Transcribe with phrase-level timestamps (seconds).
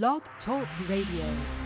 [0.00, 1.61] Blog Talk Radio.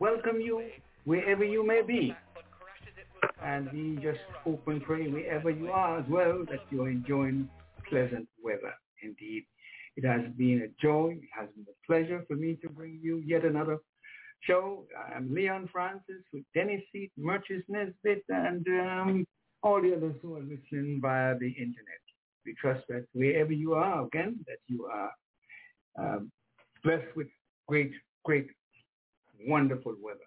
[0.00, 0.62] Welcome you
[1.04, 2.14] wherever you may be.
[3.42, 7.48] And we just hope and pray wherever you are as well that you're enjoying
[7.88, 8.74] pleasant weather.
[9.02, 9.44] Indeed,
[9.96, 11.18] it has been a joy.
[11.22, 13.78] It has been a pleasure for me to bring you yet another
[14.42, 14.84] show.
[15.14, 19.26] I'm Leon Francis with Dennis Seat, Murchis Nesbitt, and um,
[19.62, 22.02] all the others who are listening via the internet.
[22.44, 25.10] We trust that wherever you are, again, that you are
[25.98, 26.30] um,
[26.84, 27.26] blessed with
[27.66, 27.92] great,
[28.24, 28.48] great,
[29.46, 30.20] wonderful weather.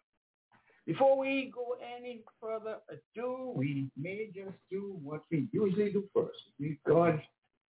[0.85, 6.39] Before we go any further ado, we may just do what we usually do first.
[6.59, 7.21] We God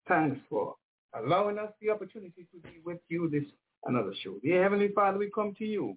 [0.07, 0.75] thanks for
[1.15, 3.45] allowing us the opportunity to be with you this
[3.85, 4.37] another show.
[4.43, 5.97] Dear Heavenly Father, we come to you.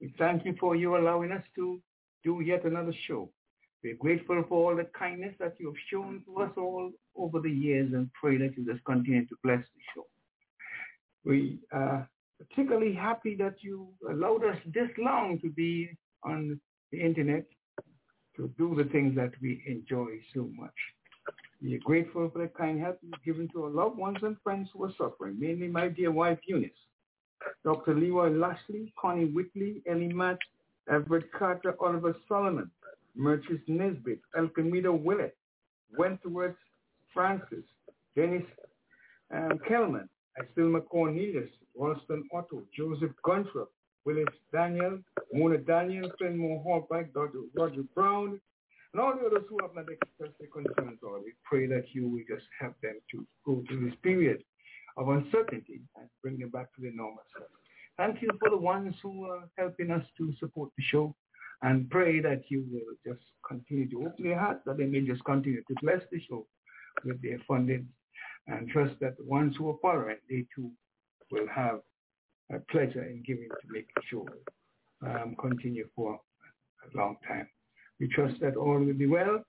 [0.00, 1.80] We thank you for you allowing us to
[2.24, 3.30] do yet another show.
[3.82, 7.50] We're grateful for all the kindness that you have shown to us all over the
[7.50, 10.06] years and pray that you just continue to bless the show.
[11.24, 12.08] We are
[12.48, 15.90] particularly happy that you allowed us this long to be
[16.24, 16.60] on
[16.90, 17.44] the internet
[18.36, 20.74] to do the things that we enjoy so much.
[21.62, 24.68] We are grateful for the kind help you've given to our loved ones and friends
[24.72, 26.70] who are suffering, mainly my dear wife Eunice,
[27.64, 27.94] Dr.
[27.94, 30.38] Leroy Lashley, Connie Whitley, Ellie Matt,
[30.90, 32.70] Everett Carter, Oliver Solomon,
[33.16, 35.36] Murchis Nesbitt, Elkamida Willett,
[35.96, 36.56] Wentworth
[37.14, 37.64] Francis,
[38.16, 38.42] Dennis
[39.32, 40.08] um, Kellman,
[40.40, 43.66] Estilma Cornelius, Ralston Otto, Joseph Gunther,
[44.04, 44.98] Willis Daniel,
[45.32, 47.08] Mona Daniel, Fenmore Hallback.
[47.54, 48.40] Roger Brown,
[48.92, 51.22] and all the others who have not expressed their concerns, Lord.
[51.24, 54.42] We pray that you will just help them to go through this period
[54.96, 57.48] of uncertainty and bring them back to the normal self.
[57.96, 61.14] Thank you for the ones who are helping us to support the show
[61.62, 65.24] and pray that you will just continue to open their hearts, that they may just
[65.24, 66.46] continue to bless the show
[67.04, 67.86] with their funding
[68.46, 70.70] and trust that the ones who are following, they too
[71.30, 71.80] will have
[72.52, 74.26] a pleasure in giving to make sure
[75.04, 76.20] um, continue for
[76.84, 77.48] a long time.
[78.00, 79.42] We trust that all will be well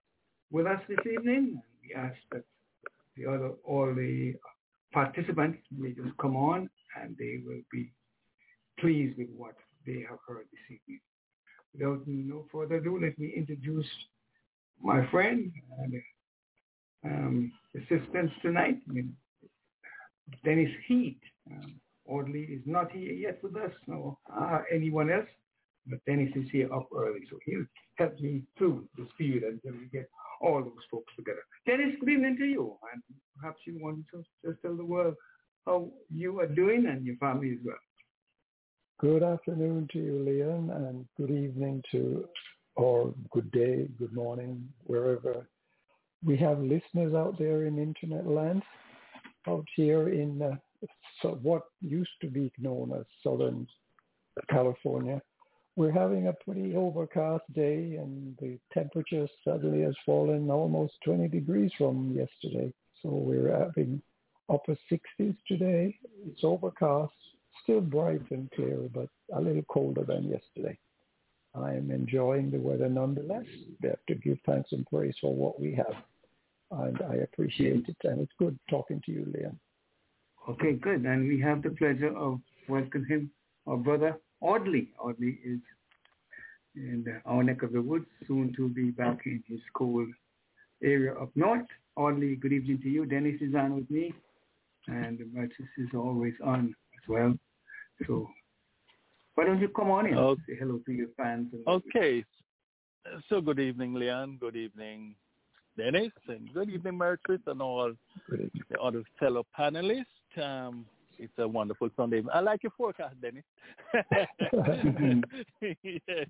[0.51, 1.61] with us this evening.
[1.81, 2.43] We ask that
[3.17, 4.35] the other, all the
[4.93, 6.69] participants may just come on
[7.01, 7.91] and they will be
[8.79, 9.55] pleased with what
[9.85, 11.01] they have heard this evening.
[11.73, 13.87] Without no further ado, let me introduce
[14.81, 15.93] my friend and
[17.05, 18.79] um, assistants tonight,
[20.43, 21.19] Dennis Heat.
[21.51, 25.29] Um, Audley is not here yet with us, nor uh, anyone else,
[25.87, 27.65] but Dennis is here up early, so he'll
[27.97, 30.09] help me through this period until we get
[30.41, 31.43] all those folks together.
[31.65, 33.01] Dennis, good evening to you, and
[33.39, 35.15] perhaps you want to just tell the world
[35.65, 37.77] how you are doing and your family as well.
[38.99, 42.25] Good afternoon to you, Leon, and good evening to,
[42.75, 45.47] or good day, good morning, wherever
[46.25, 48.63] we have listeners out there in internet land,
[49.47, 50.55] out here in uh,
[51.21, 53.67] so what used to be known as Southern
[54.49, 55.21] California.
[55.75, 61.71] we're having a pretty overcast day and the temperature suddenly has fallen almost 20 degrees
[61.77, 62.71] from yesterday.
[63.01, 64.01] So we're having
[64.49, 65.97] upper 60s today.
[66.27, 67.13] It's overcast,
[67.63, 70.77] still bright and clear, but a little colder than yesterday.
[71.55, 73.45] I'm enjoying the weather nonetheless.
[73.81, 75.95] We have to give thanks and praise for what we have.
[76.81, 77.97] And I appreciate it.
[78.03, 79.57] And it's good talking to you, Liam.
[80.49, 81.05] Okay, good.
[81.05, 83.31] And we have the pleasure of welcoming him,
[83.67, 84.89] our brother Audley.
[84.99, 85.59] Audley is
[86.75, 90.05] in our neck of the woods, soon to be back in his school
[90.83, 91.65] area up north.
[91.95, 93.05] Audley, good evening to you.
[93.05, 94.11] Dennis is on with me,
[94.87, 97.33] and Mertis is always on as well.
[98.07, 98.27] So
[99.35, 100.41] why don't you come on in Okay.
[100.47, 101.53] say hello to your fans?
[101.53, 102.25] And Okay.
[103.29, 104.37] So good evening, Leon.
[104.39, 105.15] Good evening,
[105.77, 106.11] Dennis.
[106.27, 107.93] And good evening, Mertris, and all
[108.29, 110.05] the other fellow panelists.
[110.41, 110.85] Um,
[111.19, 112.23] it's a wonderful Sunday.
[112.33, 113.43] I like your forecast, Dennis.
[114.11, 114.25] yeah,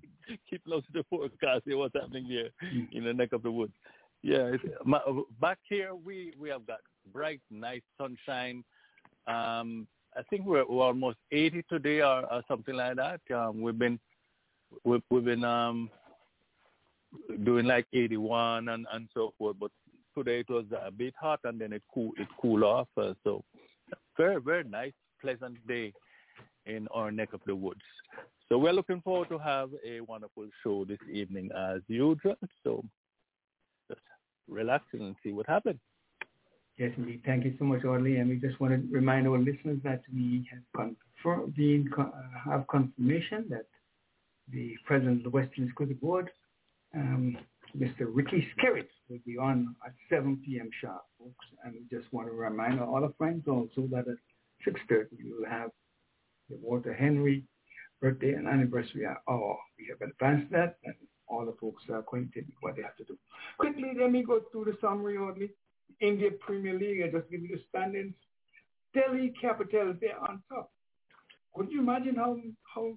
[0.50, 1.64] keep close to the forecast.
[1.66, 2.50] See what's happening here
[2.92, 3.72] in the neck of the woods.
[4.22, 5.00] Yeah, it's, my,
[5.40, 6.80] back here we we have got
[7.12, 8.64] bright, nice sunshine.
[9.26, 9.86] Um,
[10.16, 13.20] I think we're, we're almost 80 today, or, or something like that.
[13.34, 13.98] Um, we've been
[14.84, 15.90] we've, we've been um,
[17.44, 19.70] doing like 81 and, and so forth, but
[20.16, 22.88] today it was a bit hot and then it cool it cool off.
[22.96, 23.42] Uh, so
[24.16, 25.92] very very nice, pleasant day
[26.66, 27.82] in our neck of the woods.
[28.48, 32.36] So we're looking forward to have a wonderful show this evening as usual.
[32.62, 32.84] So
[33.88, 34.00] just
[34.48, 35.80] relax and see what happens.
[36.76, 37.22] Yes, indeed.
[37.24, 38.16] Thank you so much, Audley.
[38.16, 40.62] And we just want to remind our listeners that we have
[41.24, 42.10] confirmed, been, uh,
[42.44, 43.66] have confirmation that
[44.52, 46.30] the president of the Western Cricket Board,
[46.94, 47.36] um,
[47.76, 48.06] Mr.
[48.08, 50.70] Rickey Skerritt, will be on at 7 p.m.
[50.80, 51.46] sharp, folks.
[51.64, 54.16] And we just want to remind all our friends also that at
[54.66, 55.70] 6.30 we will have
[56.48, 57.44] the Walter Henry
[58.00, 59.56] birthday and anniversary hour.
[59.78, 60.94] We have advanced that, and
[61.26, 63.18] all the folks are acquainted with what they have to do.
[63.58, 65.50] Quickly, let me go through the summary, Audley.
[66.00, 68.14] India Premier League, I just give you the standings.
[68.94, 70.70] Delhi Capitals, they're on top.
[71.54, 72.36] Could you imagine how
[72.74, 72.92] how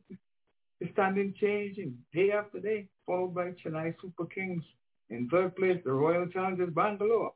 [0.80, 4.64] the standing changing day after day, followed by Chennai Super Kings.
[5.10, 7.32] In third place, the Royal Challengers Bangalore,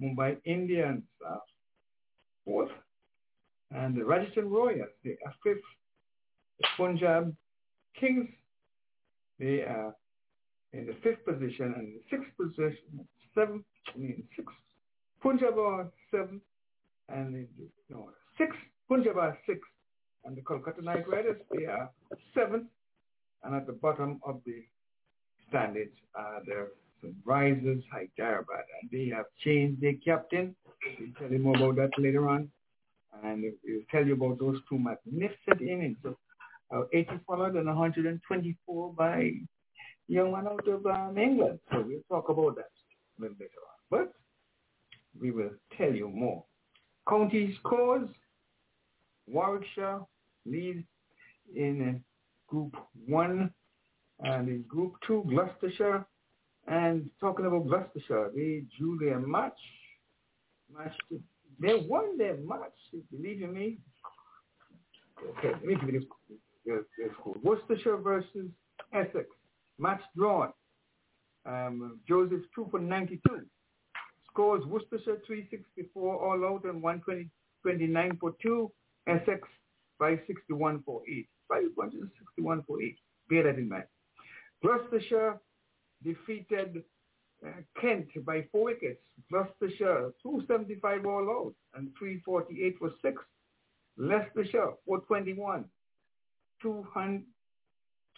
[0.00, 1.38] Mumbai Indians, uh,
[2.44, 2.70] fourth,
[3.70, 5.64] and the Rajasthan Royals, they are fifth.
[6.60, 7.34] The Punjab
[7.98, 8.28] Kings,
[9.38, 9.94] they are
[10.72, 14.54] in the fifth position, and the sixth position, seventh, I mean sixth
[15.22, 16.42] Punjab are seventh,
[17.08, 17.46] and the,
[17.90, 18.58] no, sixth.
[18.88, 19.68] Punjab are sixth,
[20.24, 21.90] and the Kolkata Knight Riders they are
[22.34, 22.68] seventh,
[23.46, 24.64] and at the bottom of the
[25.48, 26.68] standings are the
[27.24, 30.56] Risers Hyderabad, and they have changed their captain.
[30.98, 32.50] We'll tell you more about that later on,
[33.22, 35.96] and we'll tell you about those two magnificent innings.
[36.02, 36.16] So,
[36.74, 39.30] uh, 80 followed and 124 by
[40.08, 41.60] young man out of um, England.
[41.70, 42.70] So we'll talk about that
[43.18, 43.78] a little later on.
[43.88, 44.12] But
[45.20, 46.44] we will tell you more.
[47.08, 48.08] County scores.
[49.28, 50.00] Warwickshire
[50.44, 50.84] leads
[51.54, 52.02] in
[52.48, 52.76] Group
[53.06, 53.50] 1
[54.20, 56.06] and in Group 2, Gloucestershire.
[56.68, 59.58] And talking about Gloucestershire, they drew their match.
[60.74, 61.20] match to,
[61.60, 62.72] they won their match,
[63.10, 63.78] believe you me.
[65.38, 66.00] Okay, let me give you
[66.66, 67.36] this, this score.
[67.42, 68.50] Worcestershire versus
[68.92, 69.26] Essex.
[69.78, 70.52] Match drawn.
[71.46, 73.42] Um, Joseph 2 for 92
[74.36, 78.70] scores Worcestershire 364 all out and 129 for 2.
[79.06, 79.48] Essex
[79.98, 81.26] 561 for 8.
[81.48, 82.96] 561 for 8.
[83.28, 83.84] Bear that in mind.
[84.62, 85.38] Gloucestershire
[86.04, 86.82] defeated
[87.44, 87.50] uh,
[87.80, 89.00] Kent by 4 wickets.
[89.30, 93.22] Gloucestershire 275 all out and 348 for 6.
[93.98, 95.64] Leicestershire 421.
[96.62, 97.22] 200,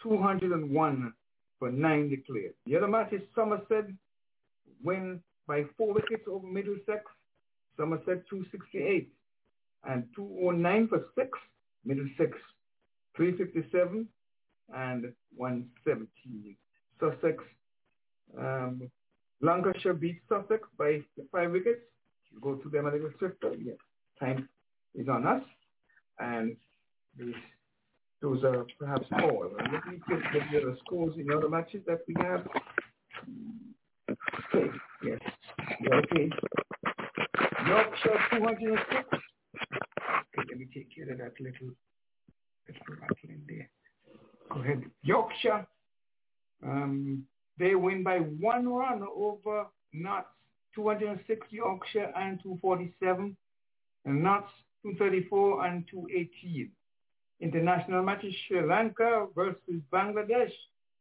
[0.01, 1.13] 201
[1.59, 2.53] for 9 declared.
[2.65, 3.85] The other match is Somerset
[4.83, 7.03] win by four wickets over Middlesex,
[7.77, 9.11] Somerset 268,
[9.85, 11.29] and 209 for six,
[11.85, 12.37] Middlesex
[13.15, 14.07] 357,
[14.75, 16.55] and 117.
[16.99, 17.43] Sussex,
[18.37, 18.89] um,
[19.41, 20.99] Lancashire beat Sussex by
[21.31, 21.81] five wickets.
[22.31, 23.53] You go to them a little swifter.
[23.55, 23.77] Yes,
[24.19, 24.47] time
[24.95, 25.41] is on us.
[26.19, 26.55] And
[27.17, 27.33] these,
[28.21, 29.49] those are perhaps all.
[29.57, 32.45] Let me get the other scores in the other matches that we have.
[34.53, 34.69] Okay,
[35.03, 35.19] yes.
[35.81, 36.29] Yeah, okay.
[37.67, 38.91] Yorkshire 206.
[38.91, 41.73] Okay, let me take care of that little,
[42.89, 43.69] rattling there.
[44.49, 44.83] Go ahead.
[45.03, 45.65] Yorkshire,
[46.65, 47.23] um,
[47.57, 50.27] they win by one run over Notts.
[50.75, 53.35] 206 Yorkshire and 247.
[54.05, 54.51] And Notts
[54.83, 56.71] 234 and 218.
[57.41, 60.51] international matches, Sri Lanka versus Bangladesh.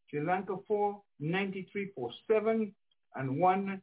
[0.09, 2.73] Sri Lanka 4, 93 for 7
[3.17, 3.83] and 1.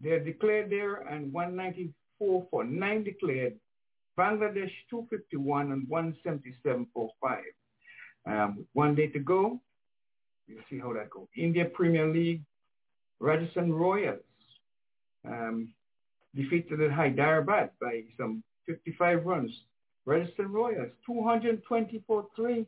[0.00, 3.54] They're declared there and 194 for 9 declared.
[4.18, 7.38] Bangladesh 251 and 177 for 5.
[8.26, 9.60] Um, one day to go.
[10.48, 11.26] We'll see how that goes.
[11.36, 12.42] India Premier League,
[13.18, 14.20] Rajasthan Royals
[15.26, 15.72] um,
[16.34, 19.50] defeated Hyderabad by some 55 runs.
[20.06, 22.66] Rajasthan Royals 224-3.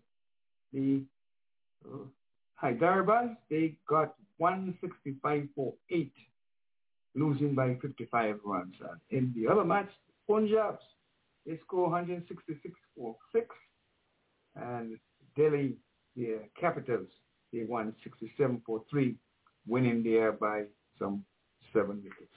[0.73, 1.03] The
[1.85, 1.99] uh,
[2.55, 6.13] Hyderabad, they got 165 for 8,
[7.15, 8.75] losing by 55 runs.
[8.81, 9.91] And in the other match,
[10.27, 10.83] Punjabs,
[11.47, 13.47] they score 166 for 6.
[14.57, 14.97] And
[15.37, 15.77] Delhi,
[16.17, 17.09] the Capitals,
[17.53, 19.15] they won 67 for 3,
[19.67, 20.65] winning there by
[20.99, 21.25] some
[21.73, 22.33] 7 wickets.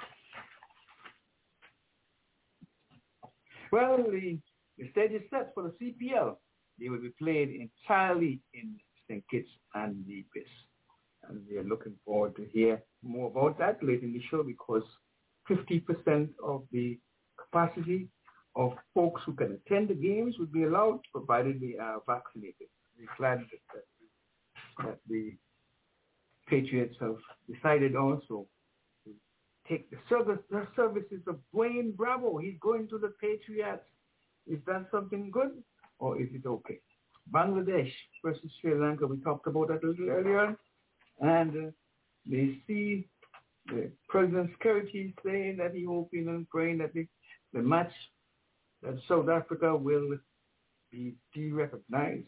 [3.72, 4.39] Well, the,
[4.78, 6.36] the stage is set for the CPL.
[6.80, 8.75] They will be played entirely in
[9.08, 9.24] St.
[9.30, 10.50] Kitts and Nevis.
[11.28, 14.84] And we are looking forward to hear more about that later in the show because
[15.50, 16.98] 50% of the
[17.38, 18.08] capacity
[18.60, 22.68] of folks who can attend the games would be allowed provided they are vaccinated.
[22.98, 23.84] We're glad that,
[24.84, 25.32] that the
[26.50, 27.16] Patriots have
[27.50, 28.48] decided also
[29.06, 29.12] to
[29.70, 32.38] take the service the services of Dwayne Bravo.
[32.38, 33.88] He's going to the Patriots.
[34.46, 35.51] Is that something good
[36.00, 36.80] or is it okay?
[37.34, 37.94] Bangladesh
[38.25, 40.58] versus Sri Lanka, we talked about that a little earlier.
[41.22, 41.72] And uh,
[42.25, 43.08] they see
[43.68, 47.08] the President Security saying that he hoping and praying that the,
[47.54, 47.94] the match
[48.83, 50.17] that South Africa will
[50.91, 52.27] be de-recognized,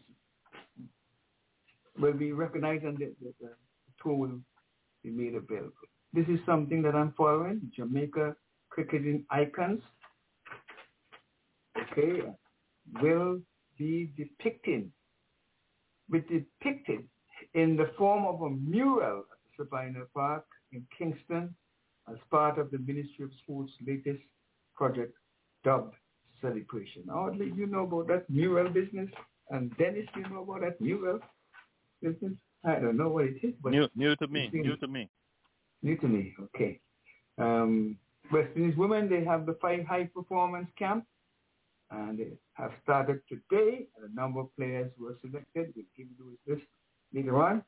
[1.99, 4.39] will be recognized and the, the, the will
[5.03, 5.71] be made available.
[6.13, 8.35] This is something that I'm following, Jamaica
[8.69, 9.81] cricketing icons,
[11.77, 12.21] okay,
[13.01, 13.39] will
[13.77, 14.91] be depicting,
[16.09, 17.05] be depicted
[17.53, 21.53] in the form of a mural at Sabina Park in Kingston
[22.09, 24.21] as part of the Ministry of Sports' latest
[24.75, 25.13] project
[25.63, 25.95] dubbed
[26.41, 27.09] Celebration.
[27.09, 29.09] Audley, you know about that mural business?
[29.49, 31.19] And Dennis, you know about that mural
[32.01, 32.33] business?
[32.65, 33.53] I don't know what it is.
[33.61, 35.09] But new, new to me, new to me.
[35.83, 36.79] New to me, okay.
[37.37, 37.97] Um,
[38.31, 41.05] West Indies women, they have the five high performance camp
[41.89, 43.87] and they have started today.
[44.03, 45.73] A number of players were selected.
[45.75, 46.59] We'll give you this
[47.13, 47.63] later on.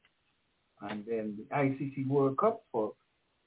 [0.81, 2.93] And then the ICC World Cup for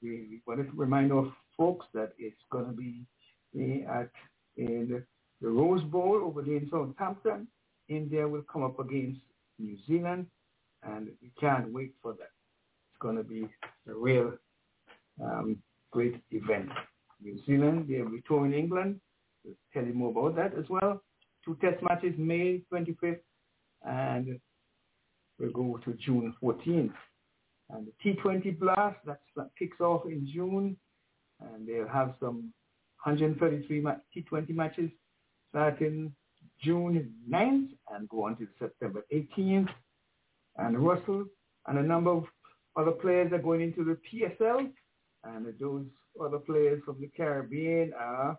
[0.01, 4.09] we wanted to remind our folks that it's going to be at
[4.57, 5.03] in
[5.41, 7.47] the Rose Bowl over there in Southampton.
[7.89, 9.19] India will come up against
[9.59, 10.27] New Zealand,
[10.83, 12.31] and we can't wait for that.
[12.91, 13.47] It's going to be
[13.89, 14.33] a real
[15.23, 15.57] um,
[15.91, 16.69] great event.
[17.23, 18.99] New Zealand, they be touring England.
[19.43, 21.01] We'll tell you more about that as well.
[21.45, 23.19] Two test matches, May 25th,
[23.83, 24.39] and
[25.39, 26.93] we'll go to June 14th.
[27.69, 29.19] And the T20 Blast, that
[29.57, 30.77] kicks off in June,
[31.41, 32.53] and they'll have some
[33.03, 33.81] 133
[34.15, 34.89] T20 matches
[35.49, 36.13] starting
[36.61, 39.69] June 9th and go until September 18th.
[40.57, 41.25] And Russell
[41.67, 42.23] and a number of
[42.75, 44.71] other players are going into the PSL.
[45.23, 45.85] And those
[46.23, 48.37] other players from the Caribbean are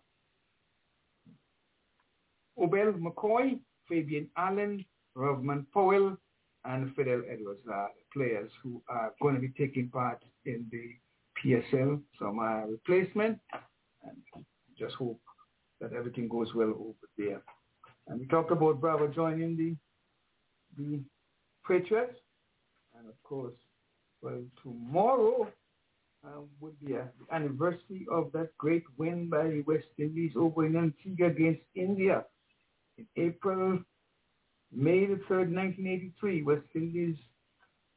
[2.59, 4.85] Obed McCoy, Fabian Allen,
[5.17, 6.17] Rovman Powell,
[6.65, 10.97] and Fidel Edwards are players who are going to be taking part in the
[11.41, 12.01] PSL.
[12.19, 13.39] Some are replacement.
[14.03, 14.45] And
[14.77, 15.21] just hope
[15.81, 17.43] that everything goes well over there.
[18.07, 19.77] And we talked about Bravo joining the
[20.77, 21.01] the
[21.67, 22.19] Patriots,
[22.97, 23.55] and of course,
[24.23, 25.49] well, tomorrow
[26.25, 30.67] uh, would be a, the anniversary of that great win by the West Indies over
[30.67, 32.25] in Antigua against India
[32.97, 33.79] in April,
[34.73, 36.43] May the third, 1983.
[36.43, 37.17] West Indies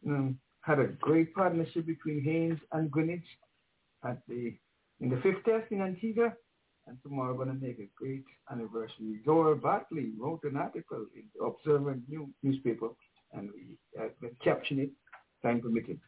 [0.08, 3.24] um, had a great partnership between Haynes and Greenidge
[4.06, 4.56] at the
[5.00, 6.34] in the fifth test in Antigua
[6.88, 9.22] and tomorrow we're going to make a great anniversary.
[9.26, 12.90] Dora Bartley wrote an article in the Observer New, newspaper,
[13.34, 14.10] and we uh,
[14.44, 14.90] captioned it,
[15.44, 16.00] time permitted.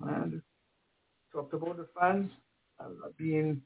[0.00, 0.42] And
[1.32, 2.30] talked about the fans
[2.80, 3.62] uh, being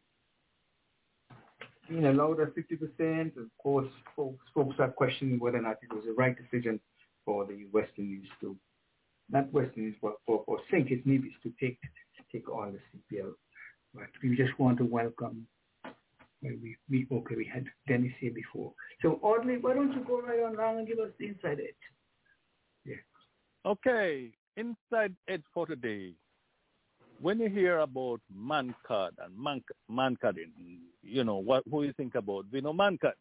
[1.88, 3.36] being allowed at 50%.
[3.36, 6.78] Of course, folks, folks are questioning whether or not it was the right decision
[7.24, 8.56] for the West Indies to,
[9.28, 10.88] not West Indies, but for, for St.
[10.88, 11.78] Kitts to take
[12.32, 13.32] take on the CPL.
[13.92, 15.48] But we just want to welcome
[16.42, 18.72] we, we okay, we had Dennis here before.
[19.02, 21.74] So Audley, why don't you go right on along and give us the inside edge?
[22.84, 22.96] Yeah.
[23.66, 26.14] Okay, inside edge for today.
[27.20, 30.52] When you hear about Mankad and man, Mankading,
[31.02, 32.46] you know what who you think about?
[32.50, 33.12] We know Mankad.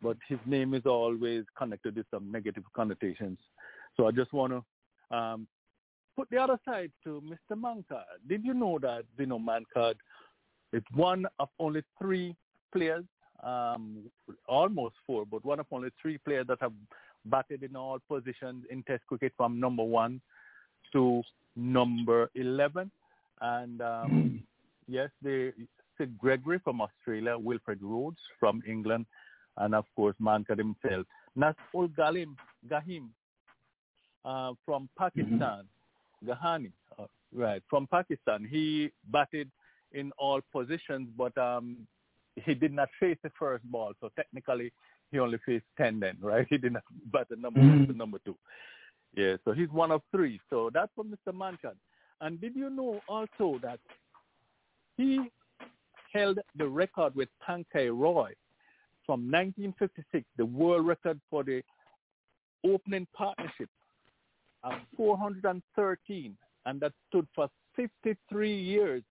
[0.00, 3.38] but his name is always connected with some negative connotations.
[3.96, 5.46] So I just want to um,
[6.16, 7.56] put the other side to Mr.
[7.58, 8.04] Mankad.
[8.26, 9.94] Did you know that you know Mankad
[10.72, 12.34] is one of only three
[12.72, 13.04] players,
[13.42, 14.10] um,
[14.48, 16.72] almost four, but one of only three players that have
[17.26, 20.20] batted in all positions in Test cricket from number one
[20.92, 21.22] to
[21.56, 22.90] number 11.
[23.40, 24.42] And um,
[24.88, 25.52] yes, they
[26.00, 29.04] Sid Gregory from Australia, Wilfred Rhodes from England,
[29.58, 31.06] and of course Mankad himself.
[31.36, 32.36] Nasrul Galim
[32.70, 33.08] Gahim
[34.24, 35.64] uh, from Pakistan,
[36.24, 36.30] mm-hmm.
[36.30, 38.46] Gahani, uh, right, from Pakistan.
[38.50, 39.50] He batted
[39.92, 41.76] in all positions, but um,
[42.36, 43.92] he did not face the first ball.
[44.00, 44.72] So technically,
[45.10, 46.46] he only faced 10 then, right?
[46.48, 46.82] He did not
[47.12, 47.78] bat the number mm-hmm.
[47.78, 48.36] one to number two.
[49.14, 50.40] Yeah, so he's one of three.
[50.50, 51.34] So that's from Mr.
[51.34, 51.74] Mankad.
[52.20, 53.80] And did you know also that
[54.96, 55.20] he
[56.12, 58.32] held the record with Pankaj Roy
[59.06, 61.62] from 1956, the world record for the
[62.64, 63.68] opening partnership
[64.62, 69.02] of 413, and that stood for 53 years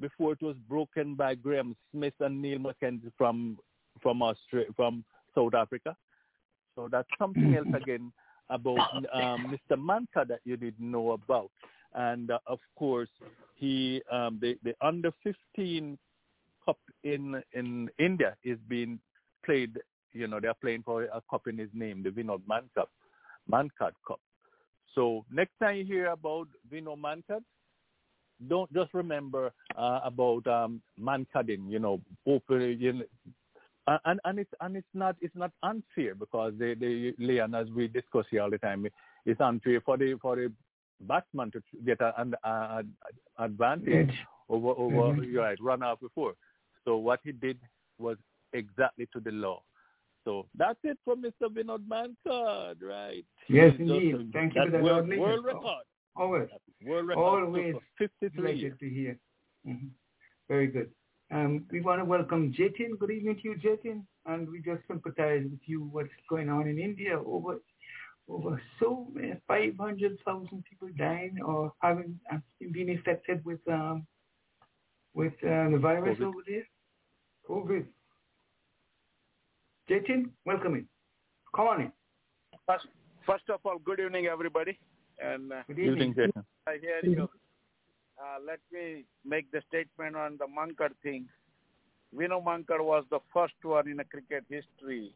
[0.00, 3.58] before it was broken by Graeme Smith and Neil McKenzie from
[4.00, 5.96] from Australia, from South Africa.
[6.74, 8.12] So that's something else again
[8.50, 8.78] about
[9.12, 9.76] um, Mr.
[9.76, 11.50] Mankad that you didn't know about.
[11.94, 13.10] And uh, of course,
[13.54, 15.98] he um, the the under 15
[16.64, 18.98] cup in in India is being
[19.44, 19.78] played.
[20.12, 22.90] You know, they're playing for a cup in his name, the Vinod Man Cup,
[23.50, 24.20] Mankad Cup.
[24.94, 27.42] So next time you hear about Vinod Mankad,
[28.48, 31.70] don't just remember uh, about um, Mankadin.
[31.70, 32.76] You know, open.
[32.80, 33.04] You know,
[34.04, 37.88] and and it's and it's not it's not unfair because they they Leon as we
[37.88, 38.86] discuss here all the time
[39.26, 40.52] it's unfair for the for the
[41.00, 42.34] batsman to get an
[43.38, 44.12] advantage
[44.48, 45.36] over over mm-hmm.
[45.36, 46.34] right run out before.
[46.84, 47.58] So what he did
[47.98, 48.16] was
[48.52, 49.62] exactly to the law.
[50.24, 51.48] So that's it for Mr.
[51.48, 53.24] Vinod Mankad, right?
[53.48, 54.30] Yes, indeed.
[54.32, 55.84] Thank you for that world, world record.
[56.16, 56.48] Always.
[56.84, 57.44] World record.
[57.44, 57.74] Always.
[57.98, 59.18] 53 to hear.
[59.66, 59.86] Mm-hmm.
[60.48, 60.90] Very good.
[61.32, 62.98] Um, we want to welcome Jatin.
[62.98, 64.02] Good evening to you, Jatin.
[64.26, 67.18] And we just sympathize with you what's going on in India.
[67.18, 67.58] Over
[68.28, 72.18] over so many, 500,000 people dying or having
[72.60, 74.06] been infected with um,
[75.14, 76.26] with uh, the virus COVID.
[76.26, 76.66] over there.
[77.48, 77.86] COVID.
[79.90, 80.86] Jatin, welcome in.
[81.54, 81.92] Come on in.
[82.66, 82.86] First,
[83.26, 84.78] first of all, good evening, everybody.
[85.22, 86.44] And uh, good evening, Jatin.
[86.66, 87.28] I hear you.
[88.18, 91.26] Uh, let me make the statement on the Mankad thing.
[92.14, 95.12] Vinod Mankad was the first one in a cricket history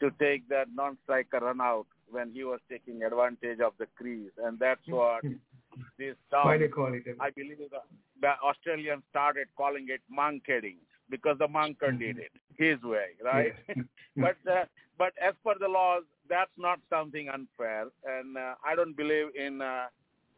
[0.00, 4.58] to take that non-striker run out when he was taking advantage of the crease, and
[4.58, 5.22] that's what
[5.98, 7.02] this term, Why they call it?
[7.18, 7.78] I believe the,
[8.20, 10.76] the Australians started calling it monkading
[11.10, 11.98] because the monker mm-hmm.
[11.98, 13.54] did it his way, right?
[14.16, 14.64] but uh,
[14.98, 19.60] but as per the laws, that's not something unfair, and uh, I don't believe in
[19.60, 19.86] uh,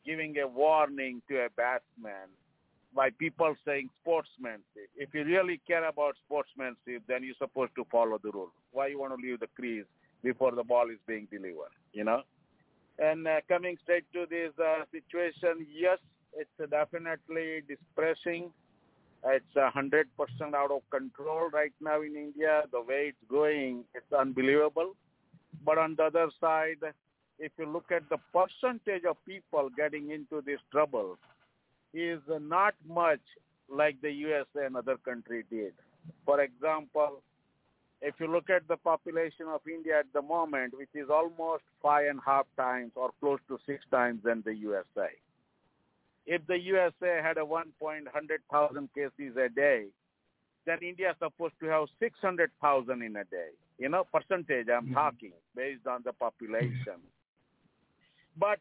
[0.05, 2.29] giving a warning to a batsman
[2.95, 4.89] by people saying sportsmanship.
[4.97, 8.53] If you really care about sportsmanship, then you're supposed to follow the rule.
[8.73, 9.85] Why you want to leave the crease
[10.23, 12.23] before the ball is being delivered, you know?
[12.99, 15.99] And uh, coming straight to this uh, situation, yes,
[16.35, 18.51] it's definitely depressing
[19.25, 22.63] it's a hundred percent out of control right now in India.
[22.71, 24.95] The way it's going, it's unbelievable.
[25.65, 26.79] But on the other side,
[27.39, 31.19] if you look at the percentage of people getting into this trouble,
[31.95, 33.21] is not much
[33.69, 35.73] like the USA and other country did.
[36.25, 37.23] For example,
[38.01, 42.07] if you look at the population of India at the moment, which is almost five
[42.09, 45.09] and a half times or close to six times than the USA
[46.29, 49.87] if the USA had a 1.100,000 cases a day,
[50.67, 53.49] then India is supposed to have 600,000 in a day.
[53.79, 54.95] You know, percentage I'm mm-hmm.
[54.95, 57.01] talking based on the population.
[58.37, 58.59] But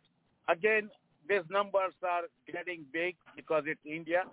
[0.47, 0.89] again,
[1.27, 4.23] these numbers are getting big because it's India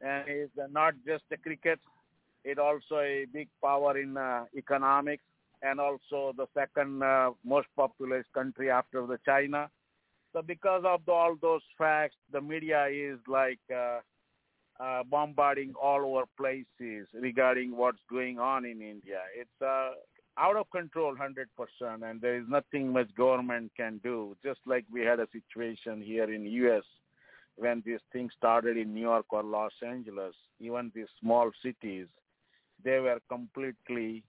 [0.00, 1.80] and it's not just the cricket.
[2.44, 5.22] It's also a big power in uh, economics
[5.62, 9.70] and also the second uh, most populous country after the China
[10.32, 14.00] so because of the, all those facts, the media is like uh,
[14.82, 19.20] uh, bombarding all over places regarding what's going on in India.
[19.36, 19.90] It's uh,
[20.38, 24.36] out of control 100% and there is nothing much government can do.
[24.44, 26.82] Just like we had a situation here in U.S.
[27.56, 32.06] when this thing started in New York or Los Angeles, even these small cities,
[32.84, 34.24] they were completely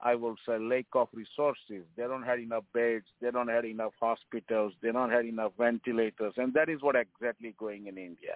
[0.00, 1.86] I will say, lack of resources.
[1.96, 3.06] They don't have enough beds.
[3.22, 4.74] They don't have enough hospitals.
[4.82, 6.34] They don't have enough ventilators.
[6.36, 8.34] And that is what exactly going in India.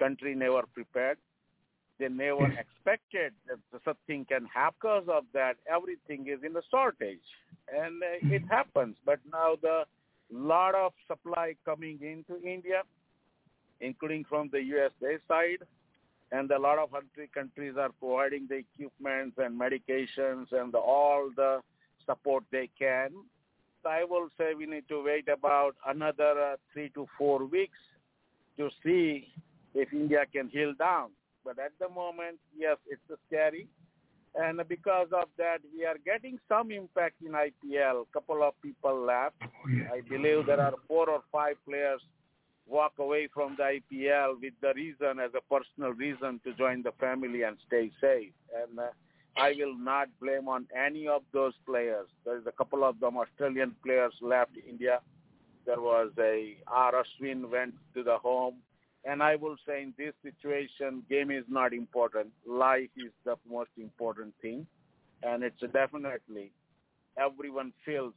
[0.00, 1.18] Country never prepared.
[2.00, 5.56] they never expected that something can happen because of that.
[5.72, 7.28] Everything is in a shortage,
[7.72, 8.96] and uh, it happens.
[9.04, 9.84] But now the
[10.32, 12.82] lot of supply coming into India,
[13.80, 15.62] including from the USA side,
[16.32, 21.30] and a lot of country countries are providing the equipments and medications and the, all
[21.36, 21.60] the
[22.06, 23.10] support they can.
[23.82, 27.78] So I will say we need to wait about another uh, three to four weeks
[28.58, 29.28] to see
[29.74, 31.10] if India can heal down.
[31.44, 33.68] But at the moment, yes, it's scary.
[34.34, 38.02] And because of that, we are getting some impact in IPL.
[38.02, 39.34] A couple of people left.
[39.42, 39.94] Oh.
[39.94, 42.00] I believe there are four or five players
[42.66, 46.92] walk away from the IPL with the reason as a personal reason to join the
[47.00, 48.32] family and stay safe.
[48.54, 48.90] And uh,
[49.36, 52.06] I will not blame on any of those players.
[52.24, 55.00] There's a couple of them Australian players left India.
[55.66, 56.92] There was a R.
[56.92, 58.56] Ashwin went to the home
[59.04, 62.28] and I will say in this situation, game is not important.
[62.46, 64.66] Life is the most important thing.
[65.22, 66.52] And it's definitely,
[67.18, 68.12] everyone feels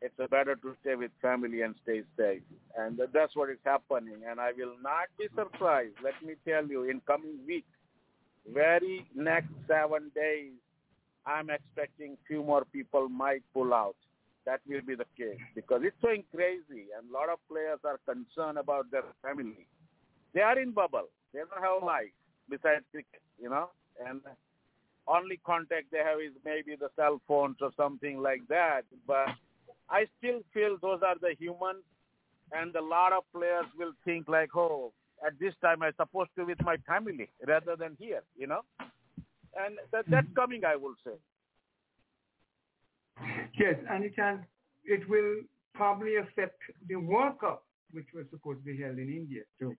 [0.00, 2.42] it's better to stay with family and stay safe.
[2.76, 4.16] And that's what is happening.
[4.28, 7.68] And I will not be surprised, let me tell you, in coming weeks,
[8.52, 10.50] very next seven days,
[11.24, 13.94] I'm expecting few more people might pull out.
[14.44, 18.00] That will be the case because it's going crazy and a lot of players are
[18.04, 19.68] concerned about their family
[20.34, 21.08] they are in bubble.
[21.32, 22.12] They don't have life
[22.48, 23.70] besides cricket, you know,
[24.06, 24.20] and
[25.06, 28.82] only contact they have is maybe the cell phones or something like that.
[29.06, 29.28] But
[29.90, 31.84] I still feel those are the humans,
[32.52, 34.92] and a lot of players will think like, oh,
[35.26, 38.60] at this time I'm supposed to be with my family rather than here, you know,
[39.56, 40.34] and that, that's Mm-hmm.
[40.34, 41.12] coming, I will say.
[43.58, 44.38] Yes, and it has,
[44.84, 45.42] it will
[45.74, 49.76] probably affect the World Cup, which was supposed to be held in India too.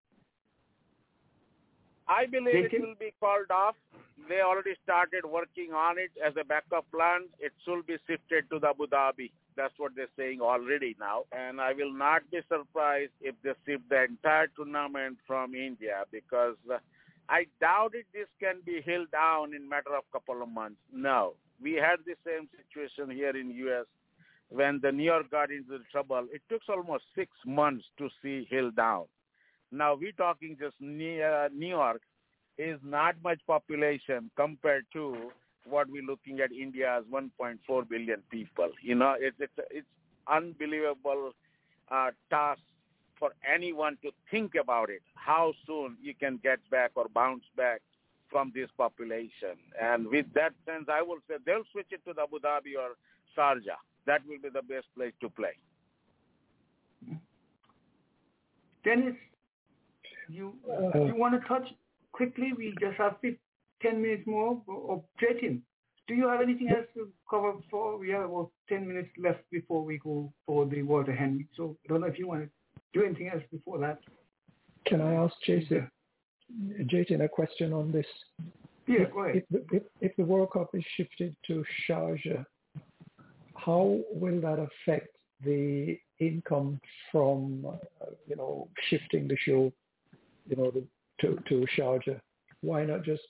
[2.07, 3.75] I believe it will be called off.
[4.29, 7.27] They already started working on it as a backup plan.
[7.39, 9.31] It should be shifted to the Abu Dhabi.
[9.55, 11.23] That's what they're saying already now.
[11.31, 16.55] And I will not be surprised if they shift the entire tournament from India because
[16.71, 16.77] uh,
[17.29, 20.79] I doubt it this can be held down in matter of couple of months.
[20.91, 21.33] No.
[21.61, 23.85] We had the same situation here in U.S.
[24.49, 26.27] when the New York got into trouble.
[26.31, 29.05] It took almost six months to see held down.
[29.73, 32.01] Now we're talking just near New York
[32.57, 35.31] is not much population compared to
[35.65, 38.69] what we're looking at India's 1.4 billion people.
[38.81, 39.87] You know, it's it's it's
[40.27, 41.31] unbelievable
[41.89, 42.61] uh, task
[43.17, 45.01] for anyone to think about it.
[45.15, 47.81] How soon you can get back or bounce back
[48.29, 49.55] from this population.
[49.81, 52.95] And with that sense, I will say they'll switch it to the Abu Dhabi or
[53.37, 53.79] Sharjah.
[54.05, 55.55] That will be the best place to play.
[58.83, 59.15] Dennis,
[60.29, 61.67] you Uh, you want to touch
[62.11, 62.53] quickly?
[62.53, 63.37] We just have fif-
[63.81, 64.61] 10 minutes more.
[64.67, 65.61] Or, or Jatin,
[66.07, 67.97] do you have anything else to cover before?
[67.97, 71.47] We have about 10 minutes left before we go for the Walter Henry.
[71.55, 72.49] So I don't know if you want to
[72.93, 73.99] do anything else before that.
[74.85, 75.89] Can I ask Jason,
[76.87, 78.05] Jason a question on this?
[78.85, 79.43] Yeah, go ahead.
[79.49, 82.45] If the, if, if the World Cup is shifted to Sharjah,
[83.55, 86.79] how will that affect the income
[87.11, 89.71] from, uh, you know, shifting the show,
[90.47, 90.83] you know, the,
[91.21, 92.19] to, to Sharjah?
[92.61, 93.21] Why not just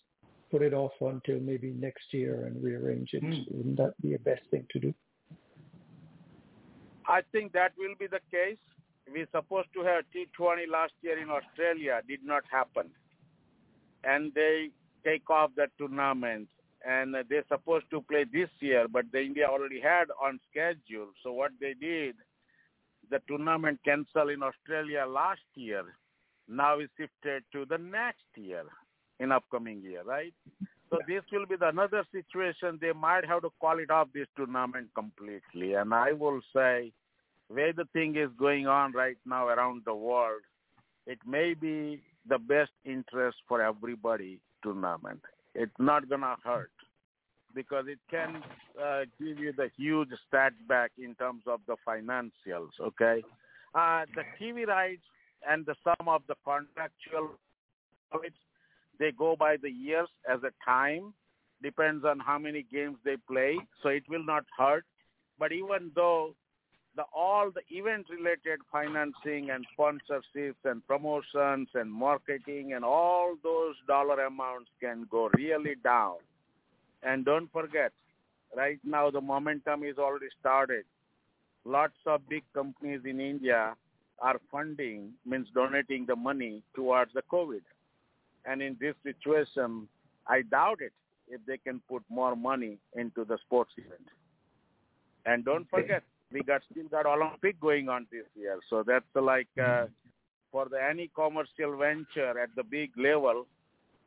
[0.52, 3.24] put it off until maybe next year and rearrange it?
[3.24, 3.42] Hmm.
[3.50, 4.94] Wouldn't that be a best thing to do?
[7.08, 8.58] I think that will be the case.
[9.12, 12.90] We supposed to have T20 last year in Australia, did not happen.
[14.04, 14.70] And they
[15.04, 16.48] take off that tournament.
[16.86, 21.08] And they're supposed to play this year, but the India already had on schedule.
[21.24, 22.16] So what they did,
[23.10, 25.84] the tournament canceled in Australia last year.
[26.48, 28.64] Now is shifted to the next year,
[29.20, 30.34] in upcoming year, right?
[30.90, 32.78] So this will be the another situation.
[32.80, 35.74] They might have to call it off this tournament completely.
[35.74, 36.92] And I will say,
[37.48, 40.42] where the thing is going on right now around the world,
[41.08, 45.22] it may be the best interest for everybody tournament.
[45.56, 46.72] It's not gonna hurt
[47.54, 48.44] because it can
[48.82, 52.72] uh, give you the huge stat back in terms of the financials.
[52.80, 53.24] Okay,
[53.76, 55.04] uh, the TV rights
[55.50, 57.32] and the sum of the contractual
[58.14, 58.36] rights,
[59.00, 61.14] they go by the years as a time.
[61.62, 64.86] Depends on how many games they play, so it will not hurt.
[65.40, 66.36] But even though
[66.96, 73.76] the all the event related financing and sponsorships and promotions and marketing and all those
[73.88, 76.18] dollar amounts can go really down.
[77.02, 77.92] And don't forget,
[78.56, 80.86] right now the momentum is already started.
[81.66, 83.76] Lots of big companies in India
[84.24, 87.62] are funding, means donating the money towards the COVID.
[88.46, 89.88] And in this situation,
[90.28, 90.94] I doubt it
[91.28, 94.08] if they can put more money into the sports event.
[95.26, 99.48] And don't forget, we got still got Olympic going on this year, so that's like
[99.62, 99.86] uh,
[100.52, 103.46] for the any commercial venture at the big level,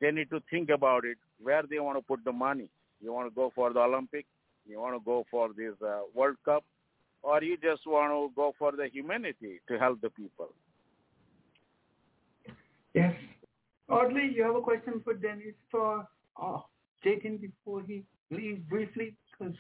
[0.01, 2.69] they need to think about it where they want to put the money.
[3.03, 4.27] You want to go for the Olympic,
[4.67, 6.65] you want to go for this uh, World Cup,
[7.27, 10.51] or you just want to go for the humanity to help the people.
[12.95, 13.15] Yes.
[13.89, 16.07] Audley, you have a question for Dennis for
[16.41, 16.59] uh,
[17.05, 19.17] Jatin before he leaves briefly?
[19.37, 19.55] Cause...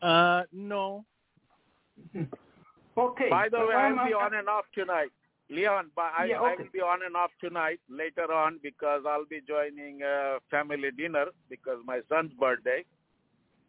[0.00, 1.04] Uh, no.
[2.16, 3.28] okay.
[3.28, 5.10] By the way, Well, I'll be on and off tonight.
[5.50, 9.40] Leon, but I, Yeah, I'll be on and off tonight later on because I'll be
[9.46, 12.84] joining a family dinner because my son's birthday.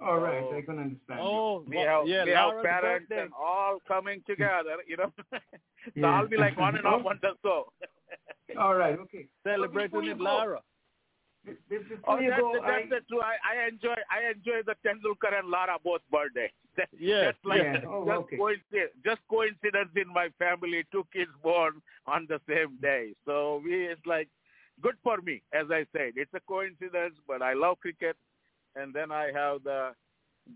[0.01, 0.55] All right, Oh.
[0.57, 1.19] I can understand.
[1.21, 3.23] Oh, We well, have, yeah, we have parents birthday.
[3.23, 5.11] and all coming together, you know.
[5.31, 5.39] so
[5.95, 6.07] Yeah.
[6.07, 7.71] I'll be like on and off on the show.
[8.57, 9.27] All right, okay.
[9.43, 10.59] Celebrating before with go- Laura.
[11.45, 13.21] Be- be- Oh, you that's, go, the, that's I, the true.
[13.21, 16.51] I, I enjoy I enjoy the Tendulkar and Lara both birthday.
[16.75, 17.81] That, Yeah, that's like yeah.
[17.87, 18.37] Oh, just okay.
[18.37, 18.91] coincidence.
[19.05, 20.83] Just coincidence in my family.
[20.91, 23.13] Two kids born on the same day.
[23.25, 24.27] So we it's like
[24.81, 26.13] good for me, as I said.
[26.15, 28.17] It's a coincidence, but I love cricket,
[28.75, 29.91] and then I have the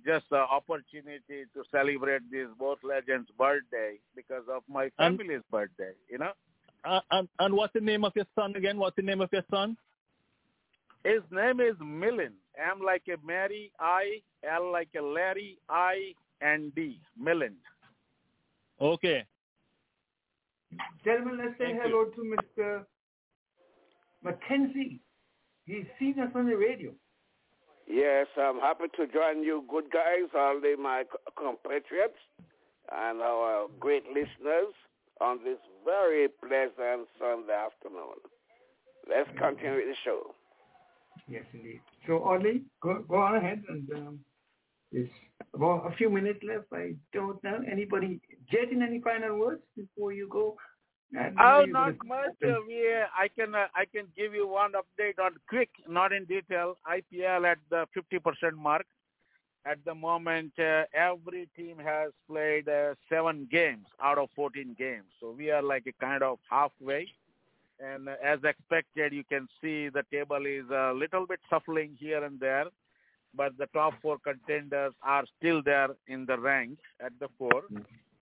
[0.06, 5.94] just the opportunity to celebrate these both legends' birthday because of my And- family's birthday.
[6.10, 6.32] You know.
[6.86, 8.78] Uh, and, and what's the name of your son again?
[8.78, 9.78] What's the name of your son?
[11.06, 12.34] His name is Millen.
[12.58, 17.00] M like a Mary, I, L like a Larry, I, and D.
[17.18, 17.56] Millen.
[18.82, 19.24] Okay.
[21.06, 22.84] gentlemen, let's say Thank hello to Mr.
[24.24, 25.00] Mackenzie.
[25.66, 26.92] He's seen us on the radio.
[27.88, 31.04] Yes, I'm happy to join you, good guys, all the my
[31.38, 32.20] compatriots
[32.92, 34.74] and our great listeners
[35.22, 38.20] on this very pleasant Sunday afternoon.
[39.08, 40.34] Let's continue the show.
[41.28, 41.82] Yes, indeed.
[42.08, 43.64] So, Audley, go, go on ahead.
[43.70, 44.20] And um,
[44.92, 45.10] there's
[45.54, 46.66] about a few minutes left.
[46.74, 47.60] I don't know.
[47.70, 48.20] Anybody
[48.52, 50.56] getting any final words before you go?
[51.40, 52.30] Oh, not much.
[52.44, 52.86] Uh, we,
[53.18, 56.78] I can uh, I can give you one update on quick, not in detail.
[56.88, 58.86] IPL at the 50% mark.
[59.66, 65.06] At the moment, uh, every team has played uh, seven games out of 14 games.
[65.22, 67.08] So we are like a kind of halfway.
[67.80, 72.24] And uh, as expected, you can see the table is a little bit shuffling here
[72.26, 72.66] and there.
[73.36, 77.64] But the top four contenders are still there in the ranks at the four.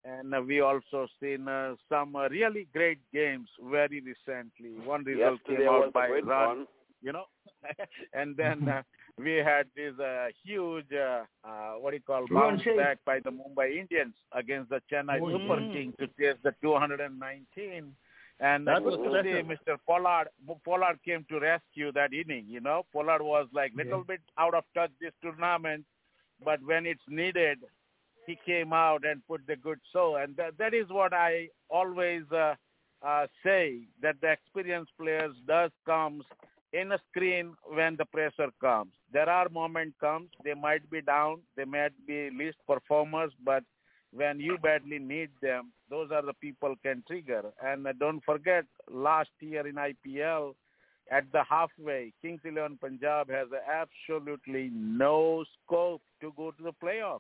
[0.04, 4.80] And uh, we also seen uh, some uh, really great games very recently.
[4.86, 6.68] One result Yesterday came out by great run, one.
[7.02, 7.26] you know,
[8.14, 8.82] and then uh,
[9.18, 13.30] we had this uh, huge, uh, uh, what do you call, bounce back by the
[13.32, 15.68] Mumbai Indians against the Chennai Oh, Super yeah.
[15.72, 17.94] Kings to chase the 219.
[18.40, 19.44] And That that was was see.
[19.44, 19.78] Mr.
[19.86, 20.30] Pollard.
[20.66, 22.46] Pollard came to rescue that inning.
[22.48, 24.16] You know, Pollard was like little Yeah.
[24.18, 25.86] bit out of touch this tournament,
[26.44, 27.60] but when it's needed,
[28.26, 30.18] he came out and put the good show.
[30.22, 32.56] And that, that is what I always uh,
[33.06, 36.24] uh, say that the experienced players does comes
[36.74, 38.92] in a screen when the pressure comes.
[39.12, 43.64] There are moment comes they might be down, they might be least performers, but
[44.14, 47.44] when you badly need them, those are the people can trigger.
[47.64, 50.54] And uh, don't forget, last year in IPL,
[51.12, 57.20] at the halfway, Kings Eleven Punjab has absolutely no scope to go to the playoff.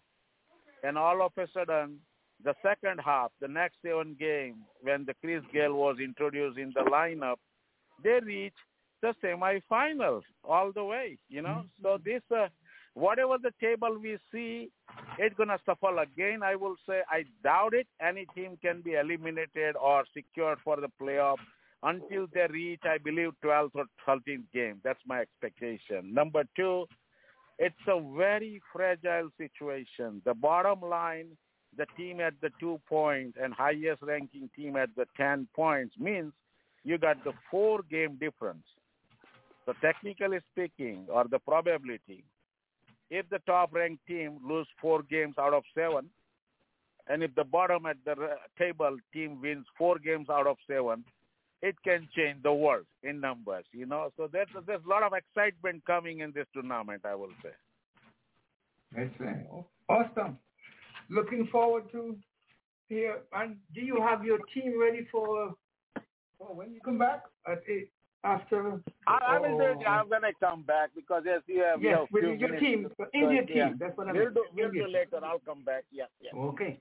[0.83, 1.99] And all of a sudden,
[2.43, 6.81] the second half, the next seven game, when the Chris Gayle was introduced in the
[6.81, 7.35] lineup,
[8.03, 8.55] they reached
[9.01, 11.17] the semifinals all the way.
[11.29, 12.47] You know, so this, uh,
[12.93, 14.71] whatever the table we see,
[15.17, 16.41] it's gonna suffer again.
[16.43, 17.87] I will say I doubt it.
[18.01, 21.37] Any team can be eliminated or secured for the playoff
[21.83, 24.79] until they reach, I believe, 12th or 13th game.
[24.83, 26.13] That's my expectation.
[26.13, 26.85] Number two,
[27.59, 30.21] it's a very fragile situation.
[30.25, 31.37] The bottom line,
[31.77, 35.95] the team at the two points point and highest ranking team at the 10 points
[35.97, 36.33] means
[36.83, 38.65] you got the four game difference.
[39.65, 42.23] So technically speaking, or the probability,
[43.09, 46.09] if the top ranked team lose four games out of seven,
[47.07, 48.15] and if the bottom at the
[48.57, 51.03] table team wins four games out of seven,
[51.61, 54.11] it can change the world in numbers, you know.
[54.17, 57.51] So there's there's a lot of excitement coming in this tournament, I will say.
[58.95, 59.45] That's right.
[59.87, 60.37] Awesome.
[61.09, 62.17] Looking forward to
[62.91, 63.21] here.
[63.33, 65.53] And do you have your team ready for,
[66.37, 67.23] for when you come back?
[67.47, 67.89] At eight,
[68.23, 68.81] after.
[69.07, 71.79] I, I will do it Oh, uh, when I come back because yes, we have,
[71.79, 72.59] we Yes, have with your minutes.
[72.59, 73.69] team, So, India yeah.
[73.69, 73.77] team.
[73.79, 75.19] That's what I We'll do, we'll do later.
[75.23, 75.85] I'll come back.
[75.91, 76.37] Yeah, yeah.
[76.37, 76.79] Okay.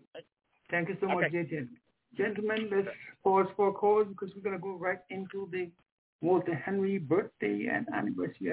[0.70, 1.66] Thank you so much, Okay.
[2.16, 2.88] Gentlemen, let's
[3.22, 5.70] pause for a call because we're going to go right into the
[6.20, 8.52] Walter Henry birthday and anniversary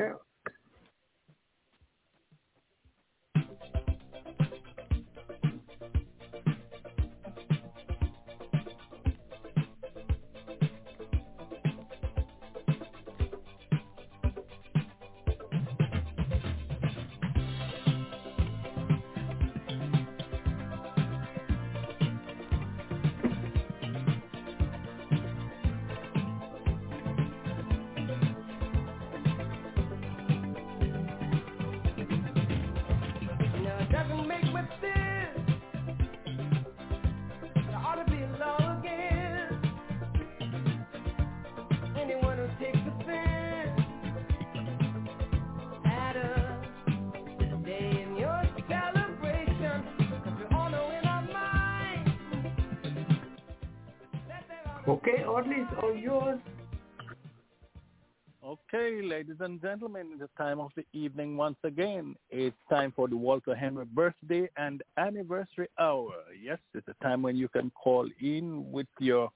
[59.07, 62.13] ladies and gentlemen, it's time of the evening once again.
[62.29, 66.11] It's time for the Walter Henry birthday and anniversary hour.
[66.43, 69.29] Yes, it's a time when you can call in with your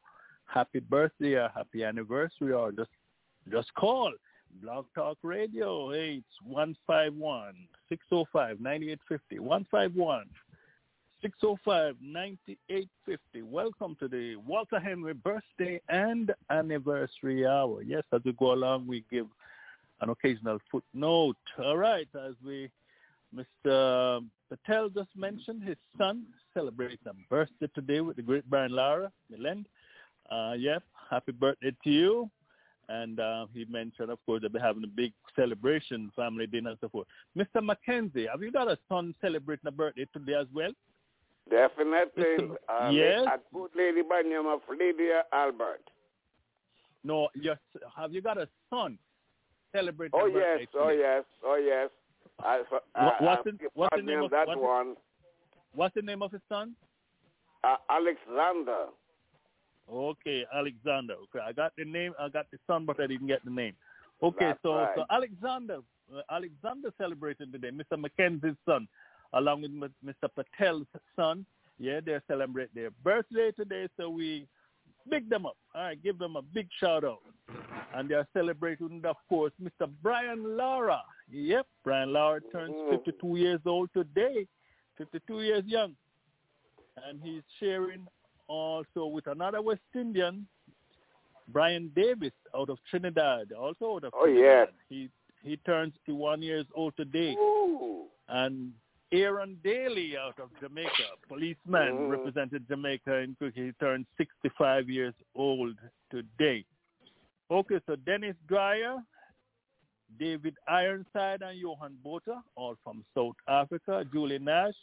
[0.46, 2.90] happy birthday or happy anniversary or just
[3.50, 4.12] just call.
[4.62, 7.54] Blog Talk Radio, hey, it's 151
[7.88, 9.40] 605 9850.
[9.40, 10.26] 151
[11.22, 13.42] 605 9850.
[13.44, 17.82] Welcome to the Walter Henry birthday and anniversary hour.
[17.84, 19.28] Yes, as we go along, we give
[20.02, 21.38] an occasional footnote.
[21.64, 22.70] All right, as we,
[23.34, 24.26] Mr.
[24.50, 29.66] Patel just mentioned, his son celebrates a birthday today with the great Brian Lara, Milend.
[30.30, 32.30] Uh, yep, happy birthday to you.
[32.90, 36.80] And uh, he mentioned, of course, they'll be having a big celebration, family dinner and
[36.82, 37.08] so forth.
[37.38, 37.64] Mr.
[37.64, 40.72] Mackenzie, have you got a son celebrating a birthday today as well?
[41.50, 42.50] Definitely.
[42.68, 43.26] Um, Yes.
[43.28, 45.84] A good lady by the name of Lydia Albert.
[47.04, 47.58] No, yes.
[47.96, 48.98] Have you got a son
[49.76, 51.90] celebrating Oh yes, oh yes, oh yes.
[52.44, 52.64] I,
[52.96, 54.96] I, Wha- what's the- what's the name of- that what's one?
[55.74, 56.76] What's the name of his son?
[57.64, 58.88] Uh, Alexander.
[59.92, 61.14] Okay, Alexander.
[61.24, 62.14] Okay, I got the name.
[62.20, 63.74] I got the son, but I didn't get the name.
[64.24, 64.90] Okay, That's so right.
[64.96, 65.80] so Alexander,
[66.16, 67.72] uh, Alexander celebrating today.
[67.72, 68.00] Mr.
[68.00, 68.88] Mackenzie's son,
[69.34, 70.30] along with M- Mr.
[70.58, 71.46] Patel's son.
[71.80, 74.48] Yeah, they're celebrating their birthday today, so we
[75.10, 75.58] big them up.
[75.76, 77.22] All right, give them a big shout out.
[77.94, 79.90] And they are celebrating, of course, Mr.
[80.02, 81.02] Brian Lara.
[81.30, 82.90] Yep, Brian Lara turns Mhm.
[82.90, 84.48] 52 years old today,
[84.98, 85.96] 52 years young.
[87.06, 88.08] And he's sharing
[88.48, 90.48] also with another West Indian,
[91.48, 94.70] Brian Davis out of Trinidad, also out of Oh, Trinidad.
[94.70, 94.74] yes.
[94.90, 95.10] He
[95.44, 97.34] he turns to one years old today.
[97.34, 98.08] Ooh.
[98.28, 98.74] And
[99.12, 102.10] Aaron Daly out of Jamaica, policeman, Mhm.
[102.10, 103.66] represented Jamaica in cricket.
[103.66, 105.78] He turned 65 years old
[106.10, 106.66] today.
[107.50, 109.04] Okay, so Dennis Dreyer,
[110.18, 114.06] David Ironside, and Johan Botha, all from South Africa.
[114.14, 114.78] Julie Nash,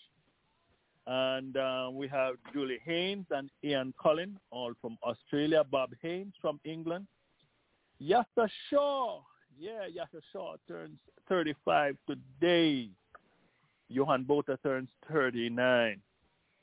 [1.06, 5.64] and uh, we have Julie Haynes and Ian Cullen, all from Australia.
[5.64, 7.06] Bob Haynes from England.
[8.00, 9.20] Yasir Shah,
[9.58, 12.90] yeah, Yasir Shah turns 35 today.
[13.88, 16.01] Johan Botha turns 39.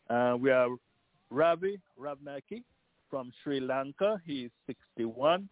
[0.10, 0.72] Uh, we have
[1.30, 2.64] Ravi Ratnayeke
[3.10, 4.22] from Sri Lanka.
[4.26, 5.50] He's 61.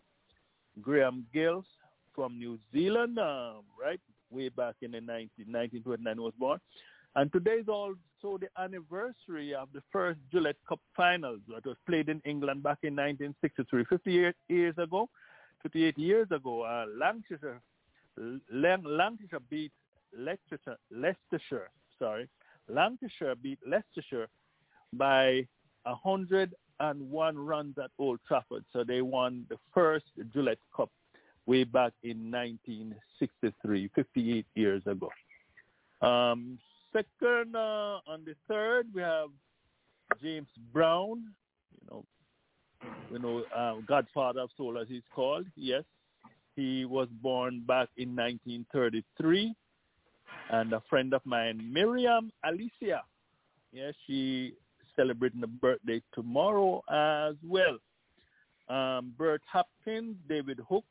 [0.81, 1.65] Graham Gills
[2.15, 6.59] from New Zealand, um, right, way back in the 19, 1929 was born.
[7.15, 12.09] And today is also the anniversary of the first Gillette Cup finals that was played
[12.09, 15.09] in England back in 1963, 58 years ago.
[15.61, 17.61] 58 years ago, uh, Lancashire,
[18.51, 19.71] Lan- Lancashire beat
[20.17, 22.29] Leicestershire, Leicestershire, sorry,
[22.69, 24.27] Lancashire beat Leicestershire
[24.93, 25.47] by
[25.83, 28.63] 101 runs at Old Trafford.
[28.71, 30.89] So they won the first Gillette Cup
[31.45, 35.09] way back in 1963, 58 years ago.
[36.01, 36.57] Um,
[36.91, 39.29] second, uh, on the third, we have
[40.21, 41.23] James Brown,
[41.71, 42.05] you know,
[43.11, 45.45] you know, uh, Godfather of Soul as he's called.
[45.55, 45.83] Yes,
[46.55, 49.53] he was born back in 1933,
[50.51, 53.03] and a friend of mine, Miriam Alicia,
[53.71, 54.53] yes, she
[54.95, 57.77] celebrating a birthday tomorrow as well.
[58.69, 60.85] Um, Bert Hopkins, David Hookes,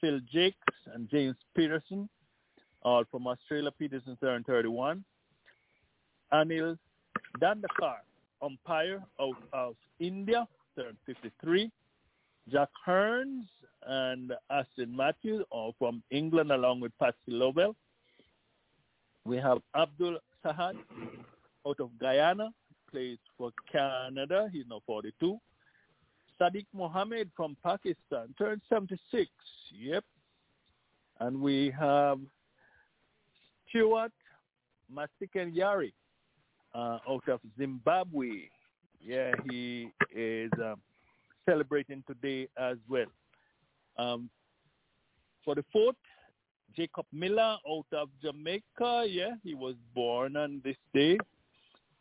[0.00, 0.56] Phil Jaques,
[0.94, 2.08] and James Pattinson,
[2.82, 3.70] all from Australia.
[3.80, 5.04] Pattinson turned 31.
[6.32, 6.78] Anil
[7.40, 7.98] Dandekar,
[8.42, 10.46] umpire out of India,
[10.76, 11.70] turned 53.
[12.50, 13.44] Jack Hearns
[13.86, 17.76] and Aston Matthews, all from England, along with Patsy Lovell.
[19.24, 20.74] We have Abdul Sahad
[21.66, 22.50] out of Guyana,
[22.90, 24.48] plays for Canada.
[24.52, 25.38] He's now 42.
[26.40, 29.30] Sadiq Mohammad from Pakistan turned 76.
[29.78, 30.04] Yep.
[31.20, 32.18] And we have
[33.68, 34.12] Stuart
[34.92, 35.92] Matsikenyeri
[36.74, 38.48] uh, out of Zimbabwe.
[39.02, 40.80] Yeah, he is um,
[41.48, 43.06] celebrating today as well.
[43.98, 44.30] Um,
[45.44, 45.96] for the fourth,
[46.76, 49.04] Jacob Miller out of Jamaica.
[49.08, 51.18] Yeah, he was born on this day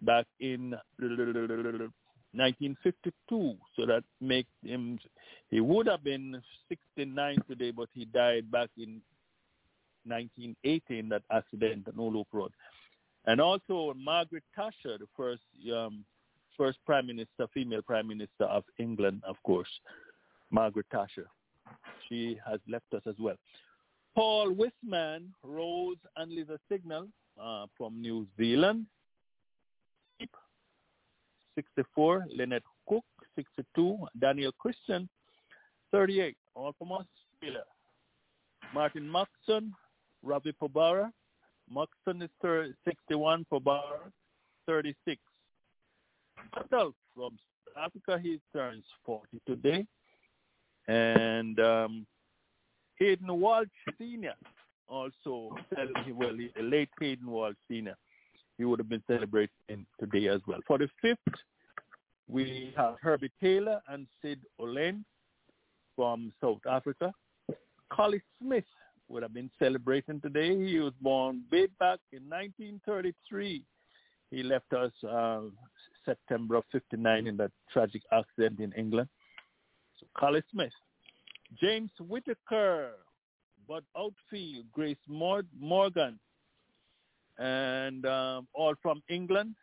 [0.02, 3.56] back in 1952.
[3.76, 4.98] So that makes him,
[5.50, 6.40] he would have been
[6.70, 9.02] 69 today, but he died back in
[10.06, 12.52] 1980 in that accident on No Loop Road.
[13.26, 15.44] And also Margaret Thatcher, the first
[15.74, 16.06] um,
[16.58, 19.70] first prime minister, female prime minister of England, of course,
[20.52, 21.28] Margaret Thatcher.
[22.08, 23.36] She has left us as well.
[24.20, 27.08] Paul Wiseman, Rose and Lisa Signal
[27.42, 28.86] uh, from New Zealand.
[31.56, 33.06] 64, Lynette Cook,
[33.38, 35.08] 62, Daniel Christian,
[35.94, 37.64] 38, all from Australia.
[38.74, 39.74] Martin Moxon,
[40.22, 41.14] Ravi Bopara,
[41.70, 44.12] Moxon is 30, 61, Bopara,
[44.66, 45.18] 36.
[46.54, 47.38] Myself from
[47.82, 49.86] Africa, he turns 40 today.
[50.90, 52.06] And um,
[53.00, 54.34] Hayden Walsh Sr.
[54.88, 55.56] also,
[56.14, 57.96] well, the late Hayden Walsh Sr.
[58.58, 60.60] He would have been celebrating today as well.
[60.68, 61.40] For the fifth,
[62.28, 65.06] we have Herbie Taylor and Sid Olen
[65.96, 67.14] from South Africa.
[67.92, 68.66] Collie Smith
[69.08, 70.56] would have been celebrating today.
[70.64, 73.64] He was born way back in 1933.
[74.30, 75.42] He left us uh,
[76.06, 79.10] September of 59 in that tragic accident in England.
[80.00, 80.72] So Collie Smith.
[81.58, 82.92] James Whitaker,
[83.68, 86.20] Bud Outfield, Grace Morgan,
[87.38, 89.56] and um, all from England.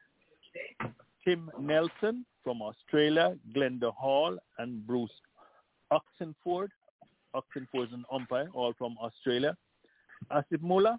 [1.25, 5.11] Tim Nelson from Australia, Glenda Hall, and Bruce
[5.91, 6.71] Oxenford.
[7.35, 9.57] Oxenford is an umpire, all from Australia.
[10.31, 10.99] Asif Mullah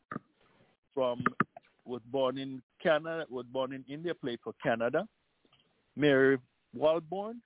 [0.93, 1.23] from
[1.85, 5.07] was born in Canada, was born in India, played for Canada.
[5.95, 6.37] Mary
[6.75, 7.41] Waldron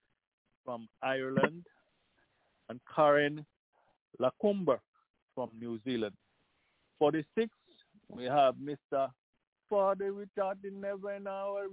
[0.66, 1.64] from Ireland,
[2.72, 3.46] and Karen
[4.20, 4.80] Lacumba
[5.36, 6.16] from New Zealand.
[7.00, 7.50] 46,
[8.10, 9.12] we have Mr.
[9.70, 11.68] Father, we thought never in our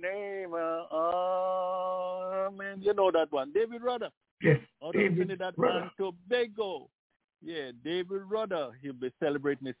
[0.00, 0.54] name.
[0.54, 3.52] Uh, man, you know that one.
[3.52, 4.10] David Rudder.
[4.42, 4.58] Yes.
[4.82, 6.88] Out of Trinidad and Tobago.
[7.42, 8.70] Yeah, David Rudder.
[8.80, 9.76] He'll be celebrating his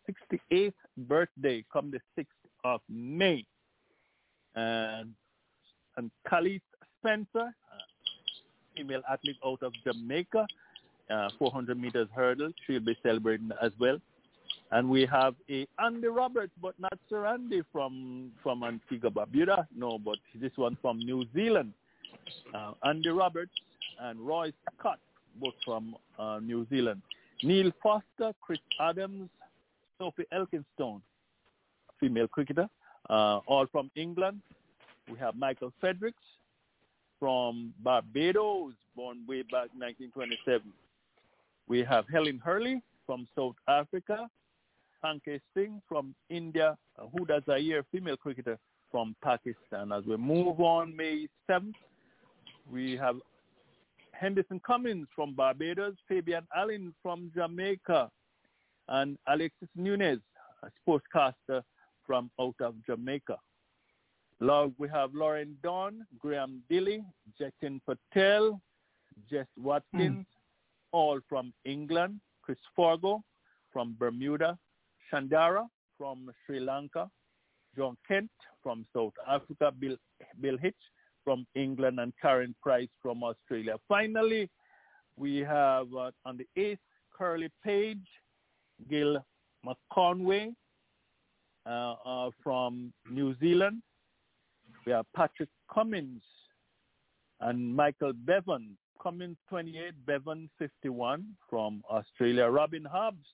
[0.52, 2.26] 68th birthday come the 6th
[2.64, 3.44] of May.
[4.54, 5.14] And
[5.96, 6.60] and Kaliese
[6.98, 7.54] Spencer,
[8.76, 10.46] female athlete out of Jamaica,
[11.10, 12.50] uh, 400 meters hurdle.
[12.66, 13.98] She'll be celebrating as well.
[14.70, 19.66] And we have a Andy Roberts, but not Sir Andy from from Antigua Barbuda.
[19.76, 21.72] No, but this one from New Zealand.
[22.54, 23.52] Uh, Andy Roberts
[24.00, 24.98] and Roy Scott,
[25.40, 27.02] both from uh, New Zealand.
[27.42, 29.28] Neil Foster, Chris Adams,
[29.98, 31.02] Sophie Ecclestone,
[32.00, 32.68] female cricketer,
[33.10, 34.40] uh, all from England.
[35.10, 36.22] We have Michael Fredericks
[37.20, 40.72] from Barbados, born way back 1927.
[41.66, 44.28] We have Helen Hurley from South Africa,
[45.04, 48.58] Hanke Singh from India, uh, Huda Zahir, female cricketer
[48.90, 49.92] from Pakistan.
[49.92, 51.74] As we move on, May 7th,
[52.70, 53.16] we have
[54.12, 58.10] Henderson Cummins from Barbados, Fabian Allen from Jamaica,
[58.88, 60.20] and Alexis Nunez,
[60.62, 61.62] a sportscaster
[62.06, 63.38] from out of Jamaica.
[64.78, 67.02] We have Lauren Dawn, Graham Dilley,
[67.40, 68.60] Jatin Patel,
[69.30, 70.26] Jess Watkins.
[70.94, 73.22] All from England, Chris Fargo
[73.72, 74.56] from Bermuda,
[75.10, 75.66] Shandara
[75.98, 77.10] from Sri Lanka,
[77.76, 78.30] John Kent
[78.62, 79.96] from South Africa, Bill,
[80.40, 80.82] Bill Hitch
[81.24, 83.74] from England, and Karen Price from Australia.
[83.88, 84.48] Finally,
[85.16, 86.78] we have uh, on the eighth,
[87.16, 88.06] Curly Page,
[88.88, 89.18] Gil
[89.66, 90.54] McConway
[91.66, 93.82] uh, uh, from New Zealand.
[94.86, 96.22] We have Patrick Cummins
[97.40, 98.76] and Michael Bevan.
[99.04, 102.46] Cummins 28, Bevan 51 from Australia.
[102.46, 103.26] Robin Hobbs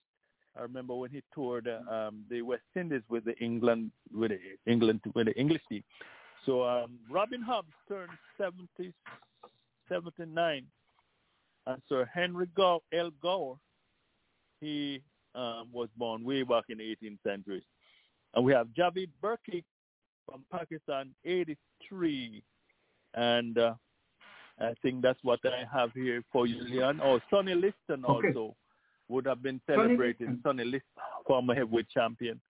[0.57, 4.39] I remember when he toured um, the West Indies with the England with the
[4.71, 5.83] England with the English team.
[6.45, 8.93] So um, Robin Hobbs turned 70,
[9.89, 10.67] 79,
[11.67, 13.11] and Sir Henry Gow, L.
[13.23, 13.57] Gower,
[14.61, 15.03] he
[15.35, 17.65] um, was born way back in the 18th century.
[18.35, 19.65] And we have Javed Burki
[20.27, 22.43] from Pakistan, 83,
[23.15, 23.75] and uh,
[24.61, 27.01] I think that's what I have here for you, Leon.
[27.03, 28.29] Oh, Sonny Liston okay.
[28.29, 28.57] also
[29.09, 30.83] would have been celebrating Sonny Liston,
[31.27, 32.41] former heavyweight champion.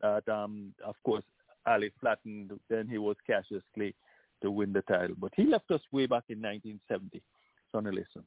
[0.00, 1.24] That, um, of course,
[1.66, 2.50] Ali flattened.
[2.68, 3.94] Then he was Cassius Clay.
[4.42, 5.14] to win the title.
[5.16, 7.22] But he left us way back in 1970.
[7.70, 8.24] Sonny Liston.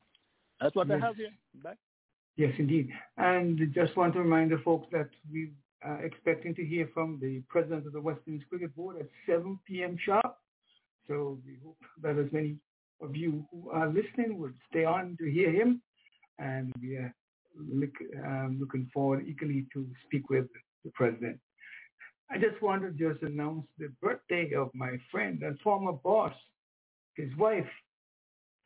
[0.62, 1.02] That's what Yes.
[1.02, 1.34] I have here.
[1.56, 1.78] Back.
[2.38, 2.90] Yes, indeed.
[3.18, 5.52] And just want to remind the folks that we
[5.84, 9.60] are expecting to hear from the president of the West Indies Cricket Board at 7
[9.66, 9.98] p.m.
[9.98, 10.38] sharp.
[11.08, 12.56] So we hope that as many
[13.06, 15.82] of you who are listening would stay on to hear him.
[16.40, 17.14] And we are
[17.58, 17.96] look,
[18.26, 20.48] um, looking forward eagerly to speak with
[20.84, 21.40] the president.
[22.30, 26.34] I just want to just announce the birthday of my friend and former boss,
[27.16, 27.70] his wife,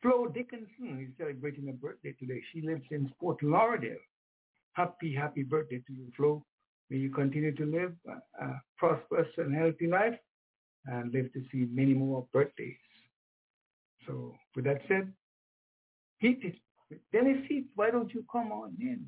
[0.02, 2.40] Flo Dickinson is celebrating her birthday today.
[2.52, 3.98] She lives in Fort Lauderdale.
[4.72, 6.42] Happy, happy birthday to you, Flo.
[6.88, 10.18] May you continue to live a, a prosperous and healthy life
[10.86, 12.76] and live to see many more birthdays.
[14.06, 15.12] So with that said,
[16.18, 16.38] Heath,
[17.12, 19.04] Dennis Heath, why don't you come on in?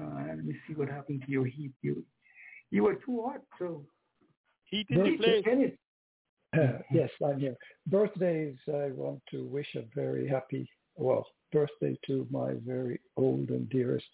[0.00, 1.72] Uh, let me see what happened to your Heath.
[1.82, 2.04] You,
[2.70, 3.84] you were too hot, so
[4.64, 5.44] Heat in the Heath, place.
[5.44, 5.72] Dennis,
[6.56, 7.56] Uh, yes, I'm here.
[7.86, 13.68] Birthdays, I want to wish a very happy, well, birthday to my very old and
[13.68, 14.08] dearest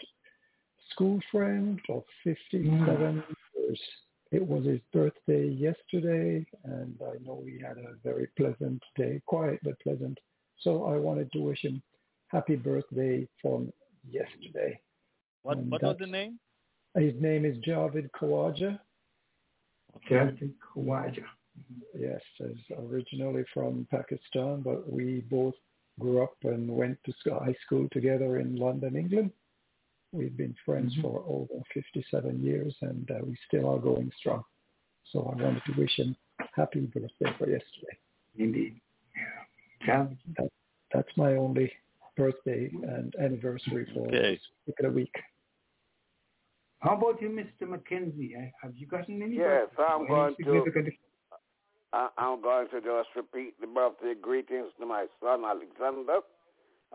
[0.90, 3.22] school friend of 57
[3.56, 3.80] years.
[4.34, 9.60] It was his birthday yesterday, and I know he had a very pleasant day, quiet
[9.62, 10.18] but pleasant.
[10.58, 11.80] So I wanted to wish him
[12.32, 13.72] happy birthday from
[14.10, 14.80] yesterday.
[15.42, 16.40] What, And what was the name?
[16.96, 18.80] His name is Javid Kawaja.
[20.08, 21.22] Celtic Khawaja.
[21.96, 25.54] Yes, is originally from Pakistan, but we both
[26.00, 29.30] grew up and went to high school together in London, England.
[30.14, 31.02] We've been friends Mhm.
[31.02, 34.44] for over 57 years, and uh, we still are going strong.
[35.10, 36.16] So I wanted to wish him
[36.54, 37.98] happy birthday for yesterday.
[38.36, 38.80] Indeed.
[39.86, 40.06] Yeah.
[40.36, 40.52] Celtic.
[40.92, 41.72] That's my only
[42.16, 44.36] birthday and anniversary for Okay.
[44.36, 45.14] this particular week.
[46.78, 47.68] How about you, Mr.
[47.68, 48.36] Mackenzie?
[48.36, 49.34] Eh, Have you gotten any?
[49.36, 50.92] Yes, birthday I'm going to-
[52.18, 56.20] I'm going to just repeat the birthday greetings to my son Alexander.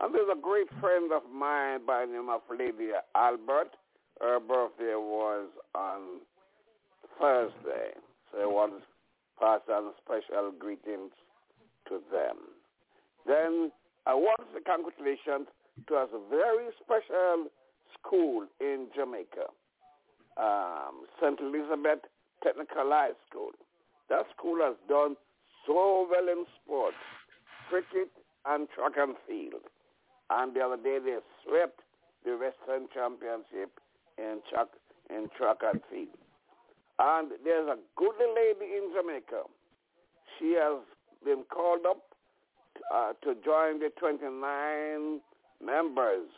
[0.00, 3.76] And there's a great friend of mine by the name of Lady Albert.
[4.18, 6.20] Her birthday was on
[7.20, 7.92] Thursday.
[8.32, 8.82] So I want to
[9.38, 11.12] pass on special greetings
[11.88, 12.36] to them.
[13.26, 13.70] Then
[14.06, 15.48] I want to say congratulations
[15.88, 17.52] to a very special
[17.98, 19.52] school in Jamaica,
[20.40, 21.38] um, St.
[21.40, 22.08] Elizabeth
[22.42, 23.52] Technical High School.
[24.08, 25.16] That school has done
[25.66, 26.96] so well in sports,
[27.68, 28.08] cricket
[28.46, 29.60] and track and field.
[30.30, 31.80] And the other day they swept
[32.24, 33.80] the Western Championship
[34.18, 34.68] in track,
[35.08, 36.08] in track and field.
[36.98, 39.42] And there's a good lady in Jamaica.
[40.38, 40.80] She has
[41.24, 42.02] been called up
[42.94, 45.20] uh, to join the 29
[45.64, 46.28] members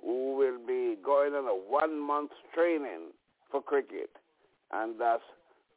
[0.00, 3.12] who will be going on a one-month training
[3.50, 4.10] for cricket.
[4.72, 5.22] And that's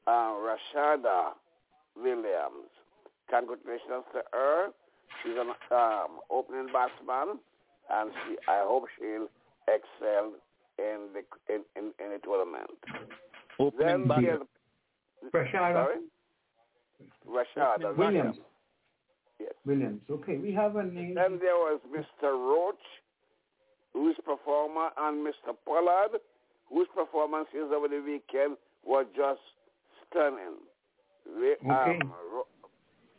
[0.05, 1.32] uh, Rashada
[1.95, 2.70] Williams.
[3.30, 4.68] Congratulations to her.
[5.23, 7.39] She's an um, opening batsman,
[7.89, 9.27] and she, I hope she'll
[9.67, 10.33] excel
[10.79, 12.69] in the in, in, in the tournament.
[13.59, 14.39] Opening Then batter.
[15.31, 15.95] there's Rashada sorry,
[17.27, 18.37] Rashada Williams.
[19.39, 19.53] Yes.
[19.65, 20.01] Williams.
[20.09, 21.15] Okay, we have a name.
[21.15, 22.31] Then there was Mr.
[22.33, 22.75] Roach,
[23.93, 25.55] whose performer, and Mr.
[25.65, 26.19] Pollard,
[26.69, 29.41] whose performances over the weekend were just
[30.09, 30.57] stunning.
[31.25, 31.99] They, Okay.
[32.01, 32.47] um, Ro-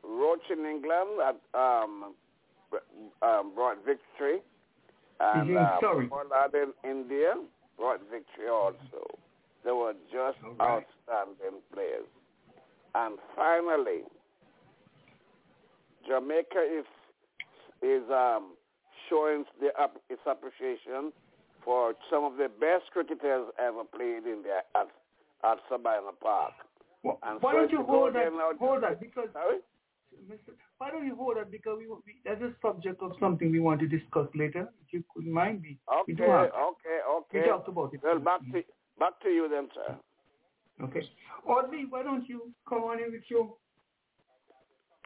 [0.09, 2.15] Roach in England had, um,
[3.23, 4.41] um, brought victory,
[5.21, 5.79] and in uh.
[5.81, 7.35] Pollard in India
[7.77, 9.05] brought victory also.
[9.65, 10.83] They were just right.
[11.09, 12.07] outstanding players.
[12.95, 14.03] And finally,
[16.07, 16.87] Jamaica is
[17.83, 18.57] is um,
[19.09, 19.69] showing the,
[20.09, 21.13] its appreciation
[21.65, 24.89] for some of the best cricketers ever played in the at,
[25.45, 26.55] at Sabina Park.
[27.23, 28.33] And Why so don't you hold that?
[28.59, 29.59] Hold that because Sorry?
[30.31, 30.53] Mr.
[30.79, 33.81] Why don't you hold that because we, we that's a subject of something we want
[33.81, 34.69] to discuss later.
[34.87, 35.79] If you could mind me.
[36.07, 36.51] We Okay, do have.
[36.53, 38.01] okay, We talked about it.
[38.03, 38.63] Well, back to
[38.99, 39.97] back to you then, sir.
[40.85, 41.09] Okay.
[41.47, 43.55] Audley, why don't you come on in with your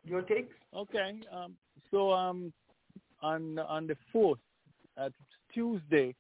[0.04, 0.54] your takes?
[0.74, 1.20] Okay.
[1.32, 1.54] Um,
[1.90, 2.52] so um,
[3.22, 4.40] on on the fourth,
[4.98, 5.12] at
[5.54, 6.14] Tuesday,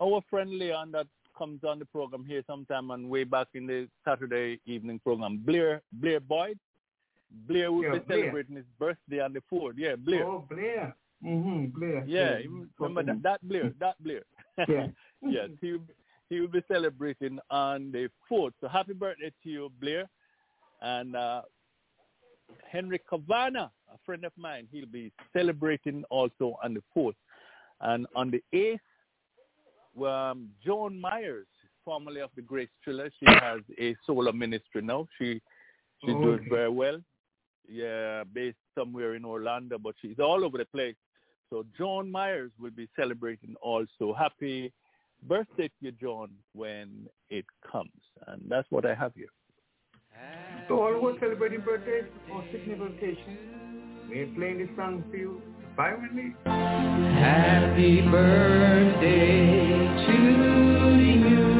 [0.00, 1.06] our friend Leon that
[1.36, 5.82] comes on the program here sometime and way back in the Saturday evening program, Blair
[5.92, 6.58] Blair Boyd.
[7.30, 8.18] Blair will Yeah, be Blair.
[8.20, 9.76] celebrating his birthday on the fourth.
[9.78, 10.24] Yeah, Blair.
[10.26, 10.94] Oh, Blair.
[11.24, 12.04] Mm-hmm, Blair.
[12.06, 14.22] yeah, you remember that, that Blair, that Blair.
[14.68, 14.88] Yeah.
[15.22, 15.80] yes, he will-
[16.28, 18.52] he will be celebrating on the fourth.
[18.60, 20.08] So happy birthday to you, Blair.
[20.82, 21.42] And uh,
[22.68, 27.14] Henry Cavana, a friend of mine, he'll be celebrating also on the fourth.
[27.80, 28.80] And on the eighth,
[30.04, 31.46] um, Joan Myers,
[31.84, 35.06] formerly of the Grace Triller, she has a solo ministry now.
[35.18, 35.40] She
[36.04, 36.48] she's Oh, doing okay.
[36.50, 37.00] very well.
[37.68, 40.96] Yeah, based somewhere in Orlando, but she's all over the place.
[41.50, 44.12] So Joan Myers will be celebrating also.
[44.12, 44.72] Happy
[45.22, 47.90] birthday to you, Joan, when it comes.
[48.26, 49.28] And that's what I have here.
[50.68, 53.38] So all who are celebrating birthdays or signification,
[54.08, 55.42] we're playing this song for you
[55.76, 56.34] violently.
[56.44, 59.68] Happy birthday
[60.06, 61.55] to you.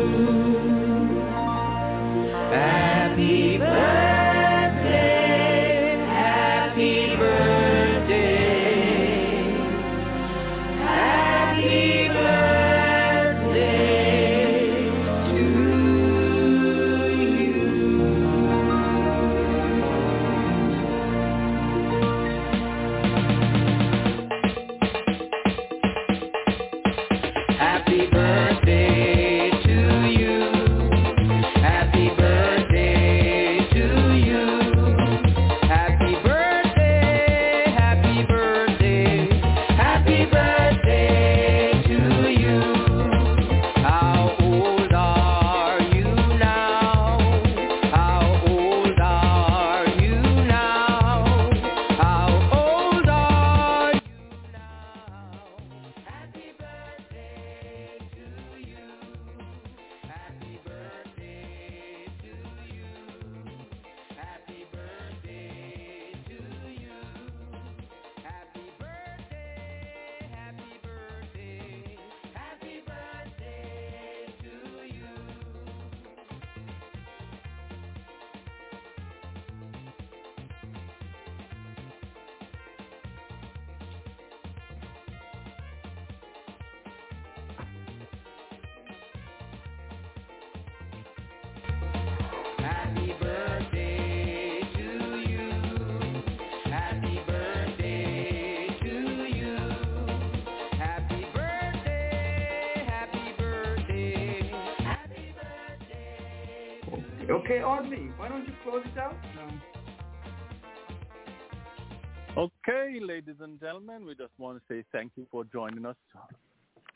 [113.66, 115.96] Gentlemen, we just want to say thank you for joining us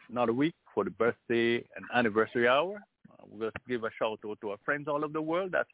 [0.09, 2.77] another week for the birthday and anniversary hour.
[3.11, 5.66] Uh, we'll just give a shout out to our friends all over the world that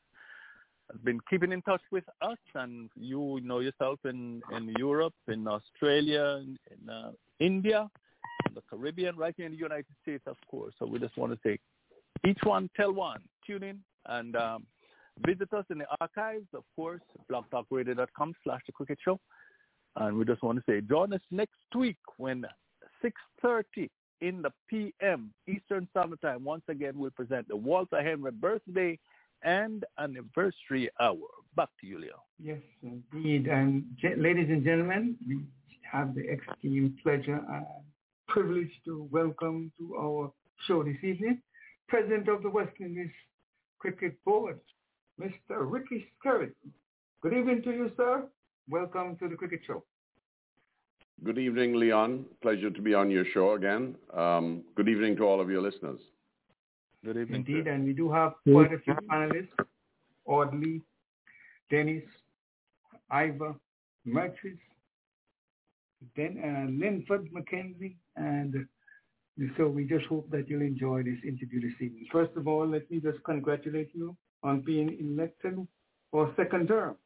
[0.91, 5.47] has been keeping in touch with us, and you know yourself in, in Europe, in
[5.47, 7.91] Australia, in, in uh, India,
[8.49, 10.73] in the Caribbean, right here in the United States, of course.
[10.79, 11.59] So we just want to say,
[12.27, 14.67] each one tell one, tune in and um,
[15.27, 19.21] visit us in the archives, of course, blogtalkradio.com slash the cricket show.
[19.97, 22.45] And we just want to say, join us next week when
[23.03, 23.89] 6.30
[24.21, 25.33] in the p.m.
[25.49, 26.45] Eastern Standard Time.
[26.45, 28.99] Once again, we'll present the Walter Henry birthday
[29.43, 31.17] and anniversary hour.
[31.57, 32.23] Back to you, Leo.
[32.43, 33.47] Yes, indeed.
[33.47, 33.85] And
[34.17, 35.45] ladies and gentlemen, we
[35.91, 37.67] have the extreme pleasure and
[38.29, 40.33] privilege to welcome to our
[40.67, 41.41] show this evening,
[41.89, 43.11] President of the West Indies
[43.79, 44.59] Cricket Board,
[45.21, 45.71] Mr.
[45.71, 46.55] Rickey Skerritt.
[47.23, 48.25] Good evening to you, sir.
[48.69, 49.85] Welcome to the Cricket Show.
[51.23, 52.25] Good evening, Leon.
[52.43, 53.95] Pleasure to be on your show again.
[54.13, 56.01] Um, good evening to all of your listeners.
[57.05, 57.45] Good evening.
[57.47, 57.71] Indeed, sir.
[57.71, 59.49] and we do have quite a few panelists,
[60.25, 60.83] Audley,
[61.71, 62.03] Dennis,
[63.09, 63.55] Ivor,
[64.05, 64.59] Mertris,
[66.17, 68.67] then uh, Linford McKenzie, and
[69.57, 72.09] so we just hope that you'll enjoy this interview this evening.
[72.11, 75.67] First of all, let me just congratulate you on being elected
[76.11, 76.97] for second term.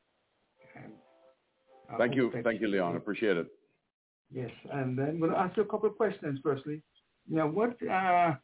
[1.98, 2.32] Thank you.
[2.44, 2.96] Thank you, Leon.
[2.96, 3.46] Appreciate it.
[4.32, 6.38] Yes, and then we'll ask you a couple of questions.
[6.42, 6.82] Firstly,
[7.28, 8.34] now what uh,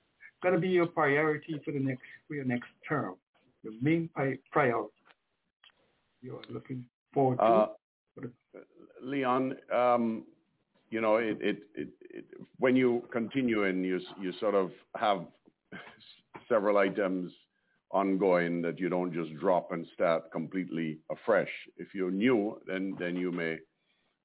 [0.42, 3.14] going to be your priority for the next for your next term?
[3.62, 4.10] Your main
[4.50, 4.92] priority
[6.26, 6.84] you're looking
[7.14, 7.44] forward to?
[7.44, 7.68] Uh,
[9.02, 10.24] Leon, um,
[10.90, 12.24] you know, it, it, it, it,
[12.58, 15.26] when you continue and you, you sort of have
[16.48, 17.32] several items
[17.90, 21.50] ongoing that you don't just drop and start completely afresh.
[21.76, 23.58] If you're new, then, then you may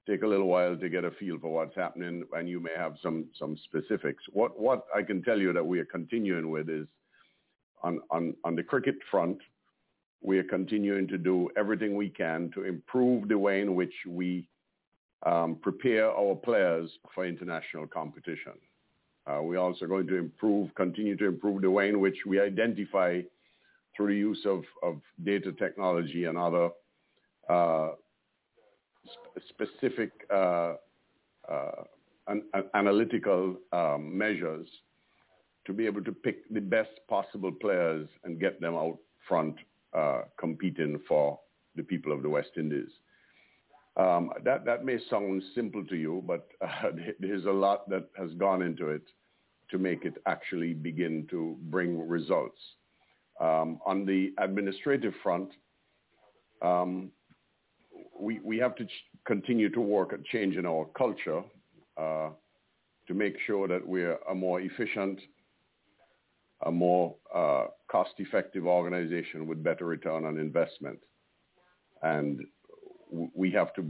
[0.09, 2.95] take a little while to get a feel for what's happening and you may have
[3.03, 4.24] some, some specifics.
[4.32, 6.88] What, what I can tell you that we are continuing with is
[7.84, 9.38] on, on, on the cricket front,
[10.22, 14.47] we are continuing to do everything we can to improve the way in which we
[15.26, 18.53] um, prepare our players for international competition.
[19.28, 23.22] Uh, we're also going to improve, continue to improve the way in which we identify
[23.95, 26.69] through the use of, of data technology and other
[27.49, 27.89] uh,
[29.05, 30.73] sp- specific uh,
[31.49, 31.83] uh,
[32.27, 34.67] an, an analytical um, measures
[35.65, 39.55] to be able to pick the best possible players and get them out front
[39.93, 41.39] uh, competing for
[41.75, 42.89] the people of the West Indies.
[43.97, 46.47] Um, that that may sound simple to you, but
[47.19, 49.03] there's a lot that has gone into it
[49.69, 52.59] to make it actually begin to bring results.
[53.41, 55.49] Um, on the administrative front,
[56.61, 57.11] um,
[58.19, 61.41] we we have to ch- continue to work at changing our culture
[61.97, 62.29] uh,
[63.07, 65.19] to make sure that we're a more efficient,
[66.67, 70.99] a more uh, cost-effective organization with better return on investment,
[72.03, 72.41] and
[73.33, 73.83] we have to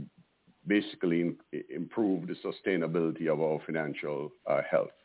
[0.66, 1.36] basically
[1.68, 4.96] improve the sustainability of our financial uh, health.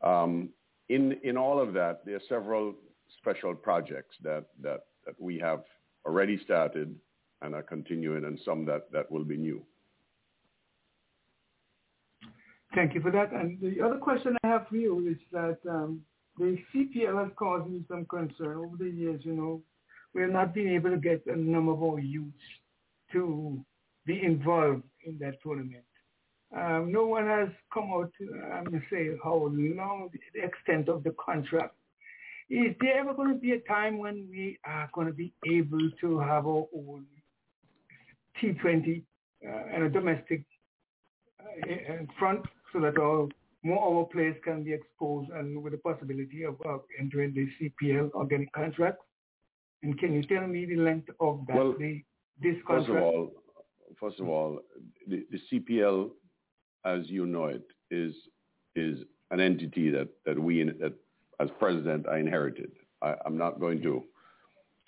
[0.00, 0.50] Um,
[0.88, 2.76] in in all of that, there are several
[3.18, 5.62] special projects that that that we have
[6.06, 6.94] already started
[7.42, 9.62] and are continuing, and some that that will be new.
[12.74, 13.32] Thank you for that.
[13.32, 16.02] And the other question I have for you is that um,
[16.38, 19.22] the CPL has caused me some concern over the years.
[19.24, 19.62] You know,
[20.14, 22.36] we have not been able to get a number of our youths
[23.12, 23.64] to
[24.04, 25.84] be involved in that tournament.
[26.56, 31.14] Um, no one has come out to um, say how long the extent of the
[31.22, 31.74] contract.
[32.50, 35.90] Is there ever going to be a time when we are going to be able
[36.00, 37.04] to have our own
[38.40, 39.02] T20
[39.46, 40.44] uh, and a domestic
[41.40, 42.40] uh, front
[42.72, 43.28] so that our
[43.64, 48.12] more our players can be exposed and with the possibility of uh, entering the CPL
[48.12, 48.98] organic contract?
[49.82, 52.02] And can you tell me the length of that, well, the,
[52.42, 52.88] this contract?
[52.88, 53.32] First of all,
[54.00, 54.60] first of all,
[55.06, 56.10] the, the CPL,
[56.84, 58.14] as you know it, is
[58.74, 58.98] is
[59.30, 60.94] an entity that that we that
[61.40, 62.72] as president I inherited.
[63.02, 64.04] I, am not going to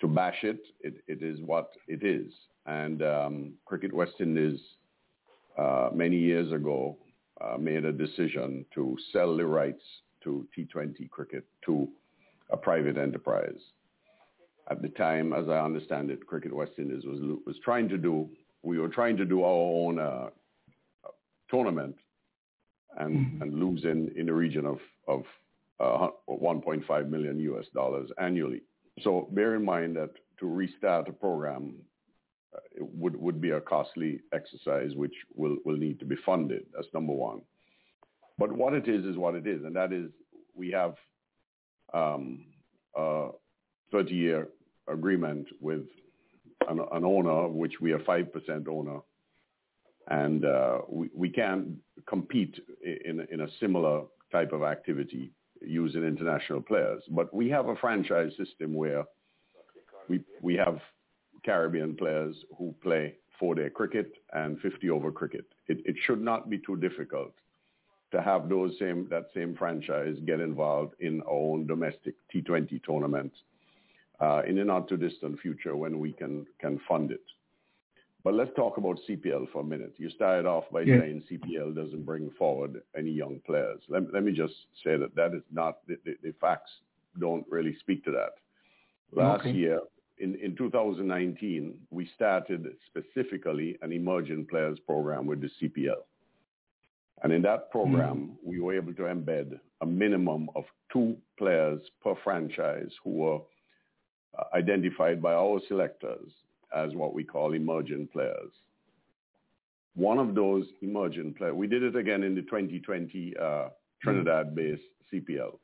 [0.01, 0.61] to bash it.
[0.81, 2.31] It it is what it is.
[2.65, 4.59] And um, Cricket West Indies
[5.57, 6.97] uh, many years ago
[7.39, 9.83] uh, made a decision to sell the rights
[10.23, 11.87] to T20 cricket to
[12.51, 13.59] a private enterprise.
[14.69, 18.29] At the time, as I understand it, Cricket West Indies was was trying to do.
[18.63, 20.29] We were trying to do our own uh,
[21.49, 21.95] tournament
[22.97, 23.41] and mm-hmm.
[23.41, 25.23] and lose in, in the region of of
[25.81, 28.61] 1.5 million US dollars annually.
[29.01, 31.75] So bear in mind that to restart a program
[32.79, 36.65] would would be a costly exercise, which will will need to be funded.
[36.73, 37.41] That's number one.
[38.37, 40.11] But what it is is what it is, and that is
[40.55, 40.95] we have
[41.93, 42.45] um,
[42.95, 43.29] a
[43.93, 44.47] 30-year
[44.87, 45.85] agreement with
[46.67, 48.99] an, an owner, which we are five percent owner,
[50.09, 51.67] and uh, we we can't
[52.07, 55.31] compete in in a similar type of activity
[55.65, 57.03] using international players.
[57.09, 59.05] But we have a franchise system where
[60.09, 60.79] we we have
[61.45, 65.45] Caribbean players who play four-day cricket and 50-over cricket.
[65.67, 67.33] It, it should not be too difficult
[68.11, 73.31] to have those same that same franchise get involved in our own domestic T20 tournament
[74.19, 77.23] uh, in the not too distant future when we can can fund it.
[78.23, 79.93] But let's talk about CPL for a minute.
[79.97, 80.99] You started off by yeah.
[80.99, 83.81] saying CPL doesn't bring forward any young players.
[83.89, 84.53] Let, let me just
[84.83, 86.71] say that that is not, the, the, the facts
[87.19, 88.33] don't really speak to that.
[89.11, 89.51] Last okay.
[89.51, 89.79] year,
[90.19, 96.03] in, in 2019, we started specifically an emerging players program with the CPL.
[97.23, 98.35] And in that program, mm.
[98.43, 100.63] we were able to embed a minimum of
[100.93, 103.39] two players per franchise who were
[104.37, 106.31] uh, identified by our selectors
[106.75, 108.51] as what we call emergent players.
[109.95, 113.69] One of those emergent players, we did it again in the 2020 uh,
[114.01, 114.81] Trinidad-based
[115.13, 115.57] CPL.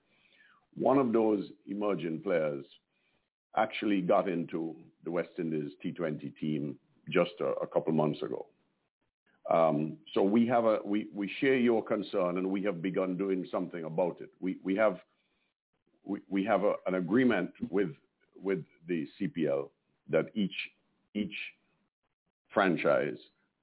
[0.75, 2.65] One of those emergent players
[3.55, 6.75] actually got into the West Indies T20 team
[7.09, 8.45] just a, a couple months ago.
[9.49, 13.45] Um, so we have a we, we share your concern and we have begun doing
[13.49, 14.29] something about it.
[14.41, 14.99] We we have
[16.03, 17.91] we, we have a, an agreement with
[18.41, 19.69] with the CPL
[20.09, 20.55] that each
[21.17, 21.35] each
[22.53, 23.17] franchise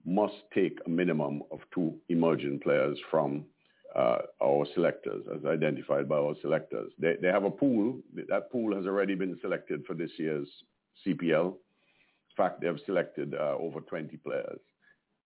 [0.05, 3.45] must take a minimum of two emerging players from
[3.97, 6.93] uh, our selectors, as identified by our selectors.
[6.99, 7.99] They, they have a pool.
[8.29, 10.49] That pool has already been selected for this year's
[11.07, 11.47] CPL.
[11.47, 14.59] In fact, they have selected uh, over 20 players.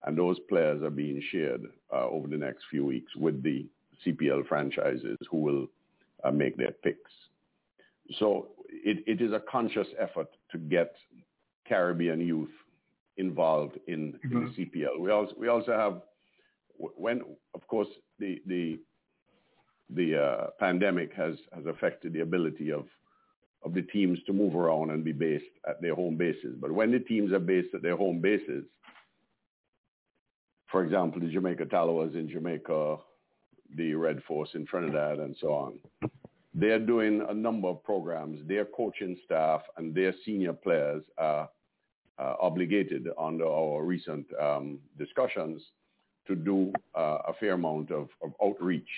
[0.04, 1.62] And those players are being shared
[1.92, 3.66] uh, over the next few weeks with the
[4.06, 5.66] CPL franchises who will
[6.22, 7.10] uh, make their picks.
[8.18, 10.94] So it, it is a conscious effort to get
[11.68, 12.50] Caribbean youth
[13.16, 14.36] involved in, mm-hmm.
[14.36, 14.78] in the mm-hmm.
[14.78, 15.00] CPL.
[15.00, 16.00] We also we also have
[16.78, 17.22] when
[17.54, 17.88] of course
[18.18, 18.78] the the
[19.90, 22.86] the uh, pandemic has has affected the ability of
[23.64, 26.56] of the teams to move around and be based at their home bases.
[26.60, 28.64] But when the teams are based at their home bases,
[30.70, 32.98] for example, the Jamaica Tallawahs in Jamaica,
[33.74, 36.10] the Red Force in Trinidad, and so on,
[36.54, 38.46] they're doing a number of programs.
[38.46, 41.48] Their coaching staff and their senior players are
[42.18, 45.62] obligated under our recent um, discussions
[46.26, 48.88] to do uh, a fair amount of, of, outreach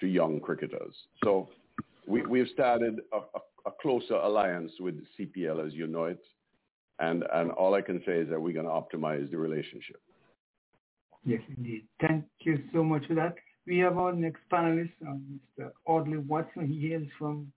[0.00, 0.94] to young cricketers.
[1.24, 1.48] So
[2.06, 6.20] we, we've started a, a, a, closer alliance with CPL, as you know it,
[7.00, 10.00] and, and all I can say is that we're going to optimize the relationship.
[11.24, 11.84] Yes, indeed.
[12.00, 13.34] Thank you so much for that.
[13.66, 15.14] We have our next panelist, uh,
[15.60, 15.70] Mr.
[15.84, 16.66] Audley Watson.
[16.66, 17.52] He hails from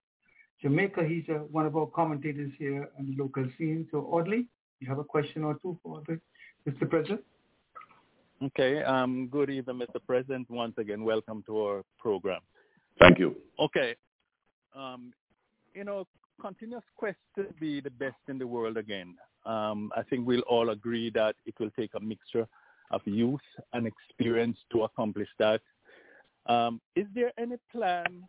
[0.62, 1.04] Jamaica.
[1.08, 3.88] He's uh, one of our commentators here on the local scene.
[3.92, 4.48] So, Audley,
[4.82, 6.20] you have a question or two for the,
[6.70, 6.90] Mr.
[6.90, 7.22] President?
[8.44, 8.82] Okay.
[8.84, 10.00] Um, good evening, Mr.
[10.06, 10.50] President.
[10.50, 12.42] Once again, welcome to our program.
[13.00, 13.36] Thank you.
[13.60, 13.96] Okay.
[14.76, 15.14] Um,
[15.76, 16.08] you know,
[16.42, 19.16] continuous quest to be the best in the world again.
[19.46, 22.48] Um, I think we'll all agree that it will take a mixture
[22.90, 23.40] of youth
[23.74, 25.62] and experience to accomplish that.
[26.48, 28.24] Um, is there any plan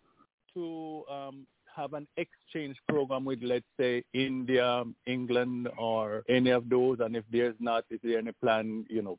[0.54, 6.98] to um, have an exchange program with, let's say, India, England, or any of those?
[7.00, 9.18] And if there's not, is there any plan, you know,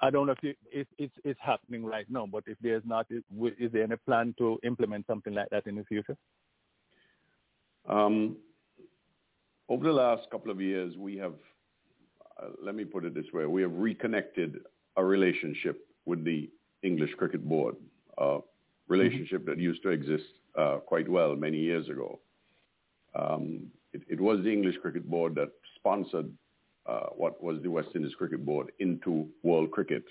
[0.00, 3.06] I don't know if it, it, it's, it's happening right now, but if there's not,
[3.10, 3.22] is,
[3.58, 6.16] is there any plan to implement something like that in the future?
[7.88, 8.36] Um,
[9.68, 11.34] over the last couple of years, we have,
[12.42, 14.58] uh, let me put it this way, we have reconnected
[14.96, 16.50] a relationship with the
[16.82, 17.76] English Cricket Board,
[18.18, 18.38] a
[18.88, 19.50] relationship mm-hmm.
[19.50, 20.24] that used to exist
[20.56, 22.20] uh, quite well many years ago.
[23.14, 26.32] Um, it, it, was the English Cricket Board that sponsored
[26.86, 30.04] uh, what was the West Indies Cricket Board into world cricket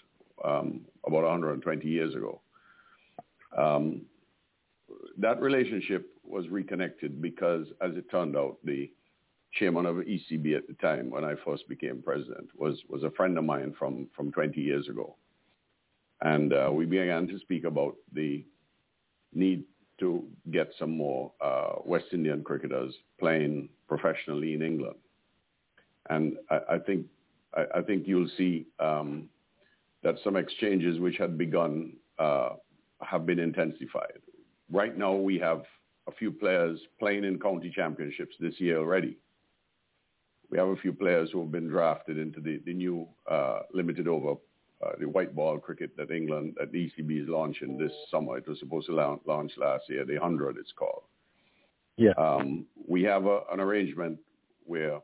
[0.44, 2.42] um, about 120 years ago.
[3.58, 4.02] Um,
[5.18, 8.92] that relationship was reconnected because, as it turned out, the
[9.54, 13.38] chairman of ECB at the time, when I first became president, was was a friend
[13.38, 15.16] of mine from from 20 years ago,
[16.22, 18.46] and uh, we began to speak about the
[19.34, 19.64] need
[20.02, 24.98] to get some more uh, West Indian cricketers playing professionally in England.
[26.10, 27.06] And I, I think
[27.56, 29.30] I, I, think you'll see um,
[30.04, 32.50] that some exchanges which had begun uh,
[33.02, 34.20] have been intensified.
[34.72, 35.64] Right now, we have
[36.08, 39.18] a few players playing in county championships this year already.
[40.50, 44.08] We have a few players who have been drafted into the, the new uh, limited
[44.08, 44.36] over
[44.84, 48.38] uh, the white ball cricket that England, that the ECB is launching this summer.
[48.38, 50.06] It was supposed to launch last year.
[50.06, 51.04] The 100 it's called.
[51.98, 52.14] Yeah.
[52.18, 54.18] Um, we have a, an arrangement
[54.66, 55.00] where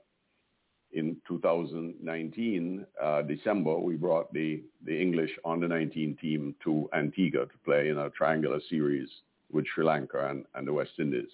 [0.94, 7.58] in 2019, uh, December, we brought the, the English under 19 team to Antigua to
[7.66, 9.10] play in a triangular series
[9.52, 11.30] with Sri Lanka and, and the West Indies.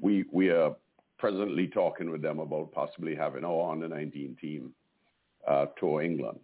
[0.00, 0.76] We, we are
[1.18, 4.72] presently talking with them about possibly having our under 19 team
[5.48, 6.40] uh, tour England.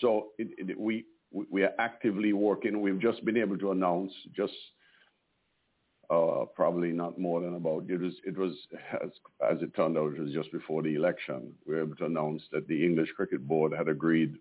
[0.00, 2.80] So it, it, we we are actively working.
[2.80, 4.54] We've just been able to announce just
[6.08, 8.52] uh, probably not more than about it was it was
[9.02, 9.10] as,
[9.50, 11.52] as it turned out it was just before the election.
[11.66, 14.36] We were able to announce that the English Cricket Board had agreed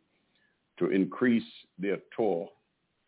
[0.77, 1.43] to increase
[1.79, 2.49] their tour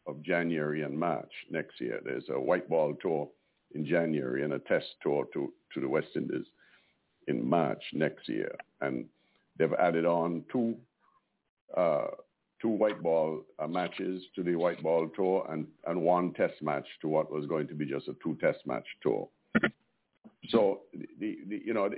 [0.08, 2.00] of January and March next year.
[2.04, 3.30] There's a white ball tour
[3.76, 6.46] in January and a test tour to, to the West Indies
[7.28, 8.56] in March next year.
[8.82, 9.06] And
[9.58, 10.76] they've added on two
[11.76, 12.08] uh,
[12.62, 16.88] two white ball uh, matches to the white ball tour and, and one test match
[17.02, 19.28] to what was going to be just a two test match tour.
[20.50, 21.98] So, the, the, you know, the,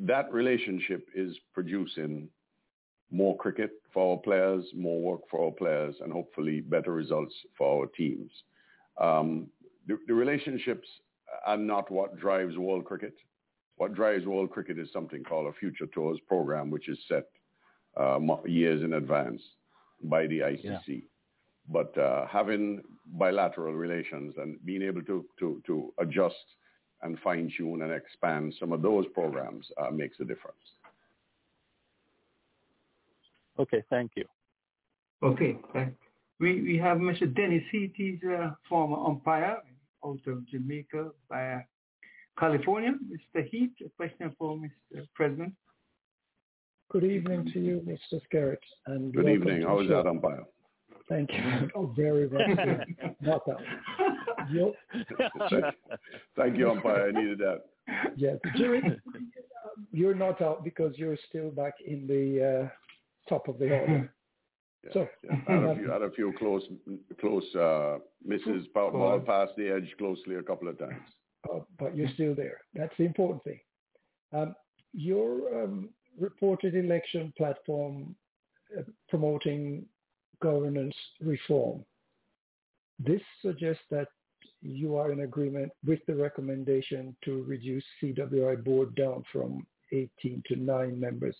[0.00, 2.28] that relationship is producing
[3.10, 7.80] more cricket for our players, more work for our players, and hopefully better results for
[7.80, 8.30] our teams.
[9.00, 9.46] Um,
[9.86, 10.86] the, the relationships
[11.46, 13.14] are not what drives world cricket.
[13.76, 17.24] What drives world cricket is something called a Future Tours program, which is set
[17.98, 19.40] uh, years in advance
[20.02, 20.82] by the ICC.
[20.86, 21.00] Yeah.
[21.70, 26.36] But uh, having bilateral relations and being able to, to, to adjust
[27.02, 30.56] and fine tune and expand some of those programs uh, makes a difference.
[33.58, 34.24] Okay, thank you.
[35.22, 35.58] Okay,
[36.38, 37.32] we, we have Mr.
[37.34, 37.92] Dennis Heath.
[37.96, 39.58] He's a former umpire
[40.04, 41.64] out of Jamaica by
[42.38, 42.94] California.
[43.10, 43.48] Mr.
[43.48, 45.06] Heath, a question for Mr.
[45.14, 45.54] President.
[46.90, 48.20] Good evening to you, Mr.
[48.32, 48.56] Skerritt.
[48.86, 49.62] And Good evening.
[49.62, 50.44] How is that umpire?
[51.08, 51.70] Thank you.
[51.74, 52.48] Oh, very well.
[53.20, 53.58] not that.
[56.36, 57.08] Thank you, umpire.
[57.08, 57.64] I needed that.
[58.16, 58.36] Yes.
[58.56, 58.98] Jerry,
[59.92, 62.68] you're not out because you're still back in the uh,
[63.28, 64.12] top of the order.
[64.84, 65.32] Yeah, so yeah.
[65.48, 66.62] I, had a few, had a few close,
[67.20, 71.02] close uh, misses, ball past the edge closely a couple of times.
[71.50, 72.58] Oh, but you're still there.
[72.74, 73.58] That's the important thing.
[74.32, 74.54] Um,
[74.92, 78.14] your um, reported election platform
[78.76, 79.84] uh, promoting
[80.40, 81.84] governance reform.
[82.98, 84.08] This suggests that
[84.60, 90.56] you are in agreement with the recommendation to reduce CWI board down from 18 to
[90.56, 91.36] 9 members.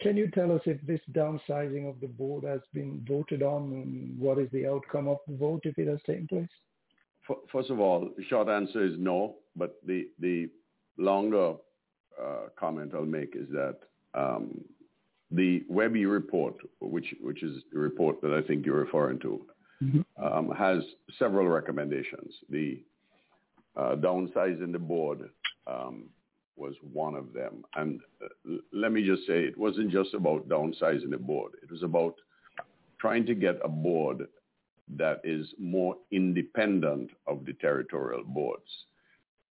[0.00, 4.18] Can you tell us if this downsizing of the board has been voted on and
[4.18, 6.48] what is the outcome of the vote if it has taken place?
[7.50, 10.50] First of all, the short answer is no, but the, the
[10.98, 11.54] longer
[12.22, 13.76] uh, comment I'll make is that
[14.14, 14.60] um,
[15.30, 19.46] the Wehby report, which, which is the report that I think you're referring to,
[19.82, 20.24] mm-hmm.
[20.24, 20.82] um, has
[21.18, 22.34] several recommendations.
[22.50, 22.80] The
[23.76, 25.28] uh, downsizing the board
[25.66, 26.04] um,
[26.56, 27.64] was one of them.
[27.74, 31.52] And uh, let me just say, it wasn't just about downsizing the board.
[31.62, 32.14] It was about
[33.00, 34.28] trying to get a board
[34.96, 38.68] that is more independent of the territorial boards.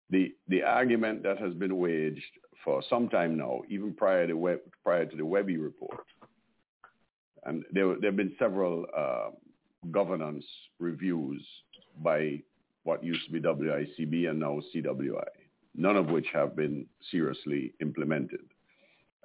[0.09, 2.21] The, the argument that has been waged
[2.63, 6.05] for some time now, even prior to, Web, prior to the Wehby report,
[7.45, 9.29] and there, there have been several uh,
[9.91, 10.45] governance
[10.79, 11.45] reviews
[12.01, 12.41] by
[12.83, 15.23] what used to be WICB and now CWI
[15.75, 18.41] none of which have been seriously implemented.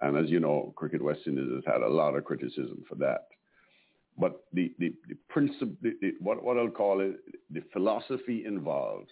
[0.01, 3.27] And as you know, Cricket West Indies has had a lot of criticism for that.
[4.17, 5.77] But the, the, the principle,
[6.21, 7.17] what, what I'll call it,
[7.51, 9.11] the philosophy involved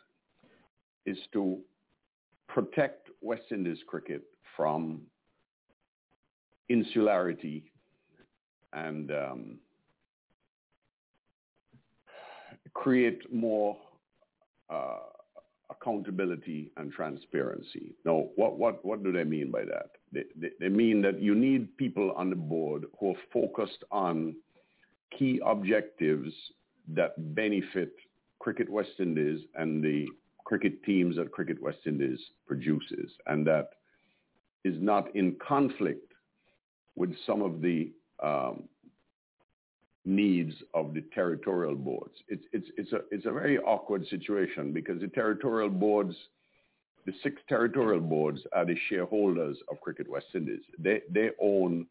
[1.04, 1.58] is to
[2.48, 4.22] protect West Indies cricket
[4.56, 5.02] from
[6.68, 7.72] insularity
[8.72, 9.58] and um,
[12.74, 13.76] create more
[14.70, 14.98] uh,
[15.70, 17.94] accountability and transparency.
[18.04, 19.90] Now, what, what, what do they mean by that?
[20.12, 24.36] They, they, they mean that you need people on the board who are focused on
[25.16, 26.32] key objectives
[26.88, 27.92] that benefit
[28.38, 30.06] Cricket West Indies and the
[30.46, 33.70] cricket teams that Cricket West Indies produces, and that
[34.64, 36.12] is not in conflict
[36.94, 37.90] with some of the
[38.22, 38.68] um,
[40.04, 42.14] needs of the territorial boards.
[42.28, 46.14] It's, it's, it's, a, it's a very awkward situation because the territorial boards,
[47.06, 50.62] the six territorial boards are the shareholders of Cricket West Indies.
[50.78, 51.88] They, they own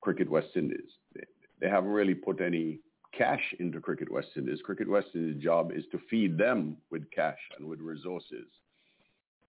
[0.00, 0.90] Cricket West Indies.
[1.16, 1.24] They,
[1.60, 2.78] they haven't really put any
[3.16, 4.60] cash into Cricket West Indies.
[4.64, 8.46] Cricket West Indies' job is to feed them with cash and with resources.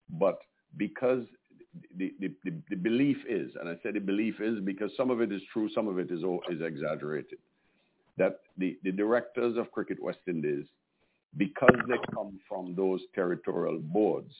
[0.09, 0.39] But
[0.77, 1.25] because
[1.97, 5.21] the, the, the, the belief is, and I say the belief is because some of
[5.21, 7.39] it is true, some of it is, is exaggerated
[8.17, 10.65] that the, the directors of Cricket West Indies,
[11.37, 14.33] because they come from those territorial boards,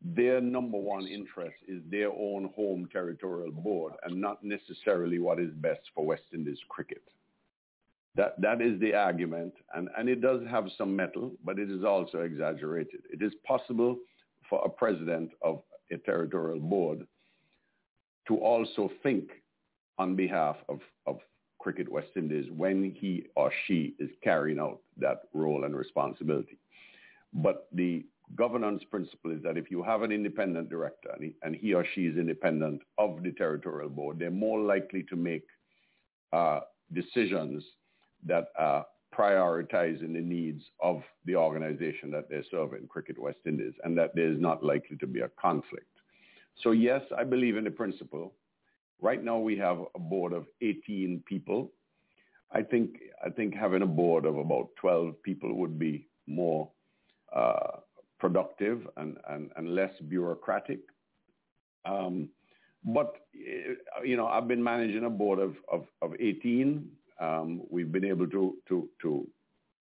[0.00, 5.50] their number one interest is their own home territorial board and not necessarily what is
[5.54, 7.02] best for West Indies cricket.
[8.18, 11.84] That, that is the argument, and, and it does have some metal, but it is
[11.84, 13.02] also exaggerated.
[13.12, 13.96] It is possible
[14.50, 15.62] for a president of
[15.92, 17.06] a territorial board
[18.26, 19.30] to also think
[19.98, 21.20] on behalf of, of
[21.60, 26.58] Cricket West Indies when he or she is carrying out that role and responsibility.
[27.32, 28.04] But the
[28.34, 31.86] governance principle is that if you have an independent director and he, and he or
[31.94, 35.44] she is independent of the territorial board, they're more likely to make
[36.32, 36.60] uh,
[36.92, 37.62] decisions
[38.26, 43.96] that are prioritizing the needs of the organization that they're serving, Cricket West Indies, and
[43.98, 45.86] that there's not likely to be a conflict.
[46.62, 48.34] So yes, I believe in the principle.
[49.00, 51.72] Right now we have a board of 18 people.
[52.52, 56.70] I think I think having a board of about 12 people would be more
[57.34, 57.78] uh,
[58.18, 60.80] productive and, and, and less bureaucratic.
[61.84, 62.28] Um,
[62.84, 63.14] but
[64.04, 66.88] you know, I've been managing a board of of, of 18.
[67.20, 69.26] Um, we've been able to to to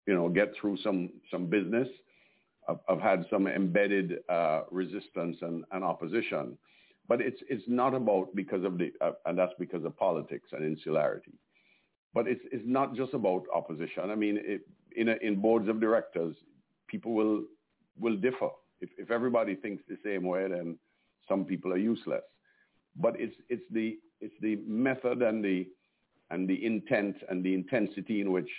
[0.07, 1.88] you know get through some some business.
[2.67, 6.57] I've, I've had some embedded uh, resistance and, and opposition.
[7.07, 10.63] But it's it's not about because of the uh, and that's because of politics and
[10.63, 11.34] insularity.
[12.13, 14.11] But it's it's not just about opposition.
[14.11, 14.61] I mean, it,
[14.95, 16.36] in a, in boards of directors,
[16.88, 17.43] people will
[17.99, 18.49] will differ.
[18.80, 20.77] If if everybody thinks the same way, then
[21.27, 22.23] some people are useless.
[22.95, 25.67] But it's it's the it's the method and the
[26.32, 28.49] and the intent and the intensity in which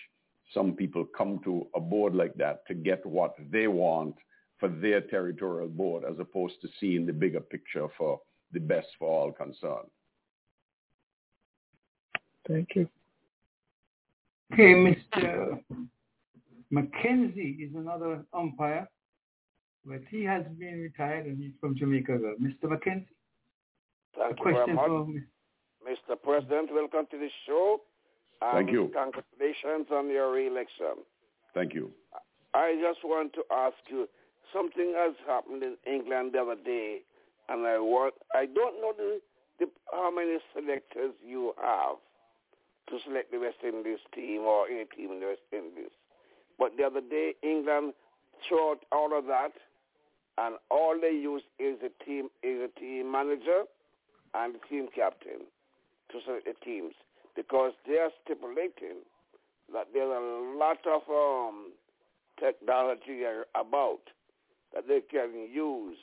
[0.52, 4.14] some people come to a board like that to get what they want
[4.58, 8.20] for their territorial board as opposed to seeing the bigger picture for
[8.52, 9.88] the best for all concerned.
[12.48, 12.88] Thank you.
[14.52, 15.60] Okay, Mr.
[16.72, 18.88] McKenzie is another umpire,
[19.84, 22.18] but he has been retired and he's from Jamaica.
[22.40, 22.64] Mr.
[22.64, 23.06] McKenzie.
[24.16, 25.22] Thank you very much.
[25.86, 26.16] Mr.
[26.22, 27.80] President, welcome to the show.
[28.52, 28.90] Thank you.
[28.94, 31.04] Congratulations on your re-election.
[31.54, 31.90] Thank you.
[32.54, 34.08] I just want to ask you,
[34.52, 37.00] something has happened in England the other day
[37.48, 39.20] and I want I don't know the,
[39.58, 41.96] the how many selectors you have
[42.88, 45.90] to select the West Indies team or any team in the West Indies.
[46.58, 47.94] But the other day, England
[48.48, 49.52] threw out all of that
[50.38, 53.64] and all they use is a team is a team manager
[54.34, 55.46] and a team captain
[56.12, 56.94] to select the teams
[57.36, 59.02] because they are stipulating
[59.72, 61.72] that there's a lot of um,
[62.38, 63.22] technology
[63.54, 64.00] about
[64.74, 65.98] that they can use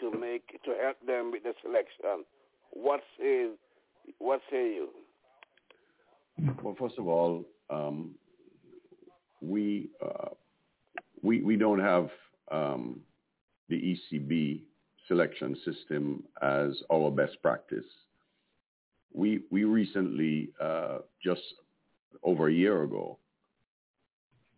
[0.00, 2.24] to make to help them with the selection.
[2.70, 3.48] What say
[4.18, 4.88] what say you?
[6.62, 8.14] Well, first of all, um,
[9.40, 10.30] we uh,
[11.22, 12.10] we we don't have
[12.50, 13.00] um,
[13.68, 14.62] the ECB
[15.06, 17.84] selection system as our best practice.
[19.12, 21.42] We we recently uh, just
[22.22, 23.18] over a year ago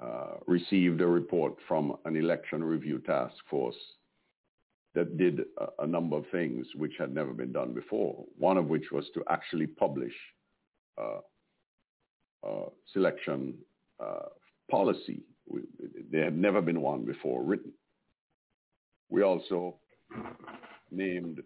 [0.00, 3.76] uh, received a report from an election review task force
[4.94, 8.24] that did a, a, number of things which had never been done before.
[8.36, 10.14] One of which was to actually publish
[12.46, 13.54] uh, selection
[14.02, 14.28] uh,
[14.70, 15.20] policy.
[15.46, 15.60] We,
[16.10, 17.72] there had never been one before written.
[19.08, 19.76] We also
[20.90, 21.40] named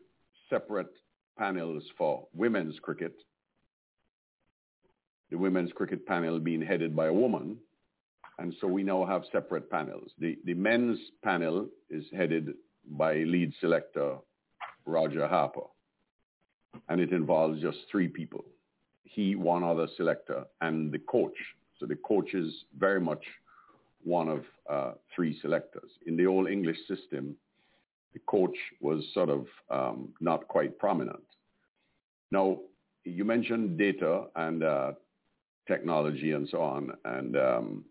[0.49, 0.93] separate
[1.37, 3.15] panels for women's cricket,
[5.31, 7.57] the women's cricket panel being headed by a woman.
[8.39, 10.11] And so we now have separate panels.
[10.19, 12.55] The, the men's panel is headed
[12.91, 14.17] by lead selector
[14.87, 15.67] Roger Harper.
[16.89, 18.45] And it involves just three people.
[19.05, 21.37] He, one other selector, and the coach.
[21.79, 23.25] So the coach is very much
[24.03, 25.91] one of uh, three selectors.
[26.07, 27.37] In the old English system,
[28.15, 31.23] the coach was sort of um, not quite prominent.
[32.31, 32.61] Now,
[33.05, 34.93] you mentioned data and uh,
[35.69, 37.85] technology and so on, and, um,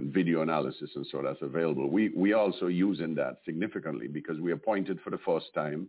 [0.00, 1.88] and video analysis and so that's available.
[1.88, 5.88] We we also using that significantly because we appointed for the first time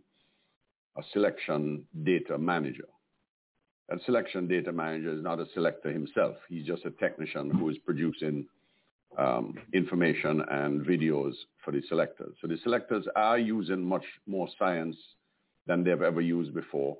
[0.96, 2.88] a selection data manager.
[3.88, 6.36] That selection data manager is not a selector himself.
[6.48, 8.46] He's just a technician who is producing
[9.18, 11.34] um, information and videos
[11.64, 12.34] for the selectors.
[12.40, 14.96] So the selectors are using much more science
[15.66, 16.96] than they've ever used before.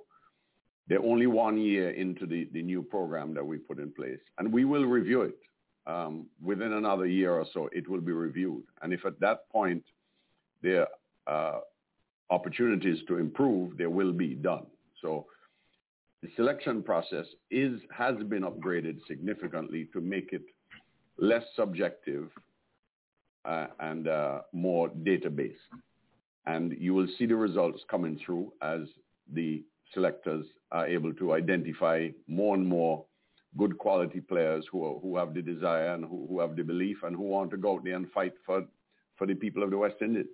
[0.88, 4.52] They're only one year into the, the new program that we put in place, and
[4.52, 5.38] we will review it.
[5.84, 8.62] Um, within another year or so, it will be reviewed.
[8.82, 9.82] And if at that point
[10.62, 10.86] there
[11.26, 11.60] are uh,
[12.30, 14.66] opportunities to improve, they will be done.
[15.00, 15.26] So
[16.22, 20.42] the selection process is has been upgraded significantly to make it
[21.22, 22.30] less subjective
[23.44, 25.70] uh, and uh, more data-based.
[26.46, 28.80] And you will see the results coming through as
[29.32, 29.62] the
[29.94, 33.04] selectors are able to identify more and more
[33.56, 36.96] good quality players who, are, who have the desire and who, who have the belief
[37.04, 38.64] and who want to go out there and fight for,
[39.16, 40.26] for the people of the West Indies.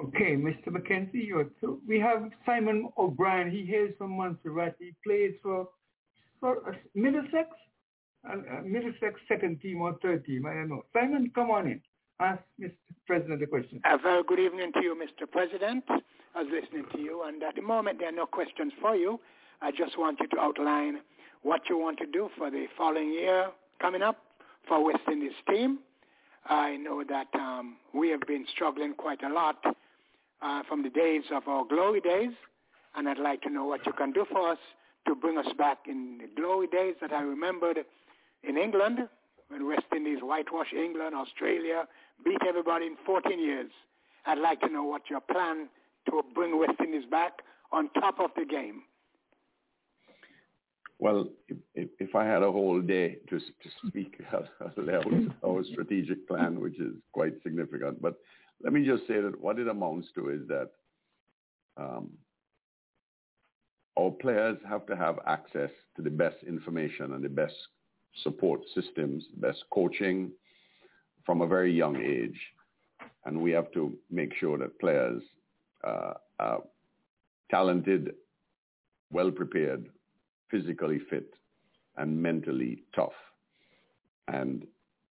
[0.00, 0.68] Okay, Mr.
[0.68, 3.50] McKenzie, you're, so we have Simon O'Brien.
[3.50, 4.76] He hails from Montserrat.
[4.78, 5.68] He plays for,
[6.40, 7.48] for uh, Middlesex
[8.30, 10.46] uh, Middlesex second team or third team.
[10.46, 10.84] I don't know.
[10.92, 11.80] Simon, come on in.
[12.20, 12.72] Ask Mr.
[13.06, 13.80] President the question.
[13.84, 15.30] A very good evening to you, Mr.
[15.30, 15.84] President.
[15.88, 19.20] I was listening to you, and at the moment there are no questions for you.
[19.60, 21.00] I just want you to outline
[21.42, 23.48] what you want to do for the following year
[23.80, 24.18] coming up
[24.66, 25.78] for West Indies team.
[26.46, 29.64] I know that um, we have been struggling quite a lot
[30.42, 32.32] uh, from the days of our glory days,
[32.94, 34.58] and I'd like to know what you can do for us
[35.06, 37.78] to bring us back in the glory days that I remembered
[38.46, 39.08] in England,
[39.48, 41.86] when West Indies whitewash England, Australia,
[42.24, 43.70] beat everybody in 14 years.
[44.26, 45.68] I'd like to know what your plan
[46.08, 47.42] to bring West Indies back
[47.72, 48.82] on top of the game.
[50.98, 51.28] Well,
[51.74, 54.48] if, if I had a whole day to, to speak about
[55.44, 58.14] our strategic plan, which is quite significant, but
[58.62, 60.70] let me just say that what it amounts to is that
[61.76, 62.10] um,
[63.98, 67.54] our players have to have access to the best information and the best
[68.22, 70.30] support systems, best coaching
[71.24, 72.38] from a very young age.
[73.24, 75.22] And we have to make sure that players
[75.82, 76.62] uh, are
[77.50, 78.14] talented,
[79.10, 79.88] well prepared,
[80.50, 81.34] physically fit,
[81.96, 83.12] and mentally tough.
[84.28, 84.66] And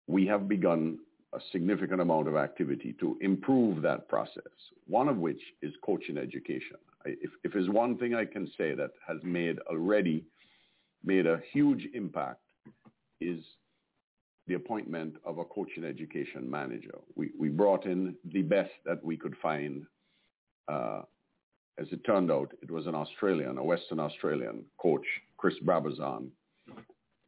[0.07, 0.99] we have begun
[1.33, 4.43] a significant amount of activity to improve that process,
[4.87, 6.77] one of which is coaching education.
[7.05, 10.23] If, if there's one thing I can say that has made already
[11.03, 12.39] made a huge impact
[13.23, 13.43] is
[14.47, 16.95] the appointment of a coaching education manager.
[17.15, 19.85] We, we brought in the best that we could find.
[20.67, 21.01] Uh,
[21.79, 25.05] as it turned out, it was an Australian, a Western Australian coach,
[25.37, 26.27] Chris Brabazon,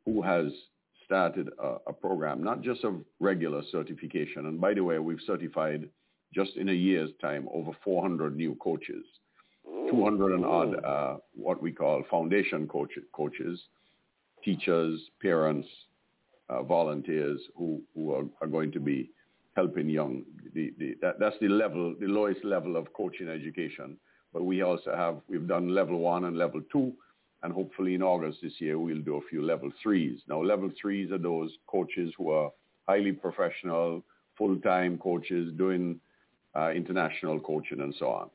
[0.05, 0.51] who has
[1.03, 4.45] started a, a, program, not just of regular certification.
[4.47, 5.89] And by the way, we've certified
[6.33, 9.05] just in a year's time over 400 new coaches,
[9.89, 13.59] 200 and odd uh, what we call foundation coach, coaches,
[14.45, 15.67] teachers, parents,
[16.49, 19.09] uh, volunteers who, who are, are, going to be
[19.55, 20.23] helping young.
[20.53, 23.97] The, the, that, that's the level, the lowest level of coaching education.
[24.31, 26.93] But we also have, we've done level one and level two,
[27.41, 30.19] and hopefully in August this year we'll do a few level threes.
[30.27, 32.51] Now level threes are those coaches who are
[32.87, 34.03] highly professional,
[34.37, 35.99] full-time coaches doing
[36.55, 38.29] uh, international coaching and so on.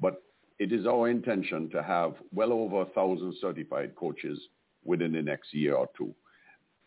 [0.00, 0.22] But
[0.58, 4.38] it is our intention to have well over a thousand certified coaches
[4.84, 6.14] within the next year or two.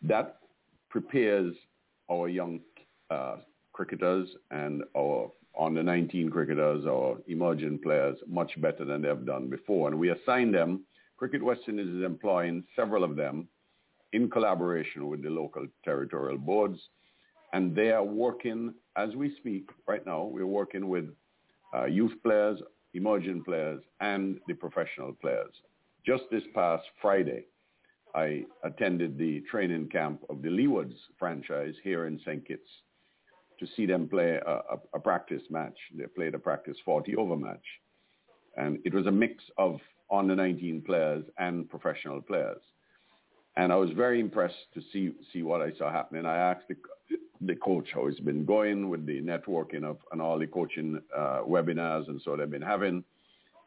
[0.02, 0.38] That
[0.90, 1.56] prepares
[2.10, 2.60] our young
[3.10, 3.38] uh,
[3.74, 9.88] cricketers and our under 19 cricketers or emerging players much better than they've done before.
[9.88, 10.82] And we assign them,
[11.18, 13.48] Cricket West Indies is employing several of them
[14.12, 16.80] in collaboration with the local territorial boards.
[17.54, 21.06] And they are working, as we speak right now, we're working with
[21.74, 22.60] uh, youth players,
[22.94, 25.54] emerging players, and the professional players.
[26.06, 27.46] Just this past Friday,
[28.16, 32.48] I attended the training camp of the Leewards franchise here in St.
[32.48, 32.70] Kitts
[33.60, 35.78] to see them play a, a, a, practice match.
[35.94, 37.66] They played a practice 40 over match.
[38.58, 39.80] And it was a mix of
[40.12, 42.62] under 19 players and professional players.
[43.58, 46.26] And I was very impressed to see, see what I saw happening.
[46.26, 46.76] I asked the,
[47.42, 51.42] the coach how it's been going with the networking of and all the coaching uh,
[51.48, 53.04] webinars and so they've been having.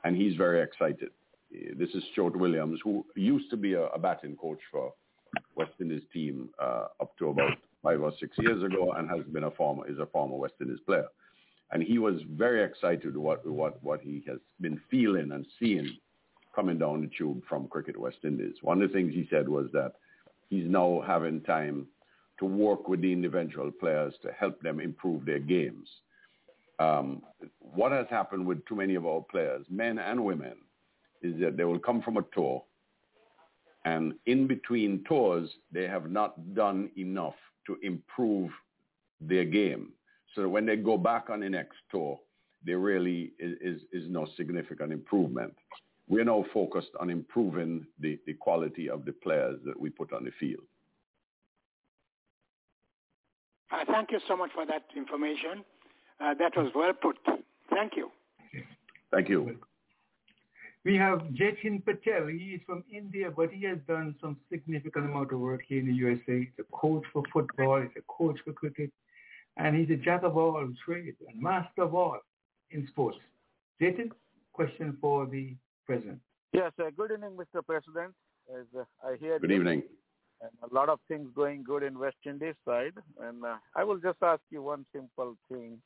[0.04, 1.10] And he's very excited.
[1.50, 4.92] This is Stuart Williams, who used to be a, a batting coach for
[5.54, 7.52] West Indies team uh, up to about
[7.82, 10.80] five or six years ago, and has been a former is a former West Indies
[10.86, 11.06] player.
[11.70, 15.96] And he was very excited what what what he has been feeling and seeing
[16.54, 18.56] coming down the tube from Cricket West Indies.
[18.62, 19.92] One of the things he said was that
[20.48, 21.86] he's now having time
[22.38, 25.88] to work with the individual players to help them improve their games.
[26.78, 27.22] Um,
[27.58, 30.54] what has happened with too many of our players, men and women,
[31.22, 32.62] is that they will come from a tour,
[33.84, 37.34] and in between tours, they have not done enough
[37.66, 38.50] to improve
[39.20, 39.92] their game.
[40.34, 42.18] So when they go back on the next tour,
[42.64, 45.54] there really is, is, is no significant improvement.
[46.08, 50.24] We're now focused on improving the, the quality of the players that we put on
[50.24, 50.64] the field.
[53.70, 55.64] Uh, thank you so much for that information.
[56.20, 57.18] Uh, that was well put.
[57.70, 58.10] Thank you.
[59.12, 59.58] Thank you.
[60.84, 62.28] We have Jatin Patel.
[62.28, 65.86] He is from India, but he has done some significant amount of work here in
[65.86, 66.38] the USA.
[66.40, 67.80] He's a coach for football.
[67.80, 68.90] He's a coach for cricket.
[69.56, 72.18] And he's a jack of all trades and master of all
[72.70, 73.18] in sports.
[73.82, 74.10] Jatin,
[74.52, 76.20] question for the President.
[76.52, 77.64] Yes, uh, good evening, Mr.
[77.66, 78.14] President.
[78.54, 79.82] As uh, I hear Good evening.
[80.40, 82.92] And a lot of things going good in West Indies side.
[83.20, 85.78] And uh, I will just ask you one simple thing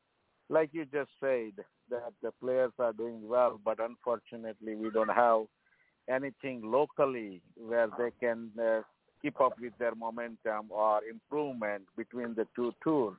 [0.49, 1.53] like you just said,
[1.91, 5.43] that the players are doing well, but unfortunately we don't have
[6.09, 8.81] anything locally where they can uh,
[9.21, 13.19] keep up with their momentum or improvement between the two tours.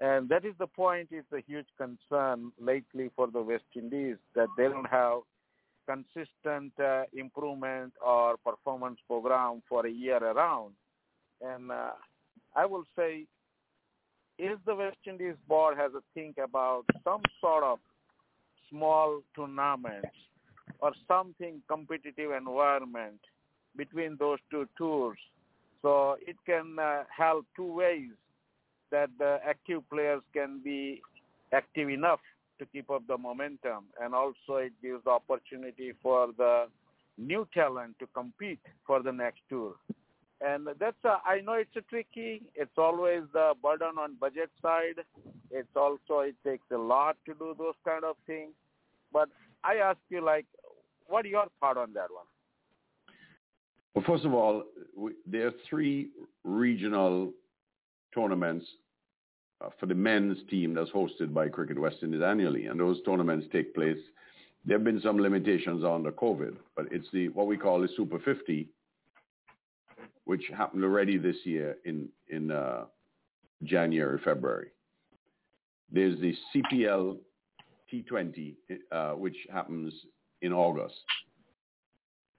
[0.00, 4.48] And that is the point is a huge concern lately for the West Indies that
[4.56, 5.20] they don't have
[5.86, 10.74] consistent uh, improvement or performance program for a year around.
[11.40, 11.92] And uh,
[12.54, 13.26] I will say
[14.38, 17.78] is the West Indies board has a think about some sort of
[18.70, 20.08] small tournaments
[20.80, 23.20] or something competitive environment
[23.76, 25.18] between those two tours.
[25.82, 28.10] So it can uh, help two ways
[28.90, 31.00] that the active players can be
[31.52, 32.20] active enough
[32.58, 36.66] to keep up the momentum and also it gives the opportunity for the
[37.18, 39.74] new talent to compete for the next tour
[40.40, 42.42] and that's a, I know it's a tricky.
[42.54, 45.02] It's always the burden on budget side.
[45.50, 48.52] It's also it takes a lot to do those kind of things.
[49.12, 49.28] But
[49.64, 50.46] I ask you, like,
[51.06, 52.26] what are your thought on that one?
[53.94, 54.64] Well, first of all,
[54.94, 56.10] we, there are three
[56.44, 57.32] regional
[58.14, 58.66] tournaments
[59.64, 63.46] uh, for the men's team that's hosted by Cricket West Indies annually, and those tournaments
[63.52, 63.96] take place.
[64.66, 67.88] There have been some limitations on the COVID, but it's the what we call the
[67.96, 68.68] Super 50
[70.26, 72.84] which happened already this year in in uh,
[73.62, 74.68] January, February.
[75.90, 77.16] There's the CPL
[77.90, 78.54] T20,
[78.90, 79.94] uh, which happens
[80.42, 80.96] in August,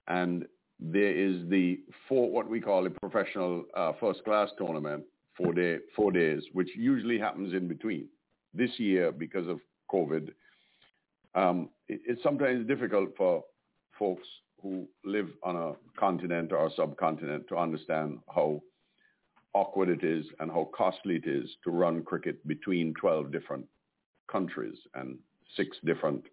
[0.06, 0.46] and
[0.78, 5.02] there is the four what we call a professional uh, first class tournament,
[5.36, 8.06] four day four days, which usually happens in between.
[8.52, 9.60] This year, because of
[9.90, 10.30] COVID,
[11.34, 13.44] um, it, it's sometimes difficult for
[13.98, 14.28] folks
[14.62, 18.60] who live on a continent or a subcontinent to understand how
[19.54, 23.64] awkward it is and how costly it is to run cricket between 12 different
[24.30, 25.18] countries and
[25.56, 26.24] six different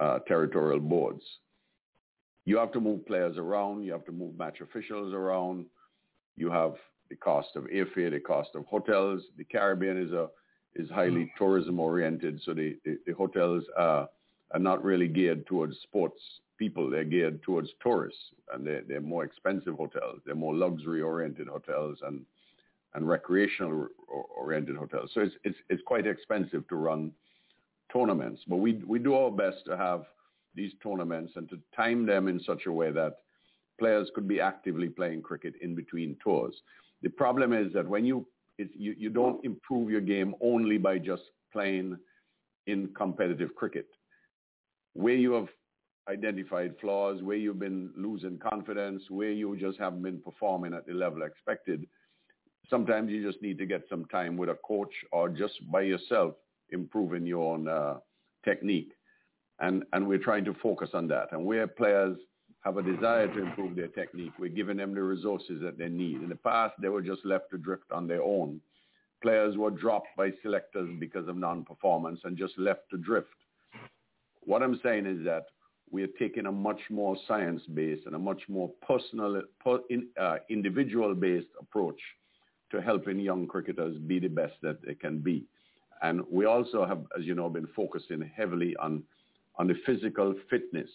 [0.00, 1.22] uh, territorial boards.
[2.44, 3.84] You have to move players around.
[3.84, 5.66] You have to move match officials around.
[6.36, 6.74] You have
[7.08, 9.22] the cost of airfare, the cost of hotels.
[9.36, 10.28] The Caribbean is a
[10.74, 12.40] is highly tourism oriented.
[12.44, 14.08] So the, the, the hotels are,
[14.52, 16.20] are not really geared towards sports
[16.58, 16.88] people.
[16.88, 18.20] They're geared towards tourists
[18.52, 20.20] and they're, they're more expensive hotels.
[20.24, 22.24] They're more luxury oriented hotels and,
[22.94, 23.88] and recreational
[24.36, 25.10] oriented hotels.
[25.14, 27.12] So it's, it's, it's quite expensive to run
[27.92, 30.04] tournaments, but we, we do our best to have
[30.54, 33.18] these tournaments and to time them in such a way that
[33.78, 36.54] players could be actively playing cricket in between tours.
[37.02, 38.26] The problem is that when you
[38.56, 41.22] you, you don't improve your game only by just
[41.52, 41.96] playing
[42.66, 43.86] in competitive cricket.
[44.94, 45.48] Where you have
[46.08, 50.92] identified flaws, where you've been losing confidence, where you just haven't been performing at the
[50.92, 51.86] level expected,
[52.68, 56.34] sometimes you just need to get some time with a coach or just by yourself
[56.70, 57.94] improving your own uh,
[58.44, 58.92] technique.
[59.60, 61.32] And, and we're trying to focus on that.
[61.32, 62.16] And where players
[62.64, 64.32] have a desire to improve their technique.
[64.38, 66.22] We're giving them the resources that they need.
[66.22, 68.60] In the past, they were just left to drift on their own.
[69.22, 73.28] Players were dropped by selectors because of non-performance and just left to drift.
[74.44, 75.46] What I'm saying is that
[75.90, 79.42] we are taking a much more science-based and a much more personal,
[80.20, 82.00] uh, individual-based approach
[82.70, 85.44] to helping young cricketers be the best that they can be.
[86.02, 89.02] And we also have, as you know, been focusing heavily on,
[89.56, 90.90] on the physical fitness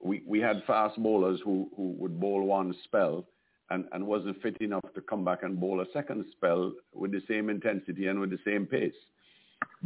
[0.00, 3.26] we, we had fast bowlers who, who would bowl one spell
[3.70, 7.22] and, and wasn't fit enough to come back and bowl a second spell with the
[7.28, 8.94] same intensity and with the same pace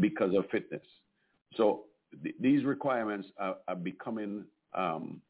[0.01, 0.83] because of fitness.
[1.57, 1.85] So
[2.23, 4.45] th- these requirements are, are becoming
[4.75, 5.21] um,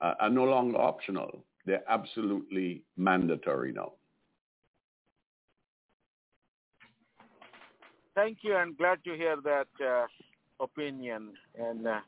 [0.00, 1.44] are no longer optional.
[1.66, 3.92] They're absolutely mandatory now.
[8.14, 10.06] Thank you, and glad to hear that uh,
[10.60, 11.34] opinion.
[11.58, 12.00] And uh,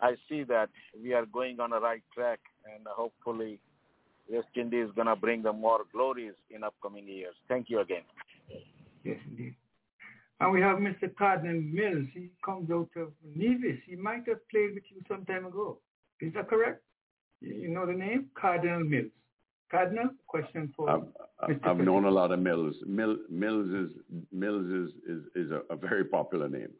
[0.00, 0.68] I see that
[1.02, 2.40] we are going on the right track,
[2.74, 3.60] and hopefully
[4.28, 7.34] West Indies is going to bring them more glories in upcoming years.
[7.48, 8.02] Thank you again.
[9.04, 9.54] Yes, indeed.
[10.40, 11.14] And we have Mr.
[11.16, 12.06] Cardinal Mills.
[12.12, 13.78] He comes out of Nevis.
[13.86, 15.78] He might have played with you some time ago.
[16.20, 16.82] Is that correct?
[17.40, 18.26] You know the name?
[18.38, 19.12] Cardinal Mills.
[19.70, 21.66] Cardinal, question for I've, Mr.
[21.66, 22.76] I've known a lot of Mills.
[22.86, 23.90] Mill, Mills is
[24.32, 26.70] Mills is is, is a, a very popular name.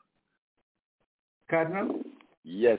[1.50, 2.00] Cardinal.
[2.44, 2.78] Yes,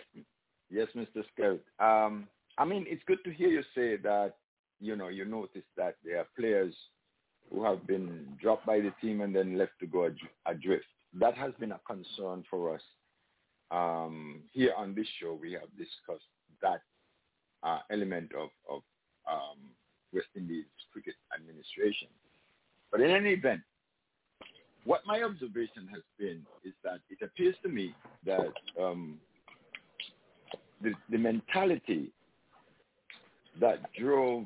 [0.70, 1.24] Yes, Mr.
[1.32, 1.62] Skerritt.
[1.80, 2.28] Um,
[2.58, 4.34] I mean, it's good to hear you say that,
[4.80, 6.74] you know, you notice that there are players
[7.52, 10.10] who have been dropped by the team and then left to go
[10.46, 10.86] adrift.
[11.14, 12.82] That has been a concern for us.
[13.72, 16.30] Um, here on this show, we have discussed
[16.62, 16.82] that
[17.64, 18.82] uh, element of, of
[19.30, 19.58] um,
[20.14, 22.08] West Indies cricket administration.
[22.92, 23.62] But in any event,
[24.86, 27.94] what my observation has been is that it appears to me
[28.26, 29.18] that um,
[30.82, 32.12] the, the mentality
[33.60, 34.46] that drove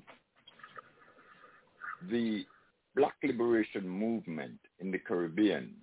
[2.09, 2.45] the
[2.95, 5.73] black liberation movement in the Caribbean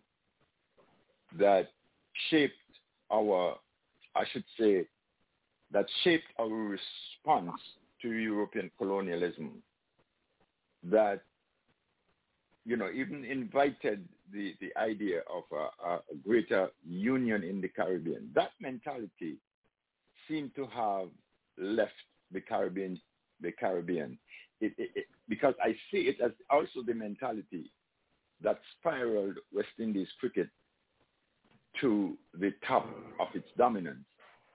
[1.38, 1.68] that
[2.30, 2.54] shaped
[3.12, 3.56] our,
[4.14, 4.86] I should say,
[5.72, 7.60] that shaped our response
[8.02, 9.62] to European colonialism
[10.84, 11.22] that,
[12.64, 18.28] you know, even invited the, the idea of a, a greater union in the Caribbean.
[18.34, 19.36] That mentality
[20.28, 21.08] seemed to have
[21.58, 21.92] left
[22.32, 23.00] the Caribbean,
[23.40, 24.18] the Caribbean,
[24.60, 27.70] it, it, it, because I see it as also the mentality
[28.42, 30.48] that spiraled West Indies cricket
[31.80, 32.86] to the top
[33.20, 34.04] of its dominance.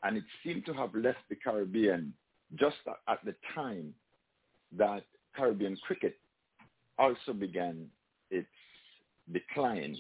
[0.04, 2.14] And it seemed to have left the Caribbean
[2.56, 3.94] just at the time
[4.78, 5.04] that
[5.36, 6.18] Caribbean cricket
[6.98, 7.88] also began
[8.30, 8.48] its
[9.32, 9.96] decline,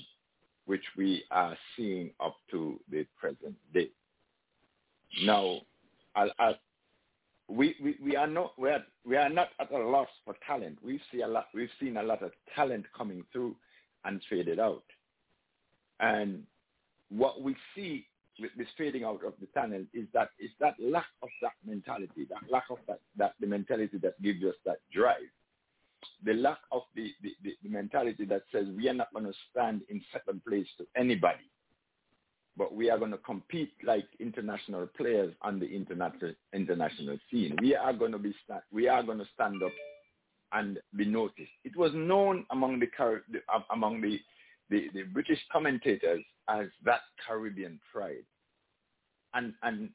[0.65, 3.89] which we are seeing up to the present day.
[5.23, 5.59] Now,
[6.15, 6.53] I, I,
[7.51, 10.77] we, we, we are not we are, we are not at a loss for talent.
[10.83, 13.55] We see a lot we've seen a lot of talent coming through
[14.05, 14.83] and traded out.
[15.99, 16.43] And
[17.09, 18.07] what we see
[18.39, 22.25] with this fading out of the talent is that is that lack of that mentality,
[22.29, 25.29] that lack of that, that the mentality that gives us that drive.
[26.25, 29.33] The lack of the, the, the, the mentality that says we are not going to
[29.51, 31.50] stand in second place to anybody
[32.57, 37.55] but we are going to compete like international players on the international international scene.
[37.61, 39.71] We are going to be sta- we are going to stand up
[40.53, 41.51] and be noticed.
[41.63, 42.87] It was known among the,
[43.31, 44.19] the um, among the,
[44.69, 48.25] the, the British commentators as that Caribbean pride,
[49.33, 49.89] and and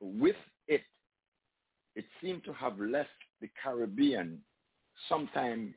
[0.00, 0.36] with
[0.68, 0.82] it,
[1.96, 3.08] it seemed to have left
[3.40, 4.38] the Caribbean
[5.08, 5.74] sometime,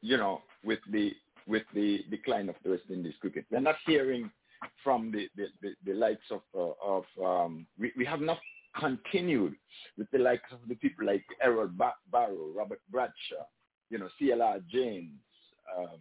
[0.00, 1.12] you know, with the
[1.46, 3.44] with the decline of the West Indies cricket.
[3.50, 4.30] They're not hearing
[4.82, 8.38] from the, the, the, the likes of, uh, of um, we, we have not
[8.78, 9.54] continued
[9.96, 13.46] with the likes of the people like Errol ba- Barrow, Robert Bradshaw,
[13.90, 15.12] you know, CLR James,
[15.76, 15.98] um,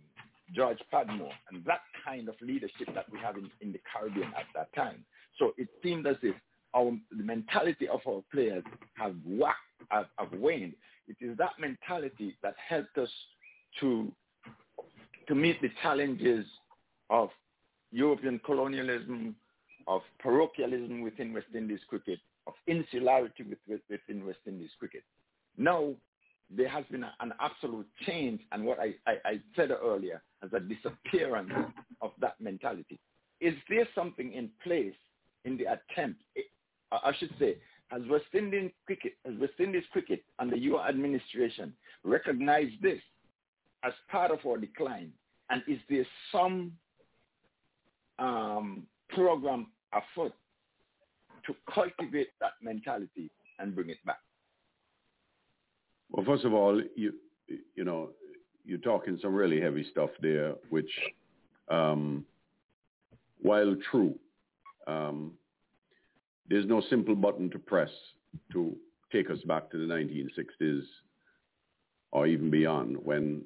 [0.53, 4.45] George Padmore, and that kind of leadership that we have in, in the Caribbean at
[4.55, 5.05] that time.
[5.39, 6.35] So it seemed as if
[6.75, 8.63] our the mentality of our players
[8.95, 9.57] have whacked,
[9.89, 10.73] have, have waned.
[11.07, 13.09] It is that mentality that helped us
[13.79, 14.11] to
[15.27, 16.45] to meet the challenges
[17.09, 17.29] of
[17.93, 19.35] European colonialism,
[19.87, 23.45] of parochialism within West Indies cricket, of insularity
[23.89, 25.03] within West Indies cricket.
[25.57, 25.93] Now,
[26.49, 30.49] there has been a, an absolute change, and what I, I, I said earlier as
[30.53, 31.51] a disappearance
[32.01, 32.99] of that mentality.
[33.39, 34.95] Is there something in place
[35.45, 36.21] in the attempt,
[36.91, 37.57] I should say,
[37.89, 42.99] has West Indian cricket, has West Indies cricket under your administration recognized this
[43.83, 45.11] as part of our decline?
[45.49, 46.71] And is there some
[48.19, 50.33] um, program afoot
[51.45, 53.29] to cultivate that mentality
[53.59, 54.19] and bring it back?
[56.11, 57.13] Well, first of all, you
[57.75, 58.09] you know
[58.65, 60.89] you're talking some really heavy stuff there, which,
[61.69, 62.25] um,
[63.41, 64.17] while true,
[64.87, 65.33] um,
[66.49, 67.89] there's no simple button to press
[68.51, 68.75] to
[69.11, 70.83] take us back to the 1960s
[72.11, 73.43] or even beyond when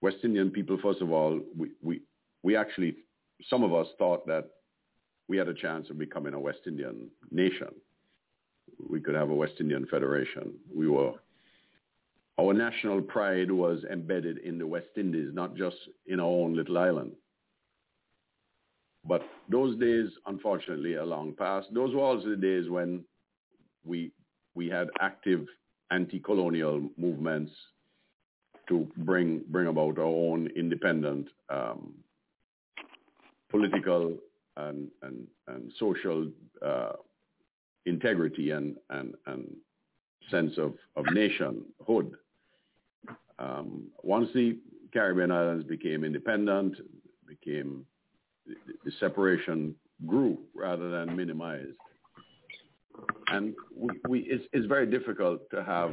[0.00, 2.00] West Indian people, first of all, we, we,
[2.42, 2.96] we actually,
[3.48, 4.50] some of us thought that
[5.28, 7.68] we had a chance of becoming a West Indian nation.
[8.88, 10.54] We could have a West Indian Federation.
[10.74, 11.12] We were,
[12.38, 16.78] our national pride was embedded in the West Indies, not just in our own little
[16.78, 17.12] island.
[19.06, 21.68] But those days, unfortunately, are long past.
[21.72, 23.04] Those were also the days when
[23.84, 24.12] we
[24.54, 25.46] we had active
[25.90, 27.52] anti-colonial movements
[28.68, 31.92] to bring bring about our own independent um,
[33.54, 34.02] political
[34.56, 35.18] and and,
[35.52, 36.18] and social
[36.70, 36.92] uh,
[37.86, 39.42] integrity and, and and
[40.30, 42.08] sense of, of nationhood.
[43.38, 43.68] Um,
[44.02, 44.58] once the
[44.92, 46.74] Caribbean islands became independent,
[47.28, 47.84] became
[48.46, 48.54] the,
[48.84, 49.74] the separation
[50.06, 51.78] grew rather than minimized.
[53.28, 55.90] And we, we, it's, it's very difficult to have,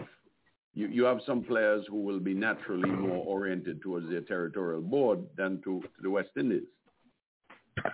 [0.76, 5.20] you, you have some players who will be naturally more oriented towards their territorial board
[5.36, 6.70] than to, to the West Indies.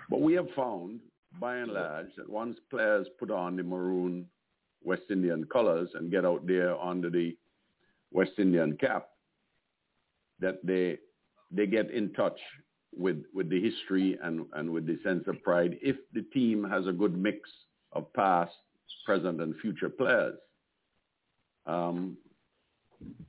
[0.09, 0.99] But we have found,
[1.39, 4.27] by and large, that once players put on the maroon
[4.83, 7.35] West Indian colors and get out there under the
[8.11, 9.09] West Indian cap,
[10.39, 10.97] that they
[11.51, 12.39] they get in touch
[12.95, 16.87] with with the history and, and with the sense of pride if the team has
[16.87, 17.49] a good mix
[17.93, 18.53] of past,
[19.05, 20.37] present, and future players.
[21.65, 22.17] Um,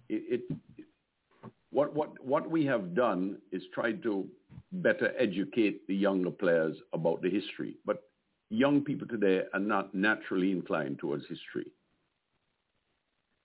[0.09, 0.85] it, it,
[1.71, 4.27] what what what we have done is tried to
[4.73, 8.03] better educate the younger players about the history, but
[8.51, 11.73] young people today are not naturally inclined towards history.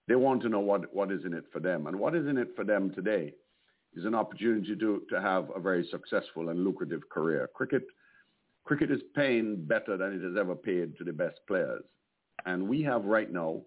[0.07, 1.87] They want to know what, what is in it for them.
[1.87, 3.33] And what is in it for them today
[3.95, 7.49] is an opportunity to, to have a very successful and lucrative career.
[7.53, 7.83] Cricket,
[8.65, 11.83] cricket is paying better than it has ever paid to the best players.
[12.45, 13.61] And we have right now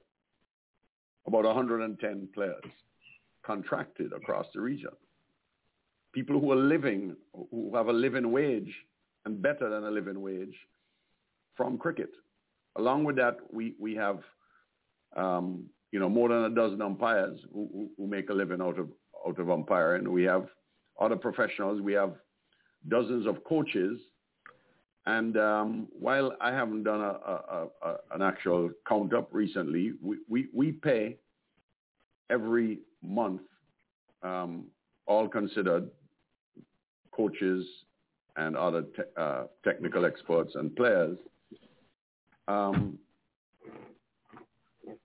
[1.27, 2.65] about 110 players
[3.45, 4.91] contracted across the region.
[6.17, 7.15] People who are living,
[7.51, 8.75] who have a living wage
[9.27, 10.57] and better than a living wage
[11.59, 12.09] from cricket.
[12.77, 14.21] Along with that, we, we have,
[15.15, 18.89] um, you know, more than a dozen umpires who, who make a living out of
[19.29, 20.11] out of umpiring.
[20.11, 20.47] We have
[20.99, 21.83] other professionals.
[21.83, 22.15] We have
[22.89, 24.01] dozens of coaches.
[25.05, 30.17] And um, while I haven't done a, a, a, an actual count up recently, we,
[30.29, 31.19] we, we pay
[32.31, 33.43] every month,
[34.23, 34.65] um,
[35.07, 35.91] all considered,
[37.17, 37.65] coaches
[38.37, 41.17] and other te- uh, technical experts and players,
[42.49, 42.99] um,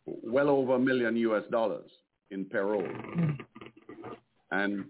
[0.05, 1.89] well over a million US dollars
[2.29, 2.88] in payroll.
[4.51, 4.85] And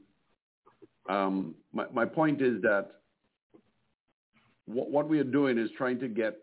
[1.09, 2.91] um, my, my point is that
[4.65, 6.37] what, what we are doing is trying to get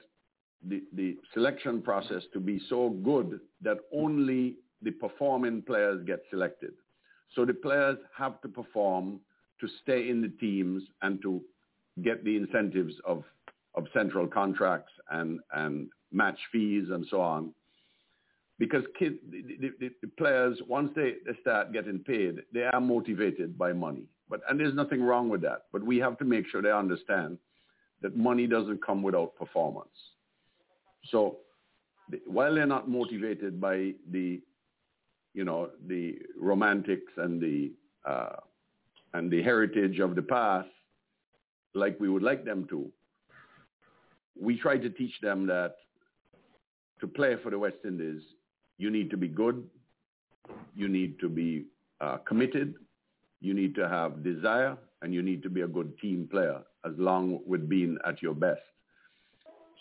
[0.66, 6.72] the, the selection process to be so good that only the performing players get selected.
[7.34, 9.20] So the players have to perform
[9.60, 11.40] to stay in the teams and to
[12.02, 13.24] get the incentives of,
[13.74, 17.52] of central contracts and, and match fees and so on
[18.58, 19.42] because kids, the,
[19.78, 24.04] the, the, players, once they, they start getting paid, they are motivated by money.
[24.28, 25.66] But and there's nothing wrong with that.
[25.72, 27.38] But we have to make sure they understand
[28.02, 29.88] that money doesn't come without performance.
[31.10, 31.38] So
[32.26, 34.40] while they're not motivated by the,
[35.34, 37.72] you know, the romantics and the
[38.08, 38.36] uh,
[39.14, 40.68] and the heritage of the past,
[41.74, 42.90] like we would like them to,
[44.40, 45.76] we try to teach them that
[47.00, 48.22] to play for the West Indies,
[48.76, 49.68] you need to be good.
[50.74, 51.66] You need to be
[52.00, 52.74] uh, committed.
[53.40, 56.92] You need to have desire and you need to be a good team player as
[56.96, 58.60] long with being at your best.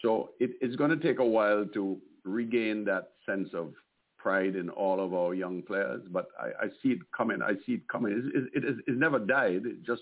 [0.02, 3.74] So it, it's going to take a while to regain that sense of
[4.18, 7.42] pride in all of our young players, but I, I see it coming.
[7.42, 8.32] I see it coming.
[8.34, 9.64] It, it, it, never died.
[9.66, 10.02] It just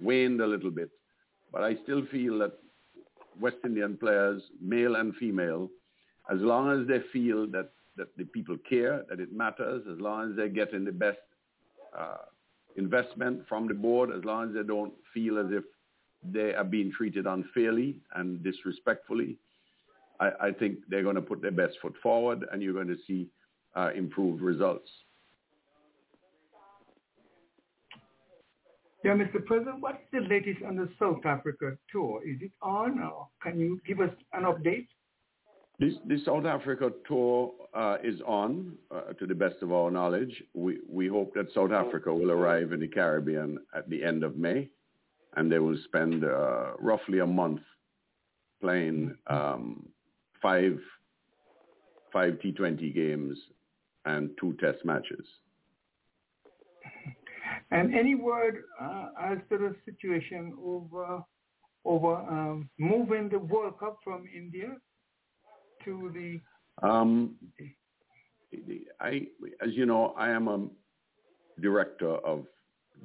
[0.00, 0.90] waned a little bit.
[1.52, 2.52] But I still feel that
[3.40, 5.68] West Indian players, male and female,
[6.30, 10.30] as long as they feel that, that the people care, that it matters, as long
[10.30, 11.18] as they're getting the best
[11.98, 12.16] uh,
[12.76, 15.64] investment from the board, as long as they don't feel as if
[16.24, 19.36] they are being treated unfairly and disrespectfully,
[20.20, 22.98] I, I think they're going to put their best foot forward and you're going to
[23.06, 23.28] see
[23.74, 24.90] uh, improved results.
[29.04, 29.44] Yeah, Mr.
[29.44, 32.26] President, what's the latest on the South Africa tour?
[32.26, 34.86] Is it on or can you give us an update?
[35.78, 40.42] This, the South Africa tour uh, is on, uh, to the best of our knowledge.
[40.54, 44.36] We, we hope that South Africa will arrive in the Caribbean at the end of
[44.36, 44.70] May,
[45.36, 47.60] and they will spend uh, roughly a month
[48.60, 49.88] playing um,
[50.44, 50.78] five,
[52.12, 53.38] five T20 games
[54.04, 55.26] and two test matches.
[57.70, 61.24] And any word uh, as to the situation over
[61.86, 64.76] over um, moving the World Cup from India
[65.84, 66.86] to the?
[66.86, 67.36] Um,
[69.00, 69.26] I,
[69.62, 70.66] as you know, I am a
[71.60, 72.44] director of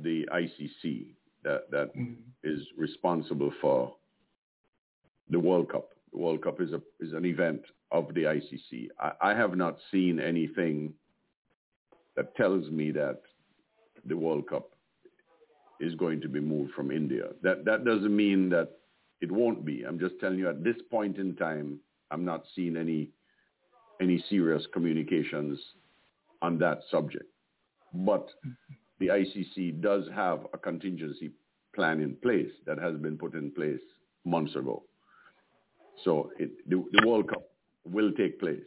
[0.02, 1.08] the ICC
[1.44, 2.14] that that mm-hmm.
[2.44, 3.96] is responsible for
[5.30, 5.90] the World Cup.
[6.12, 7.62] World Cup is a is an event
[7.92, 8.88] of the ICC.
[9.00, 10.94] I, I have not seen anything
[12.16, 13.22] that tells me that
[14.06, 14.72] the World Cup
[15.80, 17.30] is going to be moved from India.
[17.42, 18.72] That that doesn't mean that
[19.22, 19.84] it won't be.
[19.84, 21.80] I'm just telling you at this point in time,
[22.12, 23.10] I'm not seeing any
[24.02, 25.60] any serious communications
[26.42, 27.26] on that subject.
[27.94, 28.30] But
[29.00, 31.32] the ICC does have a contingency
[31.76, 33.80] plan in place that has been put in place
[34.26, 34.84] months ago.
[36.04, 37.44] So it, the, the, World Cup
[37.86, 38.62] will take place.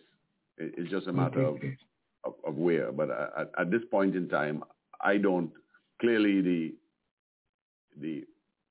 [0.59, 1.57] It, it's just a matter of,
[2.25, 2.93] of, of where.
[2.93, 4.63] But at, at, this point in time,
[5.01, 5.51] I don't.
[6.01, 6.75] Clearly, the
[8.01, 8.25] the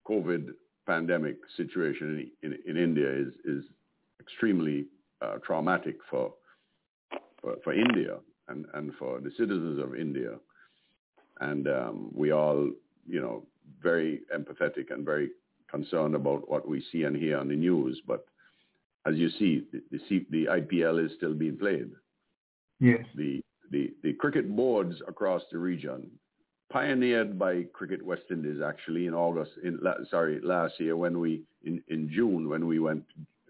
[0.08, 0.50] COVID
[0.86, 3.64] pandemic situation in, in, in India is is
[4.20, 4.86] extremely
[5.22, 6.34] uh, traumatic for,
[7.42, 8.18] for, for India
[8.50, 10.34] and and for the citizens of India,
[11.40, 12.70] and um, we all
[13.08, 13.44] you know
[13.82, 15.30] very empathetic and very
[15.70, 18.02] concerned about what we see and hear on the news.
[18.06, 18.26] But
[19.06, 21.90] as you see, the the, the IPL is still being played.
[22.80, 23.06] Yes.
[23.16, 23.42] The
[23.72, 26.10] the the cricket boards across the region
[26.72, 29.80] pioneered by Cricket West Indies actually in August, in
[30.10, 33.04] sorry, last year when we in, in June when we went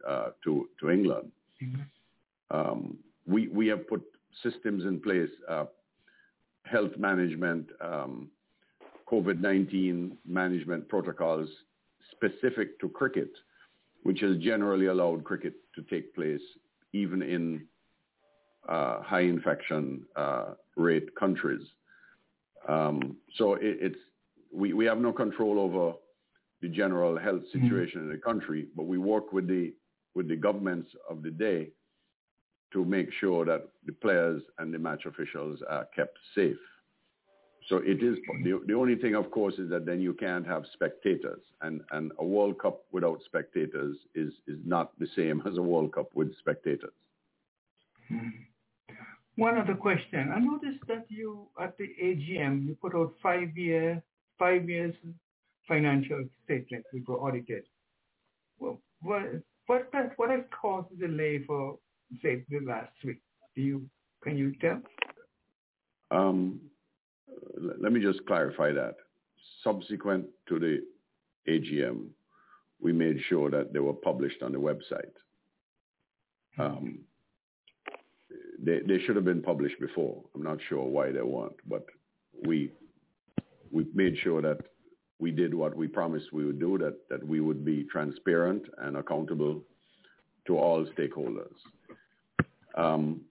[0.08, 1.32] uh, to to England.
[1.62, 2.58] Mm-hmm.
[2.58, 2.98] Um,
[3.28, 4.02] we we have put
[4.44, 5.66] systems in place, uh,
[6.64, 8.30] health management, um,
[9.10, 11.50] COVID-19 management protocols
[12.12, 13.32] specific to cricket,
[14.04, 16.42] which has generally allowed cricket to take place
[16.94, 17.66] even in
[18.68, 21.66] uh, high infection uh, rate countries.
[22.68, 23.98] Um, so it, it's
[24.54, 25.94] we, we have no control over
[26.62, 27.64] the general health mm-hmm.
[27.64, 28.12] situation mm-hmm.
[28.12, 29.74] in the country, but we work with the
[30.14, 31.70] with the governments of the day
[32.74, 36.58] to make sure that the players and the match officials are kept safe.
[37.68, 40.64] So it is the, the only thing, of course, is that then you can't have
[40.74, 45.62] spectators, and and a World Cup without spectators is is not the same as a
[45.62, 46.94] World Cup with spectators.
[48.12, 48.30] Mm-hmm.
[49.36, 50.32] One other question.
[50.32, 54.04] I noticed that you, at the AGM, you put out five year,
[54.38, 54.94] five years
[55.68, 57.64] financial statements which were audited.
[58.60, 59.24] Well, what,
[59.68, 61.78] what, what has caused the delay for,
[62.22, 63.22] say, the last week?
[63.56, 63.90] Do you,
[64.22, 64.82] can you tell?
[66.12, 66.60] Um,
[67.82, 68.96] let me just clarify that.
[69.64, 70.82] Subsequent to the
[71.48, 72.08] AGM,
[72.80, 75.14] we made sure that they were published on the website.
[76.58, 77.00] Um,
[78.64, 80.24] they, they should have been published before.
[80.36, 81.86] I'm not sure why they weren't, but
[82.46, 82.72] we
[83.72, 84.58] we made sure that
[85.20, 88.98] we did what we promised we would do, that, that we would be transparent and
[88.98, 89.62] accountable
[90.48, 91.54] to all stakeholders.
[92.76, 93.22] Um,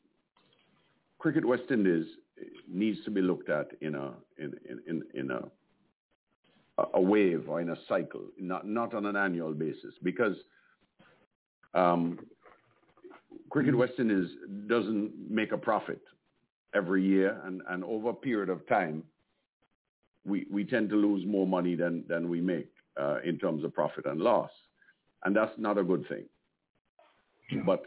[1.19, 2.07] Cricket West Indies
[2.69, 4.55] needs to be looked at in a in
[4.87, 5.43] in, in a
[6.95, 10.37] a wave or in a cycle, not not on an annual basis, because
[11.75, 12.19] um,
[13.51, 14.31] Cricket West Indies
[14.67, 16.01] doesn't make a profit
[16.75, 19.03] every year, and, and over a period of time,
[20.25, 23.75] we, we tend to lose more money than, than we make uh, in terms of
[23.75, 24.51] profit and loss.
[25.25, 26.25] And that's not a good thing.
[27.67, 27.83] But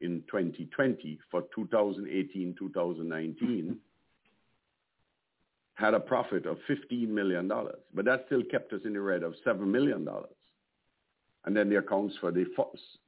[0.00, 3.78] in 2020 for 2018, 2019
[5.74, 7.50] had a profit of $15 million,
[7.94, 10.06] but that still kept us in the red of $7 million.
[11.44, 12.46] And then the accounts for the,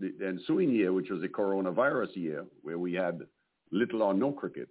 [0.01, 3.23] the ensuing year, which was the coronavirus year, where we had
[3.71, 4.69] little or no cricket,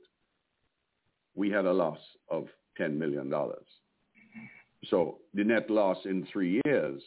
[1.36, 2.00] we had a loss
[2.30, 2.48] of
[2.80, 3.32] $10 million.
[4.90, 7.02] So the net loss in three years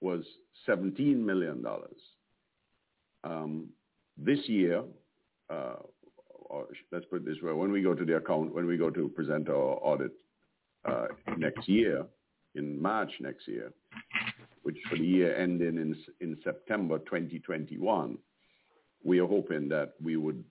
[0.00, 0.24] was
[0.68, 1.64] $17 million.
[3.24, 3.68] Um,
[4.16, 4.84] this year,
[5.50, 5.74] uh,
[6.92, 9.48] let's put this way, when we go to the account, when we go to present
[9.48, 10.12] our audit
[10.84, 11.06] uh,
[11.36, 12.06] next year,
[12.54, 13.72] in March next year,
[14.68, 18.18] which for the year ending in, in September 2021,
[19.02, 20.44] we are hoping that we would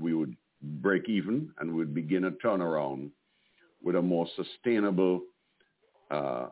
[0.00, 0.34] we would
[0.80, 3.10] break even and we would begin a turnaround
[3.82, 5.20] with a more sustainable
[6.10, 6.46] uh,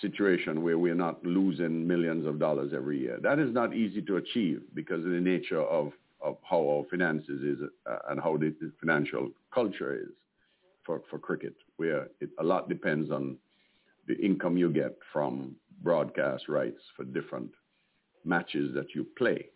[0.00, 3.20] situation where we're not losing millions of dollars every year.
[3.22, 7.40] That is not easy to achieve because of the nature of, of how our finances
[7.40, 7.58] is
[7.88, 10.10] uh, and how the, financial culture is
[10.84, 13.36] for, for cricket, where it, a lot depends on
[14.06, 17.50] the income you get from broadcast rights for different
[18.24, 19.46] matches that you play.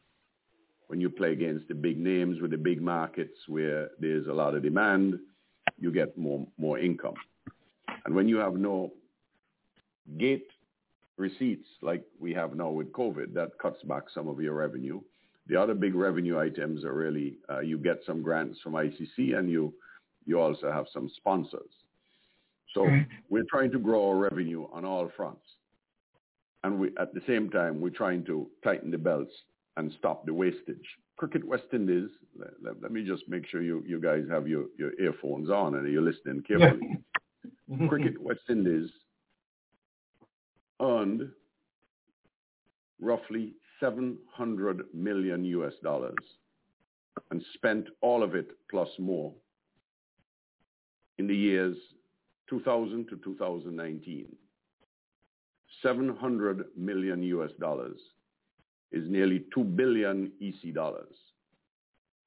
[0.88, 4.54] When you play against the big names with the big markets where there's a lot
[4.54, 5.18] of demand,
[5.78, 7.14] you get more, more income.
[8.04, 8.92] And when you have no
[10.18, 10.48] gate
[11.16, 15.00] receipts like we have now with COVID, that cuts back some of your revenue.
[15.48, 19.50] The other big revenue items are really uh, you get some grants from ICC and
[19.50, 19.74] you
[20.24, 21.70] you also have some sponsors.
[22.76, 22.86] So
[23.30, 25.46] we're trying to grow our revenue on all fronts.
[26.62, 29.32] And we, at the same time, we're trying to tighten the belts
[29.78, 30.84] and stop the wastage.
[31.16, 34.66] Cricket West Indies, let, let, let me just make sure you, you guys have your,
[34.78, 36.98] your earphones on and you're listening carefully.
[37.88, 38.90] Cricket West Indies
[40.82, 41.30] earned
[43.00, 46.14] roughly 700 million US dollars
[47.30, 49.32] and spent all of it plus more
[51.18, 51.76] in the years
[52.48, 54.26] 2000 to 2019.
[55.82, 57.98] 700 million US dollars
[58.92, 61.14] is nearly 2 billion EC dollars.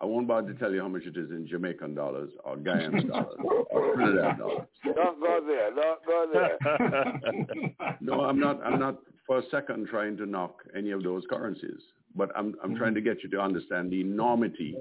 [0.02, 3.04] I won't bother to tell you how much it is in Jamaican dollars or Guyana
[3.08, 3.38] dollars
[3.70, 4.68] or Trinidad dollars.
[4.86, 5.72] Don't go there.
[5.76, 7.98] Don't go there.
[8.02, 8.64] no, I'm not.
[8.64, 11.82] I'm not for a second trying to knock any of those currencies,
[12.16, 13.10] but I'm I'm trying to mm-hmm.
[13.10, 14.78] get you to understand the enormity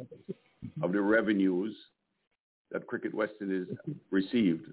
[0.82, 1.74] of the revenues
[2.70, 3.66] that Cricket West Indies
[4.10, 4.66] received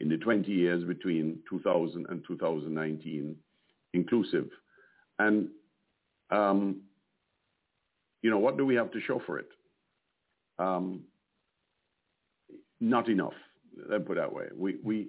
[0.00, 3.36] in the 20 years between 2000 and 2019
[3.94, 4.48] inclusive.
[5.18, 5.48] And
[6.30, 6.82] um,
[8.22, 9.48] you know, what do we have to show for it?
[10.58, 11.02] Um,
[12.80, 13.34] not enough.
[13.88, 14.46] Let me put it that way.
[14.54, 15.08] We we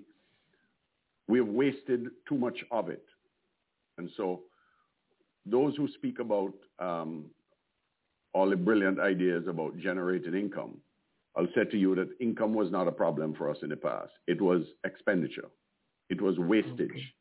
[1.27, 3.03] we have wasted too much of it,
[3.97, 4.41] and so
[5.45, 7.25] those who speak about um,
[8.33, 10.77] all the brilliant ideas about generating income,
[11.37, 14.11] I'll say to you that income was not a problem for us in the past.
[14.27, 15.49] It was expenditure.
[16.09, 16.89] It was wastage.
[16.89, 17.13] Okay.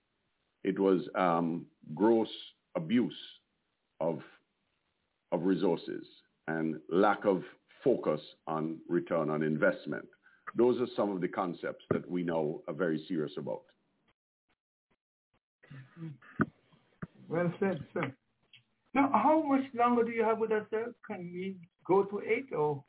[0.64, 2.28] It was um, gross
[2.76, 3.14] abuse
[4.00, 4.20] of
[5.32, 6.06] of resources
[6.48, 7.42] and lack of
[7.82, 10.06] focus on return on investment.
[10.56, 13.62] Those are some of the concepts that we know are very serious about.
[17.28, 18.12] Well said, sir.
[18.94, 20.94] Now, how much longer do you have with us, sir?
[21.06, 21.56] Can we
[21.86, 22.82] go to eight or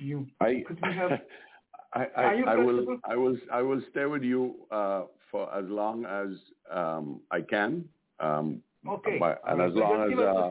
[0.00, 0.26] you?
[0.40, 1.12] I, we have,
[1.94, 6.04] I, I, I will, I will, I will stay with you uh, for as long
[6.04, 6.28] as
[6.70, 7.84] um, I can.
[8.20, 9.18] Um, okay.
[9.18, 10.50] By, and as long as uh,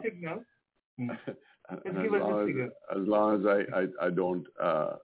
[0.99, 1.17] Mm.
[1.71, 1.79] as,
[2.11, 4.95] long as, as, long as, I, I, I don't uh,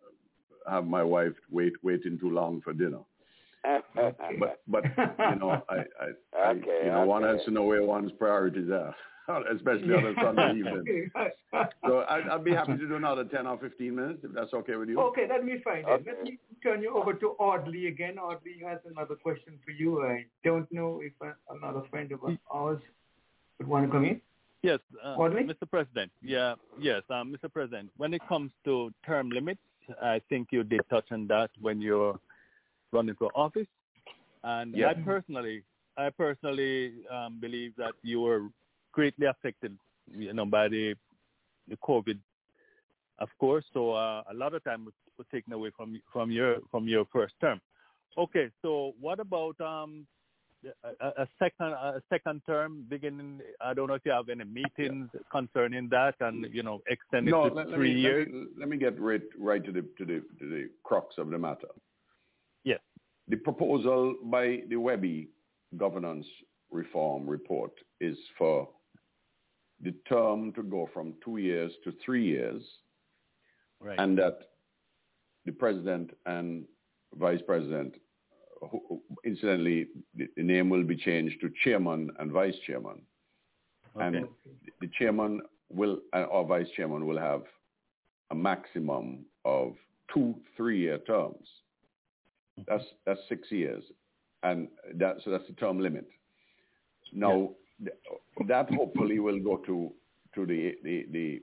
[0.70, 3.00] have my wife wait waiting too long for dinner.
[4.40, 7.84] but but you know I, I, Okay, I you know one has to know where
[7.84, 8.96] one's priorities are,
[9.28, 11.12] especially on a Sunday evening.
[11.86, 14.76] So I, I'd be happy to do another ten or fifteen minutes if that's okay
[14.76, 14.99] with you.
[14.99, 15.84] Okay, that'll be fine.
[15.86, 16.04] Then.
[16.06, 18.20] Let me turn you over to Audley again.
[18.20, 20.04] Audley has another question for you.
[20.04, 22.20] I don't know if uh, another friend of
[22.52, 22.80] ours
[23.58, 24.22] would want to come in.
[24.62, 25.44] Yes, uh, Audley?
[25.44, 25.70] Mr.
[25.70, 26.12] President.
[26.22, 27.52] Yeah, yes, um, Mr.
[27.52, 27.90] President.
[27.98, 29.62] When it comes to term limits,
[30.02, 32.20] I think you did touch on that when you're
[32.91, 33.68] running for office,
[34.44, 34.90] and Yeah.
[34.90, 35.64] I personally,
[35.98, 38.49] I personally um, believe that you were
[38.98, 39.74] greatly affected,
[40.24, 40.95] you know, by the
[41.72, 42.18] the COVID,
[43.19, 43.65] of course.
[43.76, 47.06] So uh, a lot of time was, was taken away from from your from your
[47.14, 47.60] first term.
[48.18, 50.07] Okay, so what about um,
[50.99, 53.40] a, a second a second term beginning?
[53.61, 57.32] I don't know if you have any meetings concerning that, and you know, extend it
[57.32, 58.28] No, to let, let three me, years.
[58.28, 61.30] Let me, let me get right, right to the to the to the crux of
[61.30, 61.74] the matter.
[62.64, 62.82] Yes.
[63.28, 65.28] The proposal by the Wehby
[65.84, 66.28] governance
[66.72, 68.68] reform report is for
[69.82, 72.64] the term to go from two years to three years,
[73.80, 73.99] Right.
[73.99, 74.40] and that
[75.45, 76.66] the president and
[77.16, 77.95] vice president,
[78.72, 83.02] who, incidentally, the, the name will be changed to chairman and vice chairman,
[83.99, 84.28] and
[84.82, 85.41] the chairman
[85.72, 87.44] will uh, or vice chairman will have
[88.32, 89.76] a maximum of
[90.14, 91.48] two three-year terms.
[92.68, 93.84] That's that's six years,
[94.41, 96.08] and that so that's the term limit.
[97.14, 97.49] Now th-
[98.48, 99.91] that hopefully will go to
[100.36, 101.41] to the, the the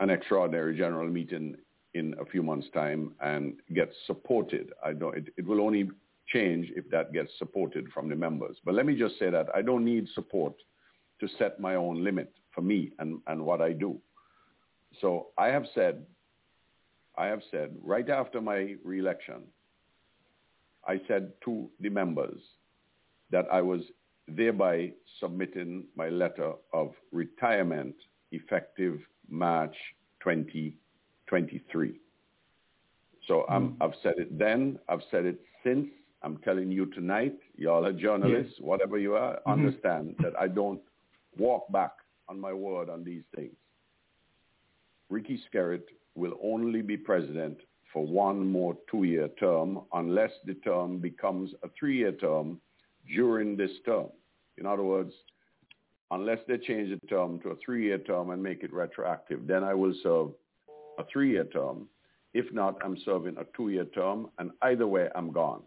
[0.00, 1.56] an extraordinary general meeting
[1.94, 4.72] in a few months' time and get supported.
[4.84, 5.16] I don't.
[5.16, 5.90] It, it will only
[6.28, 8.56] change if that gets supported from the members.
[8.64, 10.54] But let me just say that I don't need support
[11.20, 13.98] to set my own limit for me and, and what I do.
[15.00, 16.04] So I have said,
[17.16, 19.42] I have said right after my reelection,
[20.86, 22.40] I said to the members
[23.30, 23.80] that I was
[24.28, 27.94] thereby submitting my letter of retirement
[28.32, 29.74] effective March
[30.22, 32.00] 2023.
[33.26, 33.52] So hmm.
[33.52, 35.88] I'm, I've said it then, I've said it since.
[36.22, 39.50] I'm telling you tonight, y'all are journalists, whatever you are, mm-hmm.
[39.52, 40.80] understand that I don't
[41.38, 41.92] walk back
[42.28, 43.54] on my word on these things.
[45.10, 45.84] Rickey Skerritt
[46.16, 47.58] will only be president
[47.92, 52.60] for one more two-year term unless the term becomes a three-year term
[53.14, 54.08] during this term.
[54.56, 55.12] In other words,
[56.10, 59.74] unless they change the term to a three-year term and make it retroactive, then I
[59.74, 60.30] will serve
[60.98, 61.86] a three-year term.
[62.34, 65.62] If not, I'm serving a two-year term, and either way, I'm gone.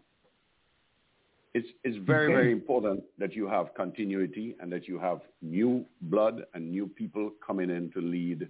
[1.54, 2.34] It's, it's very, Okay.
[2.34, 7.30] very important that you have continuity and that you have new blood and new people
[7.46, 8.48] coming in to lead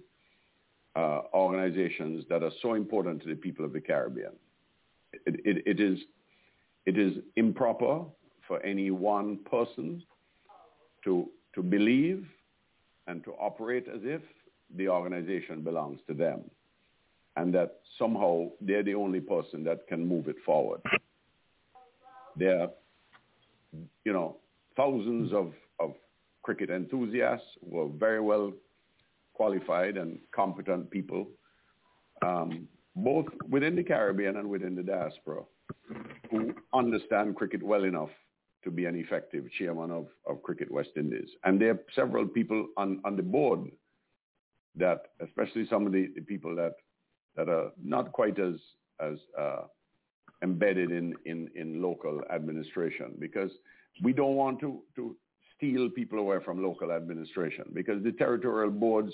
[0.95, 4.31] uh, organizations that are so important to the people of the Caribbean.
[5.25, 5.99] It, it, it, is,
[6.85, 8.05] it is improper
[8.53, 10.03] for any one person
[11.03, 12.23] to, to believe
[13.07, 14.21] and to operate as if
[14.77, 16.41] the organization belongs to them
[17.35, 20.81] and that somehow they're the only person that can move it forward.
[22.37, 22.69] There are,
[24.05, 24.37] you know,
[24.77, 25.95] thousands of, of
[26.43, 28.53] cricket enthusiasts who are very well
[29.33, 31.25] qualified and competent people,
[32.23, 35.41] um, both within the Caribbean and within the diaspora,
[36.29, 38.11] who understand cricket well enough
[38.63, 41.29] to be an effective chairman of, of Cricket West Indies.
[41.43, 43.71] And there are several people on, on the board
[44.75, 46.75] that, especially some of the, the people that,
[47.35, 48.55] that are not quite as,
[48.99, 49.61] as uh,
[50.41, 53.51] embedded in, in, in local administration, because
[54.01, 55.15] we don't want to, to
[55.55, 59.13] steal people away from local administration, because the territorial boards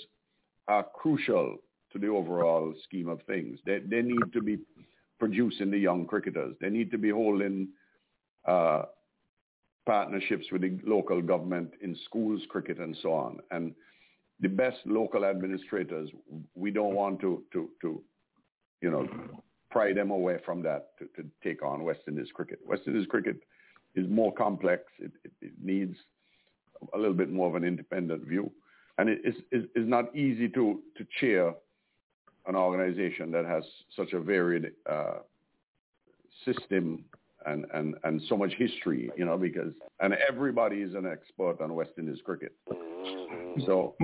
[0.68, 1.58] are crucial
[1.92, 3.58] to the overall scheme of things.
[3.66, 4.58] They, they need to be
[5.18, 6.54] producing the young cricketers.
[6.60, 7.68] They need to be holding
[8.46, 8.84] uh,
[9.90, 13.40] partnerships with the local government in schools cricket and so on.
[13.50, 13.74] And
[14.38, 16.08] the best local administrators,
[16.54, 18.00] we don't want to, to, to
[18.80, 19.08] you know,
[19.68, 22.60] pry them away from that to, to take on West Indies cricket.
[22.64, 23.38] West Indies cricket
[23.96, 24.84] is more complex.
[25.00, 25.96] It, it, it needs
[26.94, 28.48] a little bit more of an independent view.
[28.96, 31.52] And it is, not easy to, to chair
[32.46, 33.64] an organization that has
[33.96, 35.18] such a varied uh,
[36.44, 37.04] system
[37.46, 41.74] and, and, and so much history, you know, because, and everybody is an expert on
[41.74, 42.52] West Indies cricket.
[43.66, 43.96] So,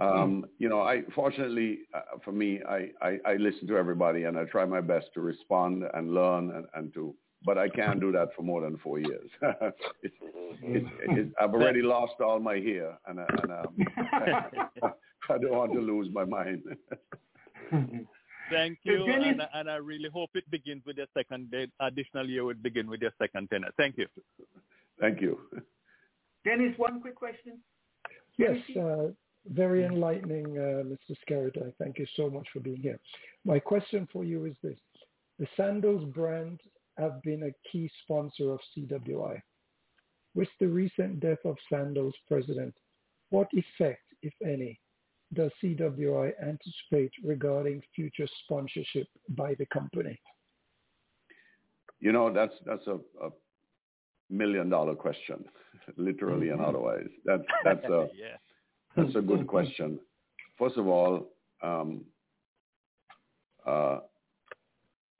[0.00, 4.38] um, you know, I fortunately uh, for me, I, I, I listen to everybody and
[4.38, 7.14] I try my best to respond and learn and, and to,
[7.44, 9.30] but I can't do that for more than four years.
[10.02, 10.14] it's,
[10.62, 13.76] it's, it's, I've already lost all my hair and, uh, and um,
[15.30, 16.62] I don't want to lose my mind.
[18.50, 22.62] Thank you, and, and, I really hope it begins with your second additional year would
[22.62, 23.70] begin with your second tenure.
[23.76, 24.06] Thank you.
[25.00, 25.38] Thank you.
[26.44, 27.58] Dennis, one quick question.
[28.36, 29.08] Yes, uh,
[29.48, 31.16] very enlightening, uh, Mr.
[31.26, 31.72] Skerritt.
[31.78, 32.98] Thank you so much for being here.
[33.44, 34.78] My question for you is this.
[35.38, 36.60] The Sandals brand
[36.98, 39.40] have been a key sponsor of CWI.
[40.34, 42.74] With the recent death of Sandals president,
[43.30, 44.78] what effect, if any,
[45.34, 50.18] does CWI anticipate regarding future sponsorship by the company?
[52.00, 52.94] You know, that's that's a,
[53.24, 53.30] a
[54.30, 55.44] million dollar question,
[55.96, 56.68] literally and mm-hmm.
[56.68, 57.08] otherwise.
[57.24, 58.36] That's that's a yeah.
[58.96, 59.98] that's a good question.
[60.58, 61.30] First of all,
[61.62, 62.04] um,
[63.66, 63.98] uh,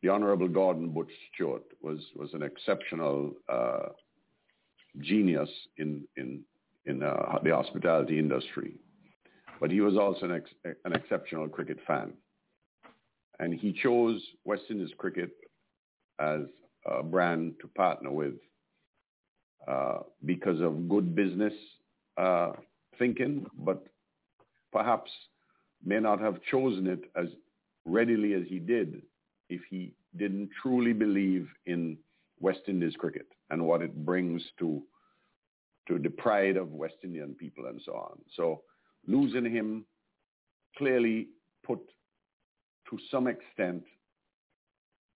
[0.03, 3.89] the Honorable Gordon Butch Stewart was was an exceptional uh,
[5.01, 6.43] genius in in
[6.87, 8.75] in uh, the hospitality industry
[9.61, 12.13] but he was also an, ex- an exceptional cricket fan.
[13.39, 15.31] And he chose West Indies cricket
[16.21, 16.43] as
[16.87, 18.35] a brand to partner with
[19.67, 21.53] uh, because of good business
[22.17, 22.53] uh,
[22.99, 23.85] thinking, but
[24.73, 25.11] perhaps
[25.85, 27.29] may not have chosen it as
[27.85, 29.03] readily as he did
[29.49, 31.97] if he didn't truly believe in
[32.41, 34.83] West Indies cricket and what it brings to
[35.87, 38.19] to the pride of West Indian people and so on.
[38.35, 38.63] So
[39.07, 39.85] losing him
[40.77, 41.29] clearly
[41.65, 41.79] put
[42.91, 43.83] to some extent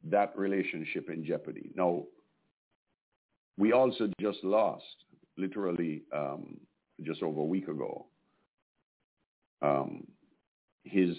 [0.05, 1.71] that relationship in jeopardy.
[1.75, 2.05] Now,
[3.57, 4.85] we also just lost,
[5.37, 6.57] literally um,
[7.03, 8.07] just over a week ago,
[9.61, 10.07] um,
[10.85, 11.17] his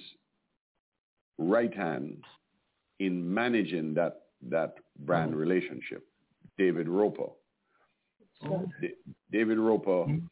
[1.38, 2.24] right hand
[3.00, 5.40] in managing that that brand mm-hmm.
[5.40, 6.06] relationship,
[6.58, 7.28] David Roper.
[9.32, 10.26] David Roper mm-hmm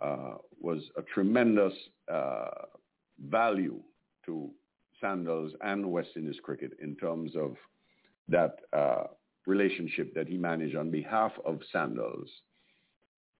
[0.00, 1.72] uh, was a tremendous
[2.12, 2.48] uh,
[3.28, 3.80] value
[4.24, 4.50] to
[5.00, 7.56] Sandals and West Indies cricket in terms of
[8.28, 9.04] that uh,
[9.46, 12.28] relationship that he managed on behalf of Sandals.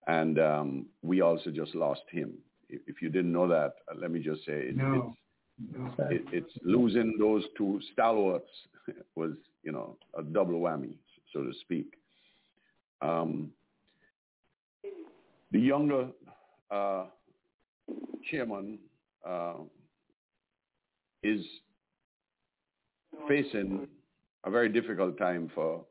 [0.07, 2.35] And um, we also just lost him.
[2.69, 5.15] If, if you didn't know that, uh, let me just say it, no.
[5.59, 8.51] it's, it, it's losing those two stalwarts
[9.17, 9.33] was,
[9.63, 10.97] you know, a double whammy,
[11.33, 11.95] so to speak.
[13.03, 13.51] Um,
[15.53, 16.09] the younger
[16.71, 17.05] uh,
[18.31, 18.79] chairman
[19.27, 19.55] uh,
[21.23, 21.45] is
[23.29, 23.87] facing
[24.45, 25.85] a very difficult time for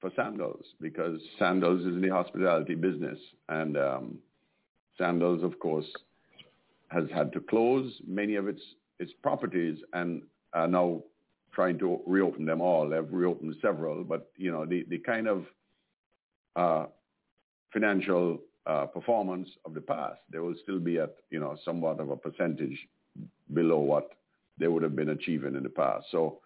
[0.00, 3.18] for Sandals because Sandals is in the hospitality business
[3.48, 4.18] and um,
[4.98, 5.90] Sandals, of course,
[6.88, 8.60] has had to close many of its
[9.00, 10.22] its properties and
[10.52, 11.02] are now
[11.52, 12.88] trying to reopen them all.
[12.88, 15.46] They've reopened several, but you know the the kind of
[16.54, 16.86] uh,
[17.72, 22.10] financial uh, performance of the past, they will still be at, you know, somewhat of
[22.10, 22.78] a percentage
[23.52, 24.10] below what
[24.58, 26.06] they would have been achieving in the past.
[26.10, 26.38] So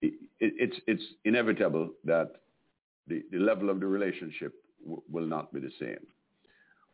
[0.00, 2.36] it, it, it's, it's inevitable that
[3.08, 6.06] the, the level of the relationship w- will not be the same.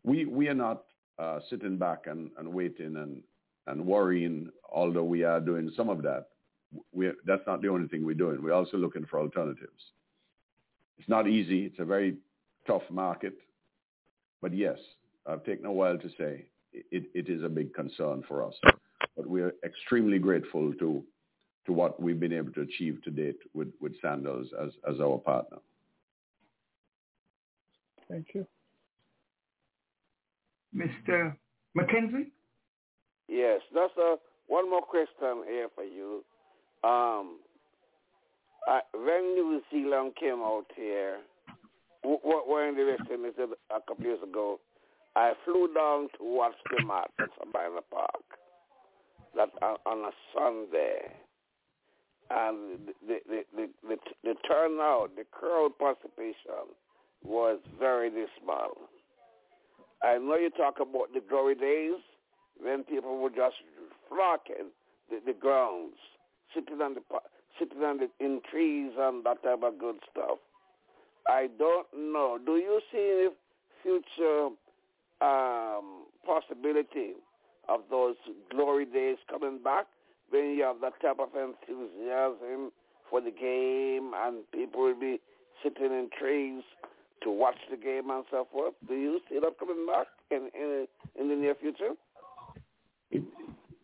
[0.03, 0.83] We, we are not
[1.17, 3.21] uh, sitting back and, and waiting and,
[3.67, 6.27] and worrying, although we are doing some of that.
[6.91, 8.41] We, that's not the only thing we're doing.
[8.41, 9.81] We're also looking for alternatives.
[10.97, 11.65] It's not easy.
[11.65, 12.17] It's a very
[12.67, 13.33] tough market.
[14.45, 14.77] But yes,
[15.25, 18.53] I've taken a while to say it, it is a big concern for us.
[19.17, 21.03] But we're extremely grateful to
[21.65, 25.17] to what we've been able to achieve to date with, with Sandals as, as our
[25.17, 25.57] partner.
[28.07, 28.45] Thank you.
[30.77, 31.35] Mr.
[31.75, 32.27] McKenzie?
[33.27, 36.23] Yes, that's a, one more question here for you.
[36.83, 37.39] Um,
[38.67, 41.17] I, when New Zealand came out here,
[42.05, 44.59] were in the West Indies a couple years ago,
[45.15, 48.25] I flew down to watch the match at Sabina Park
[49.35, 51.11] that uh, on a Sunday.
[52.29, 56.73] And the, the, the, the, the turnout, the crowd participation
[57.23, 58.77] was very dismal.
[60.03, 62.01] I know you talk about the glory days
[62.61, 63.55] when people were just
[64.09, 64.71] flocking
[65.09, 65.97] the, the grounds,
[66.53, 67.01] sitting on the
[67.59, 70.39] sitting on the in trees and that type of good stuff.
[71.27, 72.37] I don't know.
[72.43, 73.29] Do you see any
[73.81, 74.49] future
[75.21, 77.13] um, possibility
[77.67, 78.15] of those
[78.51, 79.85] glory days coming back
[80.29, 82.71] when you have that type of enthusiasm
[83.09, 85.19] for the game and people will be
[85.63, 86.63] sitting in trees
[87.23, 88.73] to watch the game and so forth?
[88.87, 90.87] Do you see that coming back in in,
[91.19, 91.93] in the near future?
[93.11, 93.23] It,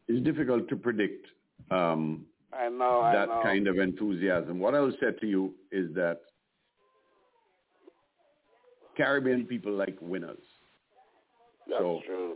[0.08, 1.28] it's difficult to predict
[1.72, 3.42] um, I know, that I know.
[3.44, 4.60] kind of enthusiasm.
[4.60, 6.22] What I will say to you is that
[8.98, 10.38] Caribbean people like winners.
[11.68, 12.36] That's so, true.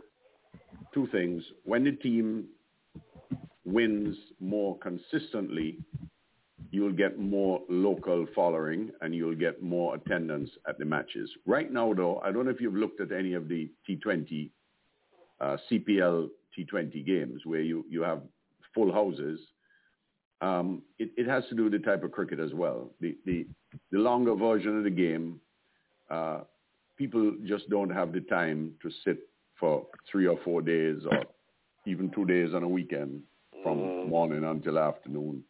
[0.94, 1.42] Two things.
[1.64, 2.46] When the team
[3.64, 5.78] wins more consistently,
[6.70, 11.30] you'll get more local following and you'll get more attendance at the matches.
[11.46, 14.50] Right now, though, I don't know if you've looked at any of the T20,
[15.40, 16.28] uh, CPL
[16.58, 18.22] T20 games where you, you have
[18.74, 19.40] full houses.
[20.40, 22.90] Um, it, it, has to do with the type of cricket as well.
[23.00, 23.46] The, the,
[23.90, 25.40] the longer version of the game,
[26.10, 26.40] uh,
[26.96, 29.18] people just don't have the time to sit
[29.58, 31.24] for three or four days or
[31.86, 33.22] even two days on a weekend
[33.62, 34.08] from mm.
[34.08, 35.42] morning until afternoon.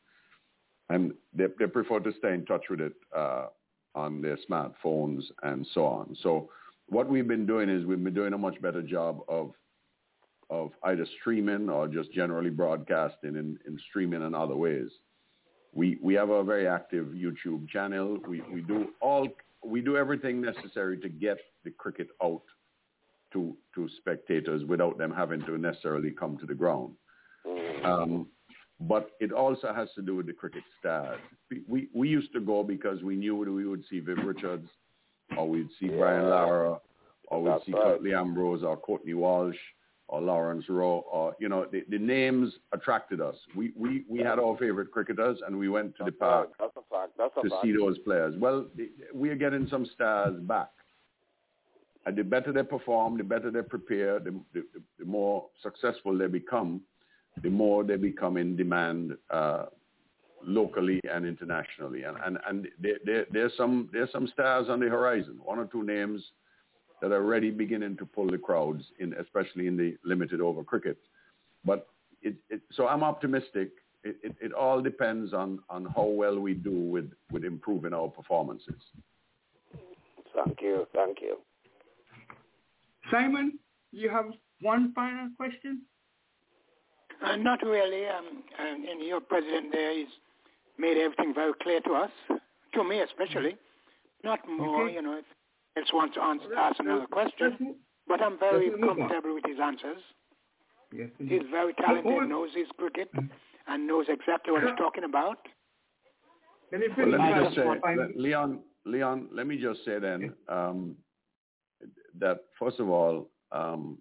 [0.88, 3.46] And they, they prefer to stay in touch with it uh,
[3.94, 6.16] on their smartphones and so on.
[6.22, 6.50] So
[6.88, 9.52] what we've been doing is we've been doing a much better job of
[10.48, 14.88] of either streaming or just generally broadcasting and, and streaming in other ways.
[15.74, 18.18] We we have a very active YouTube channel.
[18.28, 19.26] We we do all
[19.64, 22.42] we do everything necessary to get the cricket out
[23.32, 26.94] to to spectators without them having to necessarily come to the ground.
[27.84, 28.26] Um,
[28.80, 31.20] but it also has to do with the cricket stars.
[31.68, 34.68] We we used to go because we knew we would see Viv Richards,
[35.36, 35.98] or we'd see yeah.
[35.98, 36.78] Brian Lara,
[37.28, 37.84] or we'd That's see right.
[37.84, 39.56] Curtly Ambrose, or Courtney Walsh,
[40.08, 43.36] or Lawrence Rowe, or you know the, the names attracted us.
[43.56, 46.76] We we we had our favorite cricketers, and we went to That's the park That's
[46.76, 47.12] a fact.
[47.18, 47.62] That's a to fact.
[47.64, 48.34] see those players.
[48.38, 48.66] Well,
[49.14, 50.70] we are getting some stars back.
[52.06, 54.64] And the better they perform, the better they prepare, the, the,
[54.96, 56.80] the more successful they become,
[57.42, 59.64] the more they become in demand uh,
[60.46, 62.04] locally and internationally.
[62.04, 65.64] And, and, and there, there, there's, some, there's some stars on the horizon, one or
[65.64, 66.22] two names
[67.00, 70.98] that are already beginning to pull the crowds, in, especially in the limited over cricket.
[71.64, 71.88] But
[72.22, 73.70] it, it, so I'm optimistic.
[74.04, 78.08] It, it, it all depends on, on how well we do with, with improving our
[78.08, 78.80] performances.
[80.34, 80.86] Thank you.
[80.94, 81.38] Thank you.
[83.10, 83.58] Simon,
[83.92, 84.26] you have
[84.60, 85.82] one final question?
[87.24, 88.06] Uh, not really.
[88.06, 90.08] Um, and, and your president there has
[90.78, 92.10] made everything very clear to us,
[92.74, 93.56] to me especially.
[94.24, 94.94] Not more, okay.
[94.94, 95.24] you know, if
[95.76, 97.76] else wants to answer, ask another question.
[98.08, 99.98] But I'm very comfortable with his answers.
[100.92, 103.26] Yes, he's very talented, knows his cricket, mm-hmm.
[103.66, 105.38] and knows exactly what he's talking about.
[106.70, 107.64] Well, let me just say,
[108.16, 110.96] Leon, Leon, let me just say then um,
[112.18, 113.98] that first of all, um,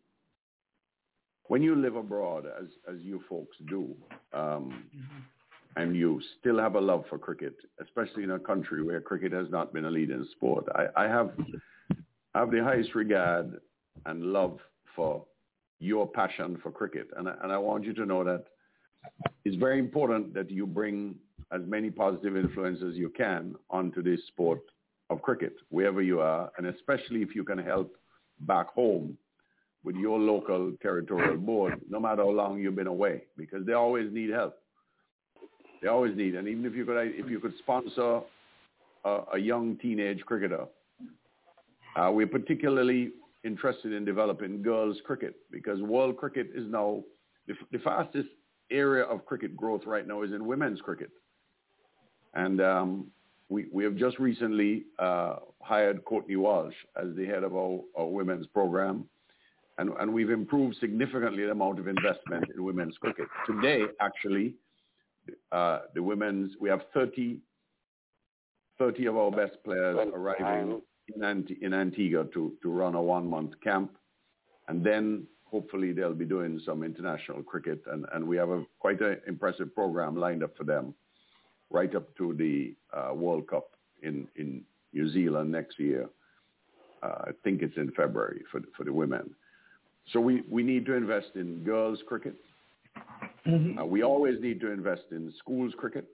[1.48, 3.96] when you live abroad, as as you folks do,
[4.34, 5.22] um, mm-hmm.
[5.76, 9.50] And you still have a love for cricket, especially in a country where cricket has
[9.50, 11.32] not been a leading sport, I, I have
[12.34, 13.60] I have the highest regard
[14.06, 14.60] and love
[14.96, 15.26] for
[15.80, 18.46] your passion for cricket, and I, and I want you to know that
[19.44, 21.16] it's very important that you bring
[21.52, 24.60] as many positive influences as you can onto this sport
[25.10, 27.96] of cricket, wherever you are, and especially if you can help
[28.42, 29.18] back home
[29.84, 34.12] with your local territorial board, no matter how long you've been away, because they always
[34.12, 34.58] need help.
[35.86, 38.22] They always need, and even if you could, if you could sponsor
[39.04, 40.66] a, a young teenage cricketer,
[41.96, 43.12] uh, we're particularly
[43.44, 47.04] interested in developing girls cricket because world cricket is now
[47.48, 48.30] the, the fastest
[48.72, 51.12] area of cricket growth right now is in women's cricket,
[52.34, 53.06] and um,
[53.50, 58.08] we, we have just recently uh, hired Courtney Walsh as the head of our, our
[58.08, 59.06] women's program.
[59.78, 63.28] And, and we've improved significantly the amount of investment in women's cricket.
[63.46, 64.56] Today, actually,
[65.52, 67.40] uh, the women's, we have 30,
[68.78, 70.82] 30 of our best players arriving
[71.16, 73.96] in, Ant- in Antigua to, to run a one-month camp.
[74.68, 77.82] And then hopefully they'll be doing some international cricket.
[77.92, 80.94] And, and we have a quite an impressive program lined up for them
[81.70, 83.72] right up to the uh, World Cup
[84.04, 86.10] in, in New Zealand next year.
[87.04, 89.36] Uh, I think it's in February for, for the women.
[90.14, 92.36] So we, we need to invest in girls cricket.
[93.48, 93.80] Mm-hmm.
[93.80, 96.06] Uh, we always need to invest in schools cricket.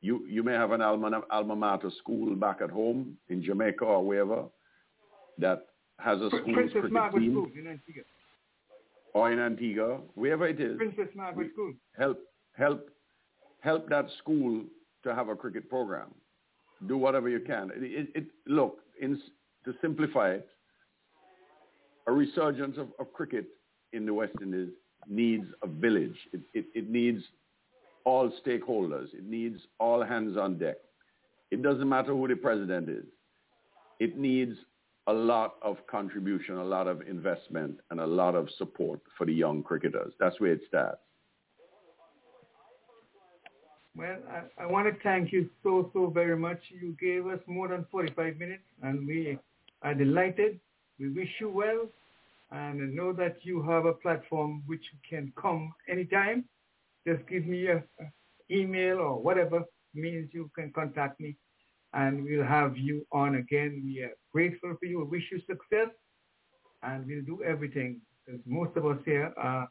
[0.00, 4.04] You, you may have an alma, alma mater school back at home in Jamaica or
[4.04, 4.44] wherever
[5.38, 5.66] that
[5.98, 7.32] has a school Princess cricket Margaret team.
[7.32, 8.02] School in Antigua.
[9.14, 10.76] Or in Antigua, wherever it is.
[10.76, 11.74] Princess Margaret School.
[11.98, 12.18] Help,
[12.56, 12.90] help,
[13.60, 14.62] help that school
[15.02, 16.08] to have a cricket program.
[16.86, 17.70] Do whatever you can.
[17.74, 19.20] It, it, it, look, in,
[19.64, 20.48] to simplify it,
[22.06, 23.46] a resurgence of, of, cricket
[23.92, 24.70] in the West Indies
[25.06, 26.16] needs a village.
[26.32, 27.22] It, it, it needs
[28.04, 29.12] all stakeholders.
[29.14, 30.76] It needs all hands on deck.
[31.50, 33.04] It doesn't matter who the president is.
[34.00, 34.56] It needs
[35.06, 39.32] a lot of contribution, a lot of investment, and a lot of support for the
[39.32, 40.12] young cricketers.
[40.20, 40.98] That's where it starts.
[43.96, 46.60] Well, I, I want to thank you so, so very much.
[46.68, 49.38] You gave us more than 45 minutes, and we
[49.82, 50.60] are delighted.
[51.00, 51.88] We wish you well,
[52.50, 56.44] and know that you have a platform which you can come anytime
[57.08, 58.06] just give me a, a
[58.50, 59.62] email or whatever
[59.94, 61.36] means you can contact me
[61.94, 63.82] and we'll have you on again.
[63.84, 64.98] We are grateful for you.
[64.98, 65.88] We wish you success
[66.82, 69.68] and we'll do everything because most of us here are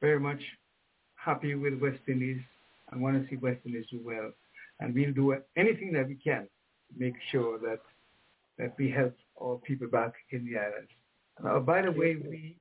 [0.00, 0.40] very much
[1.16, 2.40] happy with West Indies
[2.90, 4.30] and want to see West Indies do well.
[4.80, 7.80] And we'll do anything that we can to make sure that
[8.58, 10.90] that we help our people back in the islands.
[11.42, 12.56] Uh, by the way, we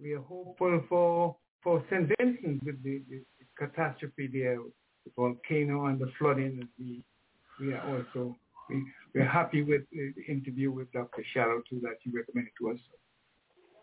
[0.00, 2.10] we are hopeful for for St.
[2.18, 4.56] Vincent with the, the, the catastrophe there,
[5.04, 6.68] the volcano and the flooding.
[6.78, 7.02] We
[7.60, 8.36] we are also
[8.68, 8.84] we
[9.14, 11.24] we're happy with the interview with Dr.
[11.34, 12.78] Shallow too that you recommended to us.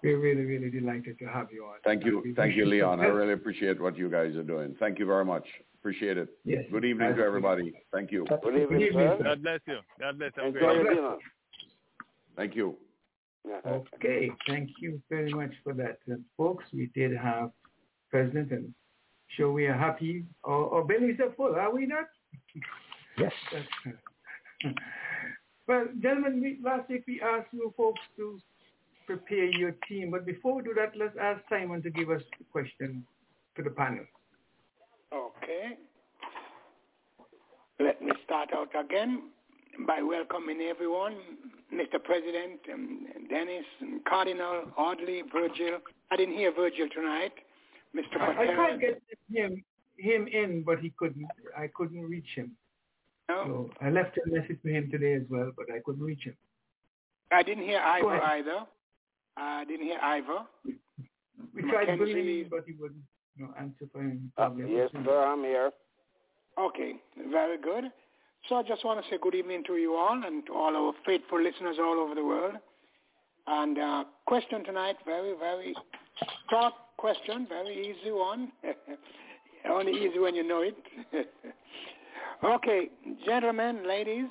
[0.03, 1.77] We're really really delighted to have you on.
[1.83, 3.01] Thank you, thank you, Leon.
[3.01, 4.75] I really appreciate what you guys are doing.
[4.79, 5.45] Thank you very much.
[5.79, 6.29] Appreciate it.
[6.43, 6.63] Yes.
[6.71, 7.73] Good evening to everybody.
[7.93, 8.25] Thank you.
[8.25, 9.23] Good evening, Good evening, sir.
[9.23, 9.77] God bless you.
[9.99, 10.43] God bless you.
[10.43, 11.15] Have a Enjoy your dinner.
[12.35, 12.75] Thank you.
[13.47, 13.59] Yeah.
[13.95, 16.65] Okay, thank you very much for that, uh, folks.
[16.73, 17.51] We did have
[18.09, 18.73] President and
[19.35, 20.25] sure we are happy.
[20.43, 22.05] Our, our bellies are full, are we not?
[23.19, 23.33] Yes.
[25.67, 28.39] well, gentlemen, we, last week we asked you folks to
[29.07, 32.45] prepare your team, but before we do that, let's ask Simon to give us the
[32.51, 33.03] question
[33.55, 34.05] to the panel.
[35.11, 35.77] Okay.
[37.79, 39.31] Let me start out again
[39.85, 41.15] by welcoming everyone,
[41.73, 42.03] Mr.
[42.03, 45.79] President, um, Dennis, and Cardinal, Audley, Virgil.
[46.11, 47.33] I didn't hear Virgil tonight.
[47.95, 48.19] Mr.
[48.19, 48.55] I, I Patel.
[48.55, 49.01] tried to get
[49.31, 49.63] him
[49.97, 51.27] him in, but he couldn't.
[51.57, 52.51] I couldn't reach him.
[53.29, 56.23] No, So I left a message for him today as well, but I couldn't reach
[56.23, 56.35] him.
[57.31, 58.59] I didn't hear Go Ivor either.
[59.35, 60.39] I didn't hear Ivor.
[61.53, 62.41] We tried to bring him Mackenzie.
[62.41, 63.01] in, but he wouldn't
[63.37, 64.31] you know, answer for him.
[64.37, 65.71] Uh, yes, sir, I'm here.
[66.57, 66.93] Okay,
[67.29, 67.85] very good.
[68.49, 70.93] So I just want to say good evening to you all and to all our
[71.05, 72.55] faithful listeners all over the world.
[73.45, 75.75] And uh, question tonight, very, very
[76.49, 78.53] short question, very easy one.
[79.69, 80.77] Only easy when you know it.
[82.43, 82.89] okay,
[83.25, 84.29] gentlemen, ladies,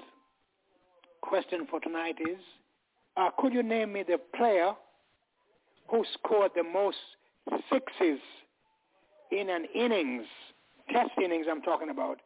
[1.20, 2.38] question for tonight is,
[3.18, 4.72] uh, could you name me the player
[5.88, 6.96] who scored the most
[7.70, 8.20] sixes
[9.30, 10.24] in an innings,
[10.90, 12.18] test innings I'm talking about,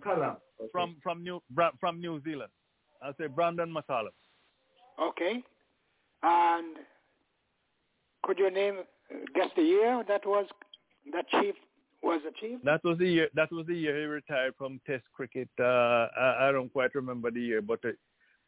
[0.03, 0.37] Column.
[0.61, 0.69] Okay.
[0.71, 1.41] from from New
[1.79, 2.51] from New Zealand?
[3.01, 4.13] I say Brendon McCullum.
[5.01, 5.43] Okay.
[6.23, 6.77] And
[8.23, 8.79] could you name,
[9.11, 10.45] uh, guess the year that was
[11.13, 11.55] that chief
[12.03, 12.63] was achieved?
[12.63, 13.29] That was the year.
[13.33, 15.49] That was the year he retired from Test cricket.
[15.59, 17.89] Uh, I, I don't quite remember the year, but uh,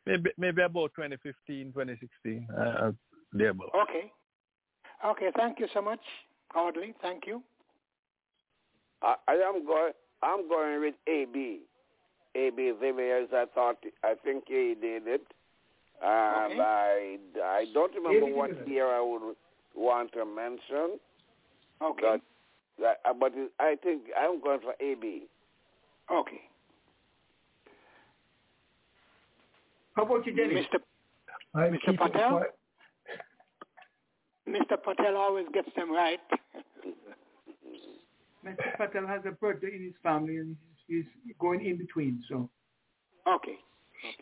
[0.06, 2.48] maybe maybe about 2015, 2016.
[2.56, 2.92] Uh, uh,
[3.32, 3.72] thereabout.
[3.84, 4.12] Okay.
[5.06, 5.32] Okay.
[5.36, 6.02] Thank you so much,
[6.56, 6.94] Audley.
[7.02, 7.42] Thank you.
[9.02, 9.94] I, I am going.
[10.22, 11.62] I'm going with AB.
[12.36, 13.30] AB Villiers.
[13.34, 13.78] I thought.
[14.04, 15.26] I think he did it,
[16.02, 16.62] and Okay.
[16.62, 19.36] I I don't remember AB what year I would
[19.76, 21.00] want to mention.
[21.82, 22.18] Okay.
[22.80, 25.28] But uh, but I think I'm going for AB.
[26.12, 26.42] Okay.
[29.96, 30.66] How about you, Dennis?
[30.74, 30.80] Mr.
[31.56, 31.98] I'm Mr.
[31.98, 32.44] Patel?
[34.50, 34.84] Mr.
[34.84, 36.20] Patel always gets them right.
[38.46, 38.78] Mr.
[38.78, 40.56] Patel has a birthday in his family and
[40.88, 42.50] he's, he's going in between, so.
[43.28, 43.58] okay.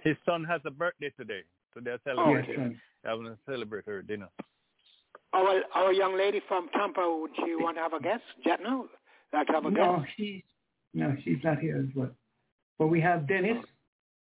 [0.03, 1.41] His son has a birthday today,
[1.73, 2.81] so they're Yes, celebrating, son.
[3.03, 4.29] having a celebratory dinner.
[5.33, 8.21] Our our young lady from Tampa, would she want to have a guest?
[8.45, 8.85] Jetno,
[9.33, 10.11] like have a No, guest?
[10.17, 10.41] she's,
[10.93, 12.11] no, she's not here as well.
[12.77, 13.57] But we have Dennis.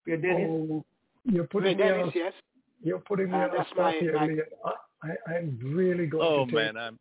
[0.06, 0.46] We have Dennis.
[0.48, 0.84] Oh,
[1.24, 2.12] you're putting me Dennis, on.
[2.14, 2.32] yes.
[2.82, 4.70] You're putting me Uh, on the spot my- here, my-
[5.02, 6.54] I, I, I'm really going Oh to take.
[6.54, 6.98] man, I'm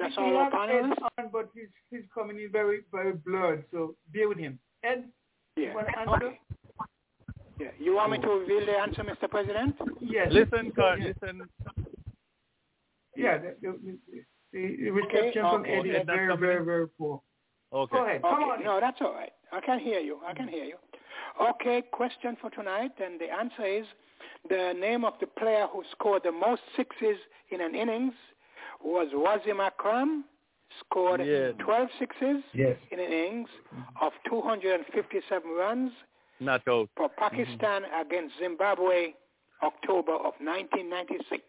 [0.00, 1.08] that's we all our have Ed panelists?
[1.18, 4.58] on, but he's, he's coming in very, very blurred, so bear with him.
[4.82, 5.04] Ed,
[5.56, 5.68] Yeah.
[5.68, 6.26] you want to answer?
[6.26, 6.40] Okay.
[7.58, 7.68] Yeah.
[7.78, 9.28] You want me to reveal the answer, Mr.
[9.28, 9.74] President?
[10.00, 10.28] Yes.
[10.30, 11.00] Listen, Card.
[11.02, 11.14] Yes.
[11.20, 11.42] Listen.
[13.16, 13.98] Yeah, the, the,
[14.52, 17.20] the, the reception Okay, from okay, Ed is Ed, very, very, very poor.
[17.72, 17.96] Okay.
[17.96, 18.22] Go ahead.
[18.22, 18.42] Come Okay.
[18.44, 18.64] on.
[18.64, 19.32] No, that's all right.
[19.52, 20.18] I can hear you.
[20.26, 20.76] I can hear you.
[21.42, 23.86] Okay, question for tonight, and the answer is
[24.48, 27.16] the name of the player who scored the most sixes
[27.50, 28.14] in an innings
[28.82, 30.24] was Wasim Akram,
[30.80, 31.52] scored Yeah.
[31.64, 32.76] 12 sixes Yes.
[32.92, 33.48] in an innings
[34.00, 35.92] of 257 runs
[36.40, 36.88] Not out.
[36.96, 38.00] for Pakistan mm-hmm.
[38.06, 39.14] against Zimbabwe,
[39.62, 41.42] October of 1996.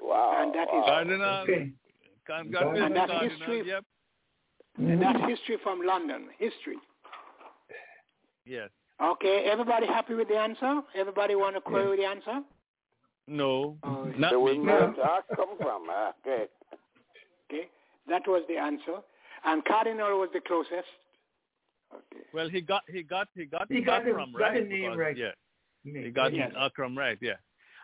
[0.00, 0.36] Wow.
[0.40, 1.42] And that is- Cardinal.
[1.42, 1.70] Okay.
[2.26, 3.62] Con- And Cardinal, that's Cardinal, history.
[3.66, 3.84] Yep.
[4.78, 5.28] And that's mm-hmm.
[5.28, 6.76] history from London, history.
[8.46, 8.70] Yes.
[9.02, 10.80] Okay, everybody happy with the answer?
[10.94, 12.40] Everybody want to query the answer?
[13.26, 13.76] No.
[13.82, 14.58] Oh, Not So me.
[14.58, 15.86] where did that come from?
[15.88, 16.46] Okay.
[17.48, 17.68] Okay,
[18.08, 18.98] that was the answer.
[19.44, 20.88] And Cardinal was the closest.
[21.92, 22.24] Okay.
[22.32, 24.62] Well, he got he got he got He got the- Akram got right.
[24.62, 25.16] the name because- right.
[25.16, 25.30] Yeah.
[25.84, 26.04] Nick.
[26.04, 26.52] He got Yes.
[26.58, 27.18] Akram right.
[27.20, 27.34] Yeah.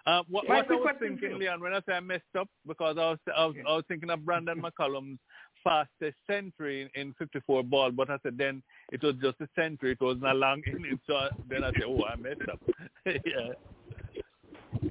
[0.06, 1.38] Uh, what, My what I quick was question thinking, you.
[1.38, 3.62] Leon, when I say I messed up, because I was I was, Yeah.
[3.68, 5.18] I was thinking of Brendon McCullum's
[5.64, 8.62] fastest century in, in 54 ball, but I said then
[8.92, 9.92] it was just a century.
[9.92, 11.00] It wasn't a long inning.
[11.08, 12.60] So I- then I said, oh, I messed up.
[13.06, 13.52] yeah.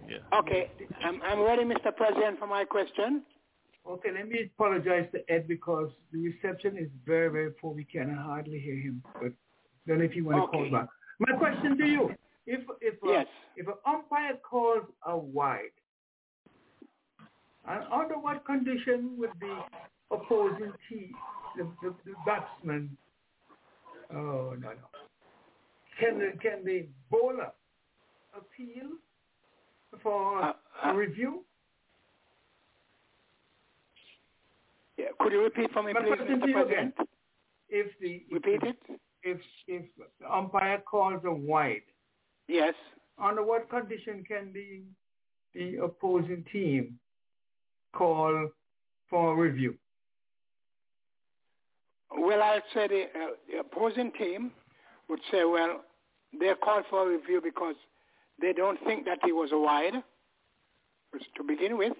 [0.09, 0.39] Yeah.
[0.39, 0.69] Okay,
[1.03, 1.95] I'm, I'm ready, Mr.
[1.95, 3.23] President, for my question.
[3.87, 7.73] Okay, let me apologize to Ed because the reception is very, very poor.
[7.73, 9.03] We can hardly hear him.
[9.21, 9.31] But
[9.87, 10.87] don't know if you want to call back.
[11.19, 12.15] My question to you:
[12.47, 13.27] If if uh, Yes.
[13.55, 15.77] if an umpire calls a wide,
[17.67, 19.63] and under what condition would the
[20.11, 21.13] opposing team,
[21.55, 22.97] the, the, the batsman,
[24.11, 24.89] oh no no,
[25.99, 27.51] can the can the bowler
[28.35, 28.89] appeal
[30.01, 30.53] for Uh,
[30.83, 31.45] a uh, review?
[34.97, 36.51] Yeah, could you repeat for me, My please, Mr.
[36.53, 36.95] President?
[37.69, 38.99] If the if Repeat the- it.
[39.23, 39.85] if if
[40.19, 41.81] the umpire calls a wide,
[42.47, 42.75] Yes.
[43.17, 44.83] under what condition can the
[45.53, 46.99] the opposing team
[47.93, 48.49] call
[49.09, 49.77] for a review?
[52.17, 54.51] Well, I'd say the, uh, the opposing team
[55.09, 55.83] would say, well,
[56.39, 57.75] they called for a review because
[58.39, 59.93] they don't think that he was a wide
[61.37, 61.93] to begin with,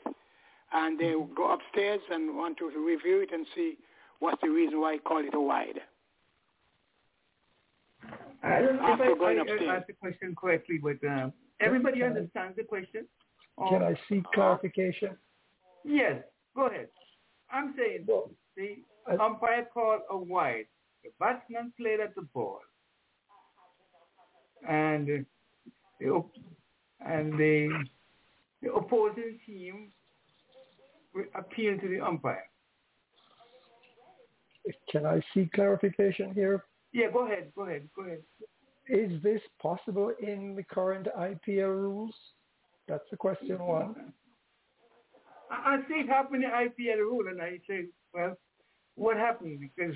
[0.77, 3.77] and they go upstairs and want to review it and see
[4.19, 5.79] what's the reason why he called it a wide.
[8.43, 9.61] I don't know if I, going I, upstairs.
[9.69, 11.29] I asked the question correctly, but uh,
[11.59, 13.07] everybody Can I- understands the question.
[13.57, 15.17] Or- Can I seek clarification?
[15.85, 16.21] Yes,
[16.55, 16.89] go ahead.
[17.51, 18.75] I'm saying Well, the
[19.07, 20.65] I- umpire called a wide.
[21.03, 22.59] The batsman played at the ball,
[24.67, 25.23] and uh,
[25.99, 26.23] the
[27.05, 27.69] and the
[28.63, 29.89] the opposing team will
[31.35, 32.43] appeal to the umpire.
[34.91, 36.63] Can I see clarification here?
[36.91, 38.21] Yeah, go ahead, go ahead, go ahead.
[38.87, 42.13] Is this possible in the current IPL rules?
[42.87, 44.13] That's the question one.
[45.51, 48.37] I, I see it happen in IPL rule, and I say, well,
[48.95, 49.59] what happened?
[49.59, 49.95] Because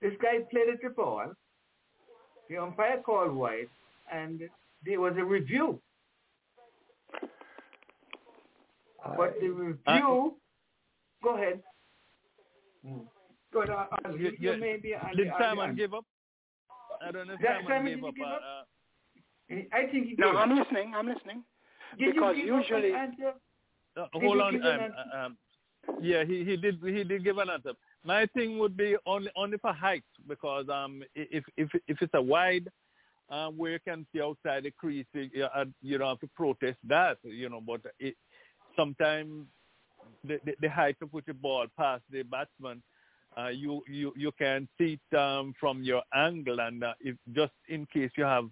[0.00, 1.32] this guy played at the ball,
[2.48, 3.68] the umpire called wide,
[4.12, 4.40] and
[4.84, 5.80] there was a review.
[9.16, 10.36] But the review
[11.22, 11.62] Go ahead.
[12.86, 13.06] Mm.
[13.52, 13.70] Go ahead.
[13.70, 16.04] Uh, uh, you, you, may be, did Simon give up?
[17.06, 18.14] I don't know if Simon, Simon gave up.
[18.14, 18.40] Give up?
[19.50, 20.92] Uh, I think he No, gave I'm listening.
[20.94, 21.44] I'm listening.
[21.98, 23.32] Did because you give usually, an answer?
[23.96, 24.54] Uh, hold on.
[24.54, 25.16] give Um, an answer?
[25.16, 25.36] um,
[26.00, 27.72] yeah, he, he did he did give an answer.
[28.04, 32.22] My thing would be only only for height because um if if if it's a
[32.22, 32.68] wide
[33.28, 35.48] um where you can see outside the crease you,
[35.82, 38.16] you don't have to protest that you know but it
[38.76, 39.46] sometimes
[40.24, 42.82] the, the the height of put the ball passed the batsman
[43.36, 47.52] uh, you you you can see it um, from your angle and uh, if just
[47.68, 48.44] in case you have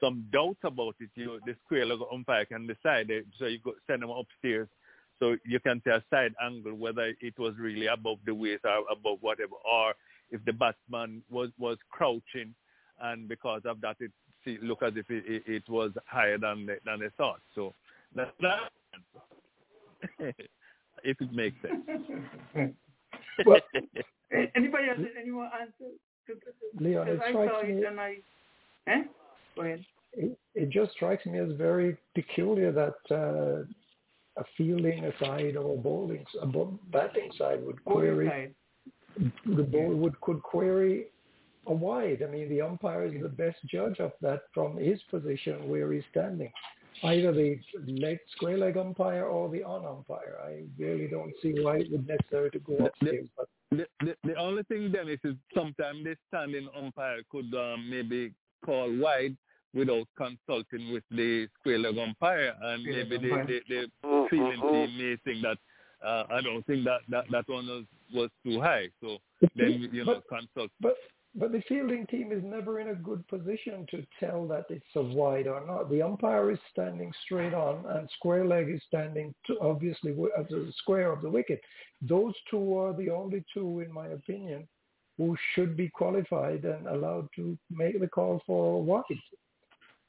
[0.00, 3.72] some doubt about it you the square leg umpire can decide it, so you go
[3.86, 4.68] send them upstairs
[5.20, 8.84] so you can see a side angle whether it was really above the waist or
[8.90, 9.94] above whatever, or
[10.30, 12.54] if the batsman was was crouching,
[13.02, 14.10] and because of that it
[14.44, 17.40] see, look as if it, it, it was higher than they, than they thought.
[17.54, 17.74] So
[18.16, 18.70] that's that.
[21.04, 21.84] if it makes sense.
[23.46, 23.60] well,
[24.54, 24.98] anybody else?
[25.20, 25.92] Any more answer?
[26.78, 27.72] Leon, it I strikes saw me.
[27.72, 28.16] it and I.
[28.86, 29.02] Eh?
[29.56, 29.84] Go ahead.
[30.12, 33.64] It, it just strikes me as very peculiar that uh,
[34.40, 36.46] a fielding side or a bowling a
[36.92, 39.32] batting side would query Side.
[39.56, 41.06] the ball would could query
[41.66, 42.22] a wide.
[42.26, 46.02] I mean, the umpire is the best judge of that from his position where he's
[46.10, 46.50] standing.
[47.02, 50.36] Either the leg square leg umpire or the on umpire.
[50.44, 53.26] I really don't see why it would necessary to go upstairs.
[53.36, 57.88] But The, the, the only thing then is, is sometimes the standing umpire could um,
[57.88, 58.32] maybe
[58.64, 59.36] call wide
[59.72, 64.60] without consulting with the square leg umpire, and Square maybe leg the, the, the fielding
[64.60, 65.58] team may think that
[66.06, 68.88] uh, I don't think that, that that one was, was too high.
[69.00, 69.18] So
[69.56, 70.70] then you know But- consult.
[70.80, 70.96] but
[71.34, 75.02] but the fielding team is never in a good position to tell that it's a
[75.02, 75.88] wide or not.
[75.88, 80.72] The umpire is standing straight on, and square leg is standing to obviously at the
[80.78, 81.60] square of the wicket.
[82.02, 84.66] Those two are the only two, in my opinion,
[85.18, 89.02] who should be qualified and allowed to make the call for wide.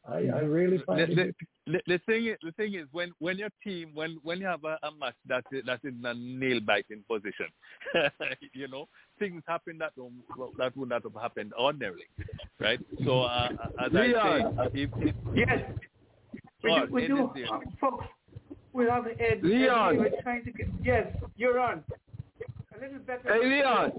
[0.07, 0.47] I, I mm-hmm.
[0.47, 1.35] really find it.
[1.71, 4.63] The, the thing is, the thing is when when your team when when you have
[4.63, 7.47] a, a match that is- that is in a nail biting position,
[8.53, 8.87] you know
[9.19, 10.13] things happen that don't,
[10.57, 12.05] that would not have happened ordinarily,
[12.59, 12.79] right?
[13.05, 13.49] So uh,
[13.79, 14.07] as I
[14.73, 15.71] say, if, if Yes.
[16.63, 18.05] We do, we do uh, folks.
[18.73, 19.39] We have Ed.
[19.43, 19.95] Leon.
[19.95, 20.67] Ed, we're trying to get.
[20.83, 21.83] Yes, you're on.
[22.77, 23.21] A little better.
[23.41, 23.91] Hey, Leon.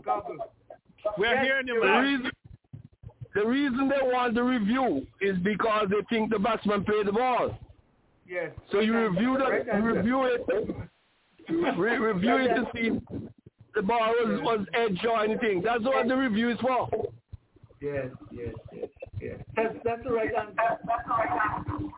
[1.18, 2.22] We're Yes, hearing you, you're The on.
[2.22, 2.32] man.
[3.40, 7.12] Reason, the reason they want the review is because they think the batsman played the
[7.12, 7.58] ball.
[8.26, 8.50] Yes.
[8.70, 9.64] So you Right review answer.
[9.64, 13.02] the, Right you review it, re- review it to see if
[13.74, 15.62] the ball was, was edge or anything.
[15.62, 16.88] That's what the review is for.
[17.80, 18.88] Yes, yes, yes,
[19.20, 19.40] yes.
[19.56, 20.54] That's that's the right answer.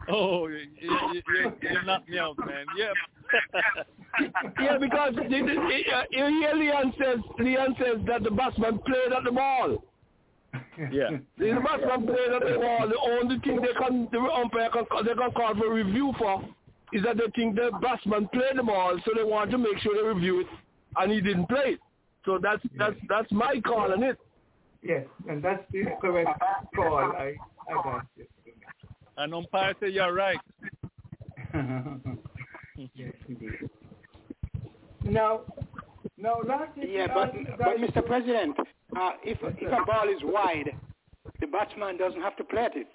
[0.08, 2.66] Oh, you, you, you, you knocked me out, man.
[2.76, 2.92] Yep.
[4.60, 9.12] Yeah, because the, the, the, uh, here Leon says Leon says that the batsman played
[9.12, 9.82] at the ball.
[10.92, 11.10] Yeah.
[11.38, 12.88] The batsman played at the ball.
[12.88, 16.42] The only thing they can the umpire can they can call for review for
[16.92, 19.94] is that they think the batsman played the ball, so they want to make sure
[19.94, 20.46] they review it,
[20.96, 21.80] and he didn't play it.
[22.24, 24.18] So that's that's that's my call on it.
[24.82, 26.30] Yes, and that's the correct
[26.74, 26.98] call.
[26.98, 27.34] I
[27.68, 28.26] I got you.
[29.16, 30.38] An umpire say you're right.
[32.94, 33.70] yes, indeed.
[35.04, 35.42] Now,
[36.16, 38.04] now last Yeah, uh, but asked but Mr.
[38.06, 38.56] President,
[38.96, 40.70] uh, if if a ball is wide,
[41.40, 42.86] the batsman doesn't have to play it.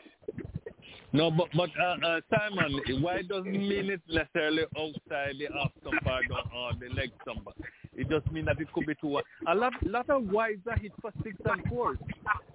[1.12, 6.06] No, but but uh, uh, Simon, why doesn't mean it's necessarily outside the off stump
[6.06, 7.48] or, the- the leg stump.
[7.96, 9.24] It just means that it could be too wide.
[9.48, 11.98] A lot lot of wides are hit for six and fours.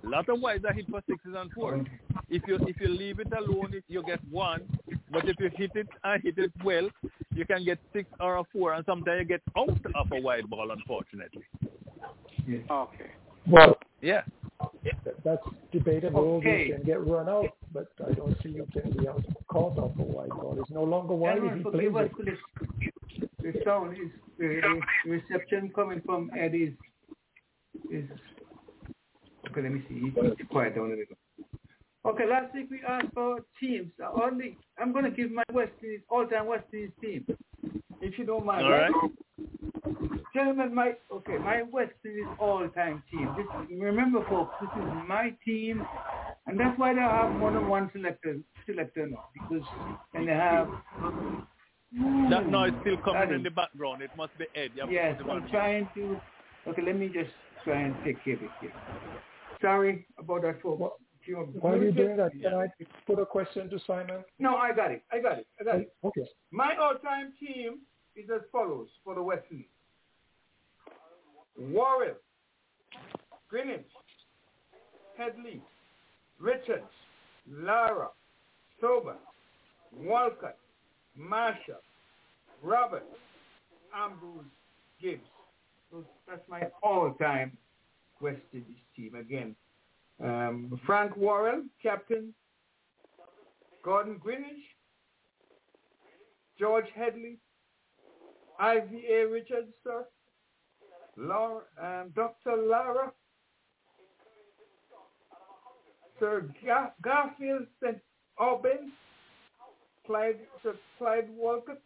[0.05, 1.85] A lot of wides are hit for sixes and fours.
[2.31, 4.63] If you if you leave it alone, it, you get one.
[5.11, 6.89] But if you hit it and hit it well,
[7.35, 10.49] you can get six or a four, and sometimes you get out of a wide
[10.49, 10.71] ball.
[10.71, 11.43] Unfortunately.
[12.71, 13.11] Okay.
[13.49, 14.23] Well, Yeah.
[15.05, 16.37] that- that's debatable.
[16.37, 16.67] Okay.
[16.69, 19.99] You can get run out, but I don't see you can be out caught off
[19.99, 20.59] a white ball.
[20.61, 22.17] It's no longer wide if Everyone he forgive plays us it.
[22.17, 23.29] for this.
[23.55, 26.73] The sound is the, the reception coming from Ed is
[27.91, 28.09] is
[29.51, 29.61] okay.
[29.63, 30.13] Let me see.
[30.17, 31.17] It's quiet down a little.
[32.07, 33.91] Okay, last week we asked for teams.
[34.01, 37.27] Only I'm going to give my West Indies all-time West Indies team,
[38.01, 38.65] if you don't mind.
[38.67, 38.93] All right.
[40.35, 43.29] Gentlemen, my okay, my West Indies all-time team.
[43.37, 43.47] This,
[43.79, 45.85] remember, folks, this is my team,
[46.47, 49.67] and that's why they have more than one selector selector now because
[50.15, 50.69] and they have.
[51.97, 54.03] Hmm, that noise still coming That in the background.
[54.03, 54.71] It must be Ed.
[54.75, 56.21] You Yes, put it I'm on trying to.
[56.67, 57.31] Okay, let me just
[57.63, 58.73] try and take care of it here.
[59.61, 60.81] Sorry about that, folks.
[60.81, 62.67] What- If you- While you're you doing that, can I
[63.07, 64.25] put a question to Simon?
[64.39, 65.03] No, I got it.
[65.11, 65.47] I got it.
[65.59, 65.95] I got it.
[66.05, 66.27] Okay.
[66.51, 67.79] My all-time team
[68.15, 69.69] is as follows for the West Indies.
[71.59, 72.17] Worrell,
[73.53, 73.85] Greenidge,
[75.17, 75.61] Headley,
[76.41, 76.83] Richards,
[77.51, 78.09] Lara,
[78.81, 79.17] Sober,
[79.97, 80.57] Walcott,
[81.17, 81.81] Marshall,
[82.63, 83.05] Robert,
[83.95, 84.45] Ambrose,
[85.01, 85.23] Gibbs.
[85.91, 87.57] So that's my all-time
[88.21, 89.55] West Indies team again.
[90.23, 92.35] Um, Frank Worrell, captain.
[93.85, 94.65] Gordon Greenidge,
[96.59, 97.37] George Headley,
[98.59, 99.27] I.V.A.
[99.27, 100.07] Richards, sir,
[101.17, 102.57] Lara, um, Dr.
[102.57, 103.13] Lara,
[106.19, 107.99] Sir Gar- Garfield St.
[108.41, 108.93] Albans,
[110.07, 111.81] Clyde, Sir Clyde Walcott,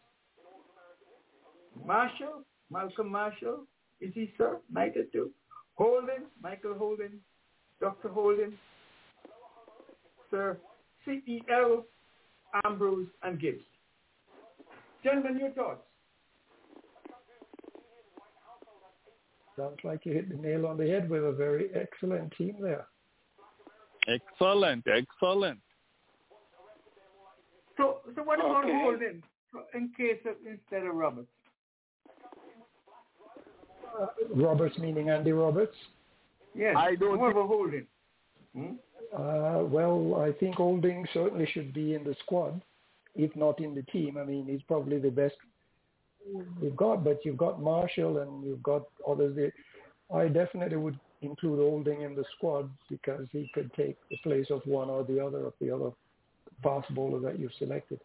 [1.85, 3.67] Marshall, Malcolm Marshall,
[4.01, 4.59] is he, sir?
[4.71, 5.31] Knighted too.
[5.75, 7.21] Holding, Michael Holding,
[7.81, 8.09] Dr.
[8.09, 8.53] Holding,
[10.31, 10.59] Sir
[11.05, 11.85] C.E.L.
[12.65, 13.63] Ambrose, and Gibbs.
[15.05, 15.83] Gentlemen, your thoughts?
[19.59, 22.87] Sounds like you hit the nail on the head with a very excellent team there.
[24.07, 25.59] Excellent, excellent.
[27.77, 28.81] So, so what about Okay.
[28.81, 29.23] Holding
[29.75, 31.29] in case of instead of Roberts?
[34.01, 35.77] Uh, Roberts meaning Andy Roberts.
[36.55, 36.77] Yes.
[36.79, 37.87] I don't What about Holding?
[38.55, 38.75] Hmm?
[39.13, 42.63] Uh, well, I think Holding certainly should be in the squad,
[43.17, 44.19] if not in the team.
[44.19, 45.35] I mean, he's probably the best
[46.61, 49.53] we've got, but you've got Marshall and you've got others.
[50.15, 54.63] I definitely would include Holding in the squad because he could take the place of
[54.65, 55.91] one or the other of the other
[56.63, 58.01] fast bowler that you've selected.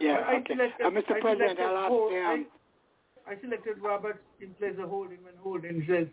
[0.00, 0.54] Yeah, I okay.
[0.54, 1.12] selected- Uh, Mr.
[1.12, 2.46] I President, I'll ask Hol- um,
[3.26, 6.08] I, I selected Roberts in place of Holding when Holding says,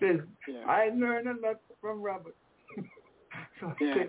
[0.00, 0.64] says Yeah.
[0.66, 2.36] I learned a lot from Roberts.
[3.60, 4.04] so I Yeah.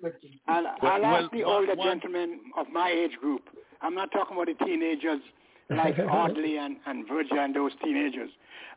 [0.00, 3.42] selected- I'll, Well, I'll ask the one- older one- gentlemen of my age group.
[3.84, 5.20] I'm not talking about the teenagers
[5.70, 8.30] like Audley and, and Virgil and those teenagers.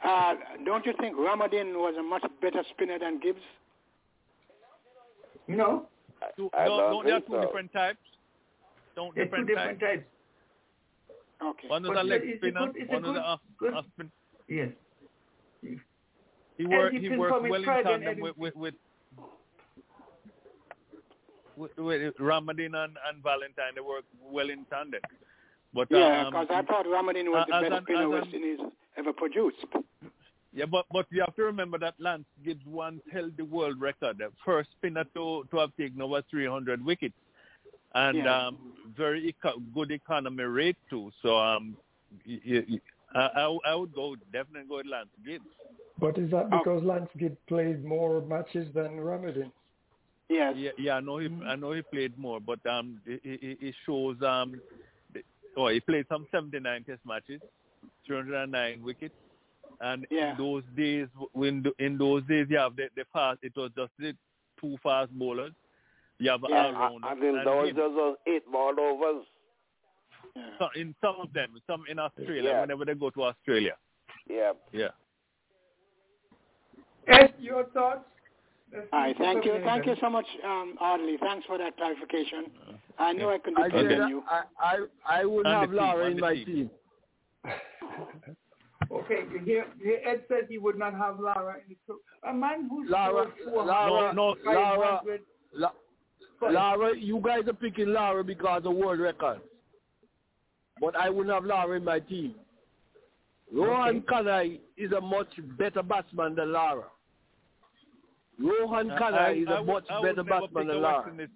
[0.06, 0.36] Uh,
[0.66, 3.40] don't you think Ramadhin was a much better spinner than Gibbs?
[5.48, 5.88] No,
[6.36, 7.42] Two, I don't, don't don't they have two so.
[7.42, 8.00] different types?
[8.96, 9.92] Don't it's two different, different types.
[10.02, 10.06] types.
[11.42, 11.68] Okay.
[11.70, 14.12] One was But a leg spinner, good- one was good- a off, good- off spin.
[14.50, 14.70] Yes.
[16.58, 18.74] He worked he he can worked well in Friday tandem and- with with, with with,
[18.74, 18.82] with
[22.20, 23.74] Ramadhin and, and Valentine.
[23.76, 25.02] They work well in tandem.
[25.74, 28.60] But Yeah, um, because I thought Ramadhin was uh, the best an- spinner West Indies
[28.98, 29.66] ever produced.
[30.54, 34.18] Yeah, but but you have to remember that Lance Gibbs once held the world record,
[34.18, 37.14] the first spinner to to have taken over 300 wickets,
[37.94, 38.48] and Yeah.
[38.48, 38.58] um,
[38.96, 41.12] very eco- good economy rate too.
[41.22, 41.78] So um,
[43.14, 45.46] I I would go definitely go with Lance Gibbs.
[46.00, 46.60] But is that Oh.
[46.60, 49.52] because Lance Gibb played more matches than Ramadhin?
[50.30, 50.56] Yes.
[50.58, 53.76] Yeah, yeah, I know he I know he played more, but um, it, it, it
[53.86, 54.60] shows um,
[55.56, 57.42] oh he played some 79 Test matches,
[58.06, 59.16] 309 wickets.
[59.80, 60.32] And Yeah.
[60.32, 63.92] in those days, when in those days you have the, the fast, it was just
[64.00, 64.14] the
[64.60, 65.54] two fast bowlers.
[66.20, 67.04] You have Yeah, all round.
[67.06, 69.26] And in those, those was eight ball overs.
[70.60, 72.62] So in some of them, some in Australia, Yeah.
[72.62, 73.76] whenever they go to Australia.
[74.30, 74.54] Yeah.
[74.72, 74.90] Yeah.
[77.08, 78.04] Ed, your thoughts?
[78.74, 79.60] Let's All right, thank you.
[79.64, 81.18] Thank you so much, um, Audley.
[81.22, 82.46] Thanks for that clarification.
[83.00, 84.24] I know I could I depend said on you.
[84.30, 86.46] I, I I would And have team, Lara in my team.
[86.46, 86.70] team.
[88.90, 92.00] Okay, you hear, you hear Ed said he would not have Lara in the crew.
[92.30, 95.02] A man who's Lara, scored 400, Lara, No, no, Lara,
[95.54, 95.72] La,
[96.40, 96.54] Sorry.
[96.54, 99.42] Lara, you guys are picking Lara because of world record.
[100.80, 102.36] But I wouldn't have Lara in my team.
[103.52, 105.28] Rohan Kanhai is a much
[105.58, 106.86] better batsman than Lara.
[108.40, 111.10] Rohan Kanhai is a much would better never batsman than West Lara.
[111.10, 111.30] Indies-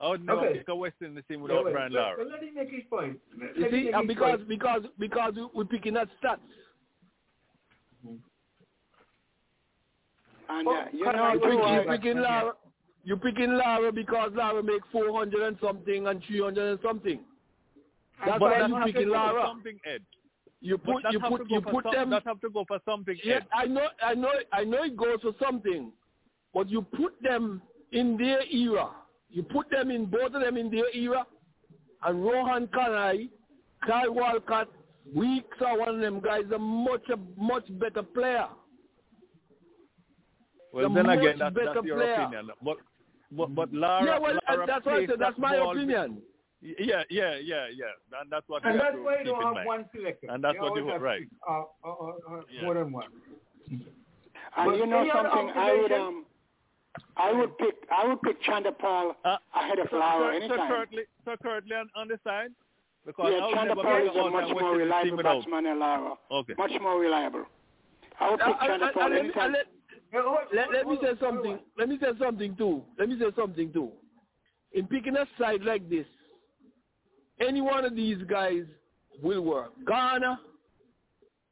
[0.00, 0.58] I would never Okay.
[0.58, 2.16] pick a West Indies team Yeah, without wait, Brian Lara.
[2.18, 3.20] but let him make his point.
[3.38, 4.48] Let You him see, and because point.
[4.48, 6.38] because because we're picking at stats.
[10.48, 12.52] And Oh, uh, you Kanhai know, You pick, you uh, of the picking batsmen, Lara.
[13.04, 17.20] You picking Lara because Lara make four hundred and something and three hundred and something.
[18.24, 19.46] That's But why that you have to picking go for Lara.
[19.46, 20.02] something, Ed.
[20.60, 22.10] You put you put you put some- them.
[22.10, 23.46] That have to go for something, Yeah, Ed.
[23.52, 25.92] I know, I know, I know it goes for something,
[26.54, 27.62] but you put them
[27.92, 28.90] in their era.
[29.30, 31.24] You put them in both of them in their era,
[32.04, 33.28] and Rohan Kanhai,
[33.86, 34.68] Kyle Walcott,
[35.14, 36.44] Weekes are one of them guys.
[36.54, 38.46] A much a much better player.
[40.72, 42.14] Well, The then again, much that's, better that's your player.
[42.14, 42.50] opinion.
[42.62, 42.76] But
[43.32, 46.22] but but Lara, yeah, well, Lara that's why I said that's that my ball- opinion.
[46.62, 48.20] Yeah, yeah, yeah, yeah.
[48.20, 49.66] And that's what And we have that's why you don't have mind.
[49.66, 50.26] one selector.
[50.28, 51.20] And that's You what you always have right.
[51.22, 51.92] six, uh, uh, uh,
[52.36, 52.64] uh, Yeah.
[52.64, 53.08] More than one.
[53.70, 53.82] And
[54.66, 56.26] But you know something, I would um,
[57.16, 60.68] I would pick I would pick Chanderpaul Uh, ahead of so, Lara so, so anytime.
[60.68, 62.50] currently, so currently on, on the side,
[63.06, 65.22] because Yeah, I would never Chanderpaul pick is a all much time more West reliable
[65.22, 66.14] batsman than Lara.
[66.30, 66.54] Okay.
[66.58, 67.44] Much more reliable.
[68.18, 69.52] I'll Uh, picture uh, the uh, let, me- anytime.
[69.52, 69.66] let-
[70.52, 71.58] let, let me say something.
[71.78, 72.82] Let me say something too.
[72.98, 73.92] Let me say something too.
[74.72, 76.06] In picking a side like this,
[77.40, 78.64] any one of these guys
[79.22, 79.72] will work.
[79.84, 80.36] Garner,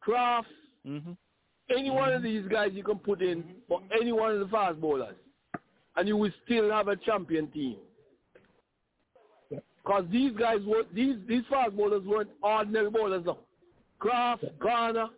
[0.01, 0.49] Croft,
[0.87, 1.13] Mm-hmm.
[1.77, 4.81] any one of these guys you can put in for any one of the fast
[4.81, 5.17] bowlers,
[5.99, 7.77] and you will still have a champion team.
[9.51, 13.39] Because these guys were these these fast bowlers weren't ordinary bowlers now.
[13.99, 15.09] Croft, Garner,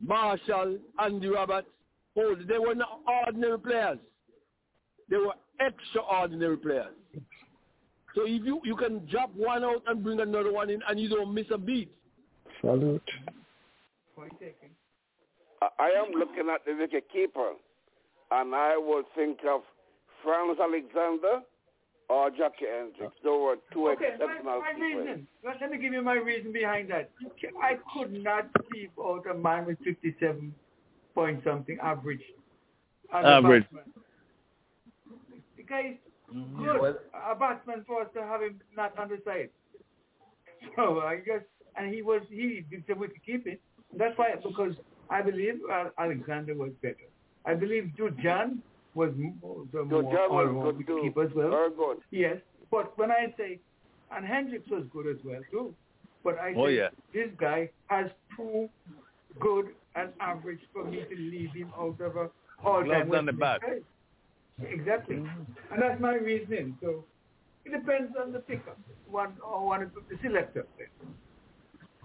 [0.00, 1.68] Marshall, Andy Roberts,
[2.14, 3.98] Holt, they were not ordinary players.
[5.08, 6.92] They were extraordinary players.
[8.14, 11.08] So if you you can drop one out and bring another one in, and you
[11.08, 11.90] don't miss a beat.
[12.60, 13.02] Salute.
[14.18, 17.52] I I am looking at the wicket keeper,
[18.32, 19.62] and I will think of
[20.22, 21.40] Franz Alexander
[22.08, 23.12] or Jackie Hendriks.
[23.24, 25.06] Those were two Okay, my, exceptional my keepers.
[25.06, 25.26] reason.
[25.44, 27.10] Let, let me give you my reason behind that.
[27.62, 30.54] I could not keep out a man with 57
[31.14, 32.22] point something average.
[33.12, 33.64] Average.
[33.64, 33.84] batsman.
[35.56, 35.96] The guy is
[36.34, 36.64] Mm-hmm.
[36.64, 36.96] good.
[37.14, 39.48] a batsman for us to have him not on the side.
[40.74, 41.42] So I guess,
[41.76, 42.94] and he was, he did the
[43.24, 43.60] keep it.
[43.96, 44.74] That's why, because
[45.08, 46.96] I believe uh, Alexander was better.
[47.44, 48.60] I believe Jude John
[48.96, 49.32] was the
[49.72, 51.00] Joe more John was all-round good too.
[51.02, 51.50] keeper as well.
[51.50, 51.98] Very good.
[52.10, 52.36] Yes,
[52.70, 53.60] but when I say,
[54.10, 55.74] and Hendriks was good as well too,
[56.24, 56.88] but I Oh, say yeah.
[57.12, 58.06] this guy has
[58.36, 58.68] too
[59.38, 62.30] good an average for me to leave him out of a
[62.64, 63.60] all-time Gloves on the West bat.
[63.68, 63.82] Indies
[64.58, 64.72] side.
[64.78, 66.76] Exactly, and that's my reasoning.
[66.82, 67.04] So
[67.66, 68.74] it depends on the picker,
[69.10, 70.66] one or one of the selector.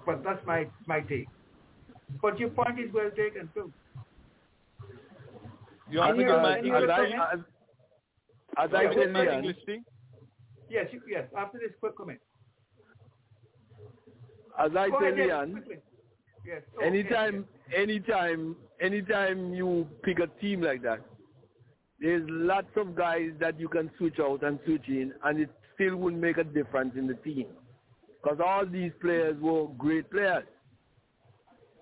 [0.06, 1.28] But that's my my take.
[2.22, 3.72] But your point is well taken too.
[5.92, 7.22] You to my English as I, comment?
[7.34, 7.40] as,
[8.58, 9.84] as I Yeah, said, my English thing?
[10.70, 11.28] Yes, you- yes.
[11.38, 12.20] After this quick comment.
[14.58, 15.64] as I said, yes, Leon.
[16.46, 16.62] Yes.
[16.78, 21.02] Oh, anytime, yes, anytime, anytime you pick a team like that,
[22.00, 25.98] there's lots of guys that you can switch out and switch in, and it still
[25.98, 27.48] wouldn't make a difference in the team.
[28.24, 30.46] Because all these players were great players.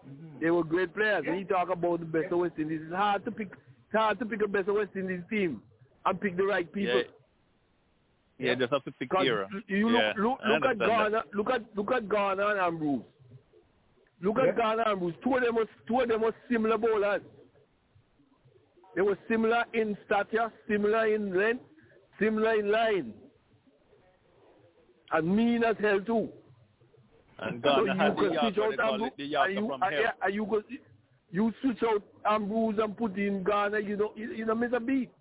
[0.07, 0.40] Mm-hmm.
[0.41, 1.26] They were great players.
[1.26, 3.49] When you talk about the best of West Indies, it's hard to pick.
[3.91, 5.64] It's hard to pick a best of West Indies team
[6.06, 6.95] and pick the right people.
[6.98, 7.03] Yeah.
[8.38, 9.48] Yeah, just have to pick Because era.
[9.68, 10.88] you yeah, look, look, look at understand that.
[10.88, 13.02] Garner, look at look at Garner and Ambrose.
[14.22, 14.49] Look Yeah.
[14.49, 15.14] at Garner and Ambrose.
[15.24, 17.22] Two of them was two of them were similar bowlers.
[18.95, 21.64] They were similar in stature, similar in length,
[22.20, 23.14] similar in line,
[25.11, 26.30] and mean as hell too.
[27.40, 29.32] And So Garner you had the could Yorker, switch out they call it the and
[29.32, 29.91] Yorker you, from hell.
[29.91, 30.78] yeah, and you could you
[31.61, 33.80] switch out Ambrose and put in Garner.
[33.80, 35.11] You know, you, you don't miss a beat.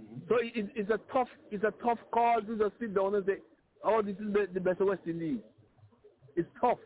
[0.00, 0.18] Mm-hmm.
[0.28, 3.38] So it, it's a tough, it's a tough call to just sit down and say,
[3.84, 5.38] "Oh, this is the, the best of West Indies."
[6.36, 6.78] It's tough.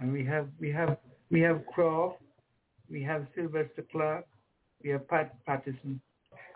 [0.00, 0.96] And we have we have
[1.30, 2.20] we have Croft,
[2.90, 4.26] we have Sylvester Clarke,
[4.82, 6.00] we have Pat Patterson.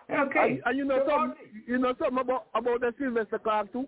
[0.09, 0.39] Okay.
[0.39, 1.35] And, and you know So something,
[1.67, 3.87] you know something about about the Sylvester Clarke too.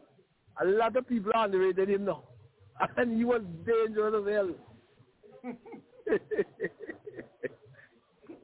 [0.61, 2.23] A lot of people underrated him now,
[2.98, 5.53] and he was dangerous as hell.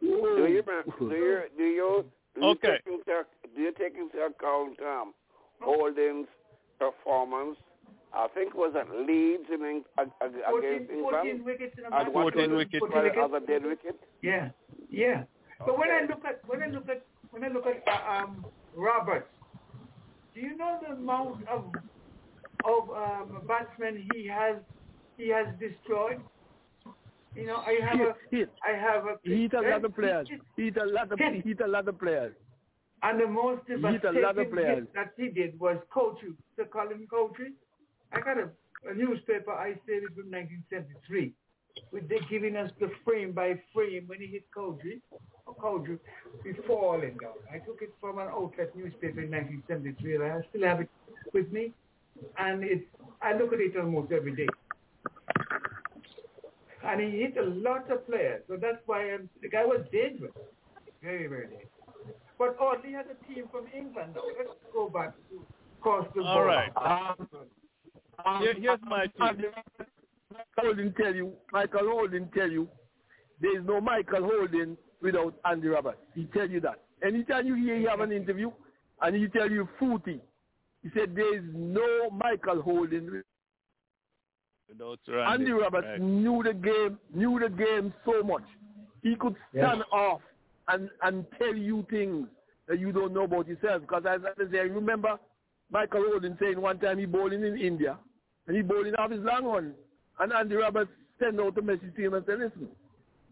[0.02, 0.64] Do you
[1.00, 2.78] do you do you do you Okay.
[2.86, 3.26] take into
[3.56, 5.14] do you take into account um,
[5.62, 6.28] Holding's
[6.80, 7.58] performance?
[8.14, 11.46] I think it was at Leeds in Eng- ag- ag- 14, against 14 England.
[11.46, 12.08] wickets in a match.
[12.14, 12.82] 14 wickets.
[12.82, 14.00] what Fourteen other dead wicket?
[14.22, 14.50] Yeah,
[14.90, 15.24] yeah.
[15.60, 18.46] But when I look at when I look at when I look at uh, um,
[18.76, 19.30] Roberts,
[20.36, 21.72] do you know the amount of
[22.66, 24.58] of um, batsmen he has
[25.18, 26.22] he has destroyed?
[27.36, 30.28] You know, I have a He, I have a he hit a lot of players.
[30.56, 32.34] He hit a lot of he hit a lot of players.
[33.02, 36.66] And the most He hit a lot of devastating that he did was Coaching, Sir
[36.66, 37.54] Colin Coaching.
[38.14, 38.50] I got a,
[38.90, 41.34] a newspaper, I said it from 1973,
[41.92, 45.02] with they giving us the frame by frame when he hit Coaching,
[45.60, 46.00] Coaching,
[46.44, 47.34] he's falling down.
[47.52, 50.90] I took it from an outlet newspaper in 1973, and I still have it
[51.34, 51.74] with me.
[52.38, 52.88] And it,
[53.22, 54.48] I look at it almost every day.
[56.86, 60.34] And he hit a lot of players, so that's why I'm, the guy was dangerous,
[61.02, 61.70] very, very dangerous.
[62.38, 64.22] But Audley has a team from England now.
[64.38, 65.46] Let's go back to
[65.82, 66.72] cross the All right.
[66.76, 67.28] Um,
[68.26, 69.52] um, Here- here's my Michael
[70.58, 72.68] Holding tell you, Michael Holding tell you,
[73.40, 76.00] there is no Michael Holding without Andy Roberts.
[76.16, 76.82] He tell you that.
[77.06, 78.52] Anytime you hear he have an interview
[79.02, 80.20] and he tell you fruity,
[80.82, 83.22] he said there is no Michael Holding.
[84.78, 85.44] Without Randy.
[85.46, 86.02] Andy Roberts Right.
[86.02, 88.44] knew the game, knew the game so much.
[89.02, 90.22] He could stand off
[90.68, 92.28] and and tell you things
[92.68, 93.82] that you don't know about yourself.
[93.82, 95.20] Because as I say, remember
[95.70, 97.98] Michael Holding saying one time he bowling in India
[98.48, 99.74] and he bowling off his long one,
[100.20, 102.68] and Andy Roberts sent out a message to him and said, "Listen,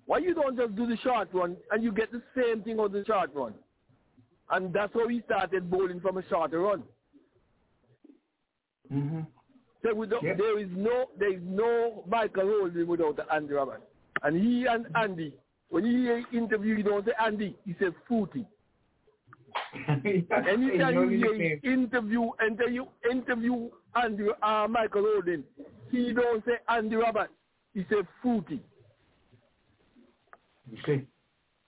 [0.06, 2.92] Why you don't just do the short run and you get the same thing on
[2.92, 3.54] the short run?
[4.50, 6.84] And that's how he started bowling from a shorter run.
[8.92, 9.22] Mm-hmm.
[9.96, 13.84] We don't, there is no there is no Michael Holding without Andy Roberts.
[14.24, 15.34] And he and Andy,
[15.70, 18.46] when he interview, he don't say Andy, he says Footy.
[19.90, 25.44] Anytime you hear he interview interview interview Andy uh, Michael Holding,
[25.90, 27.34] he don't say Andy Roberts,
[27.74, 28.62] he say Footy.
[30.84, 31.04] Okay.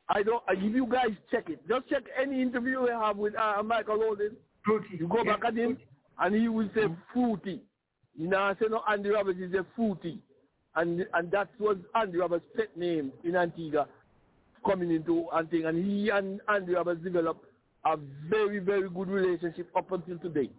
[0.10, 0.44] I don't.
[0.49, 4.31] If you guys check it, just check any interview we have with uh, Michael Holding.
[4.64, 4.98] Fruity.
[4.99, 5.77] You go Yeah, back at him,
[6.19, 6.84] and he will say
[7.14, 7.61] Footy.
[8.15, 10.19] You know, I say no Andy Roberts is a Footy,
[10.76, 13.88] and and that was Andy Roberts' pet name in Antigua,
[14.65, 15.69] coming into Antigua.
[15.69, 17.45] and he and Andy Roberts developed
[17.85, 17.98] a
[18.30, 20.49] very very good relationship up until today.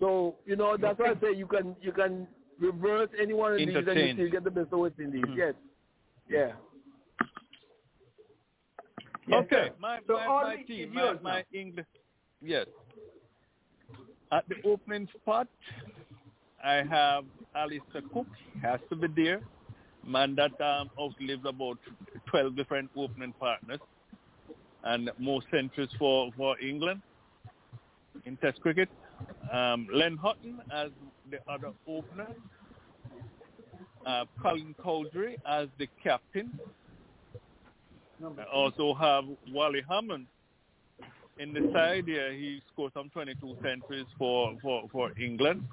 [0.00, 2.26] So you know that's why I say you can you can
[2.60, 5.24] reverse any one of these and you still get the best of West Indies.
[5.26, 5.36] Mhm.
[5.36, 5.54] Yes,
[6.28, 6.52] yeah.
[9.28, 9.74] Yes, okay, sir.
[9.78, 11.44] my, So my, my team, my, my.
[11.52, 11.86] English,
[12.40, 12.66] yes.
[14.32, 15.46] At the opening spot,
[16.64, 18.26] I have Alastair Cook,
[18.62, 19.42] has to be there.
[20.06, 20.90] Man that um,
[21.46, 21.78] about
[22.26, 23.78] 12 different opening partners
[24.84, 27.02] and more centuries for, for England
[28.24, 28.88] in Test cricket.
[29.52, 30.90] Um, Len Hutton as
[31.30, 32.28] the other opener.
[34.06, 36.58] Uh, Colin Cowdrey as the captain.
[38.24, 40.26] I also have Wally Hammond
[41.42, 42.32] in the side here.
[42.32, 45.64] He scored some 22 centuries for, for, for England.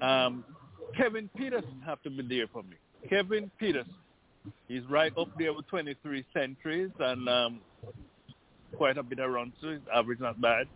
[0.00, 0.44] Um,
[0.96, 2.76] Kevin Pietersen have to be there for me.
[3.08, 3.94] Kevin Pietersen.
[4.66, 7.60] He's right up there with 23 centuries and um,
[8.76, 9.52] quite a bit of runs.
[9.60, 10.66] So his average not bad.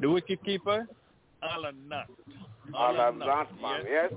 [0.00, 0.88] The wicket keeper,
[1.42, 2.06] Alan Knott.
[2.76, 4.12] Alan Knott, Notman, yes.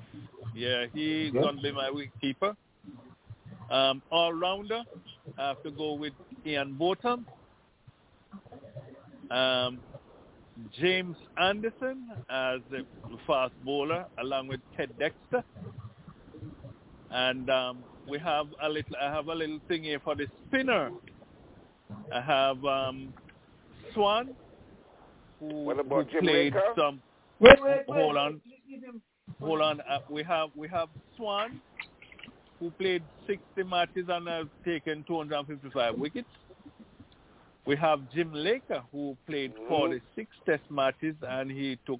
[0.55, 1.43] Yeah, he's Yes.
[1.43, 2.55] going to be my wicket keeper.
[3.69, 4.81] Um, all rounder,
[5.37, 6.13] I have to go with
[6.45, 7.27] Ian Botham.
[9.31, 9.79] Um,
[10.79, 12.85] James Anderson as the
[13.25, 15.43] fast bowler, along with Ted Dexter.
[17.11, 18.95] And um, we have a little.
[19.01, 20.91] I have a little thing here for the spinner.
[22.13, 23.13] I have um,
[23.93, 24.35] Swann,
[25.39, 26.61] who, What about who played Jamaica?
[26.77, 27.01] some.
[27.39, 28.01] Wait, wait, wait.
[28.01, 28.41] Hold on.
[29.41, 29.81] Hold on.
[29.81, 31.61] Uh, we have we have Swann,
[32.59, 36.27] who played 60 matches and has taken 255 wickets.
[37.69, 39.67] We have Jim Laker, who played Mhm.
[39.67, 41.99] 46 Test matches and he took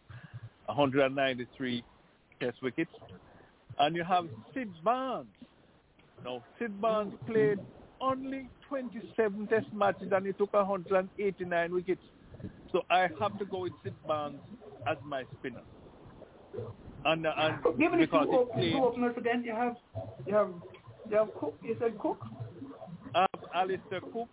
[0.68, 1.84] 193
[2.40, 2.92] Test wickets.
[3.78, 5.30] And you have Sid Barnes.
[6.24, 7.60] Now, Sid Barnes played
[8.02, 12.02] only 27 Test matches and he took 189 wickets.
[12.72, 14.42] So I have to go with Sid Barnes
[14.88, 15.62] as my spinner.
[17.06, 19.44] And, uh, and Give me the because two, op- played, two openers again.
[19.44, 19.78] You have,
[20.26, 20.50] you have,
[21.12, 21.56] you have Cook.
[21.62, 22.26] You said Cook
[23.14, 24.30] uh, Alastair Cook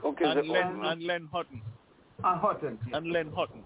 [0.00, 1.62] Cook is and Len, and Len Hutton.
[2.24, 2.78] and Hutton.
[2.92, 3.62] and Len Hutton.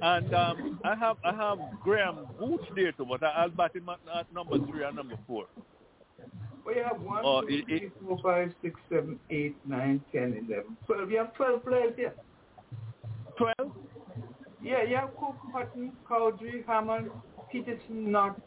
[0.00, 3.88] And um, I have I have Graham Gooch there too, but I- I'll bat him
[3.88, 5.46] at, at number three and number four.
[6.64, 10.32] Well, you have one, Oh, two, it- three, four, five, six, seven, eight, nine, ten,
[10.48, 11.10] eleven, twelve.
[11.10, 12.14] You have twelve players here.
[13.36, 13.72] Twelve?
[14.62, 17.10] Yeah, you have Cook, Hutton, Cowdrey, Hammond,
[17.52, 18.40] Pietersen, Knott,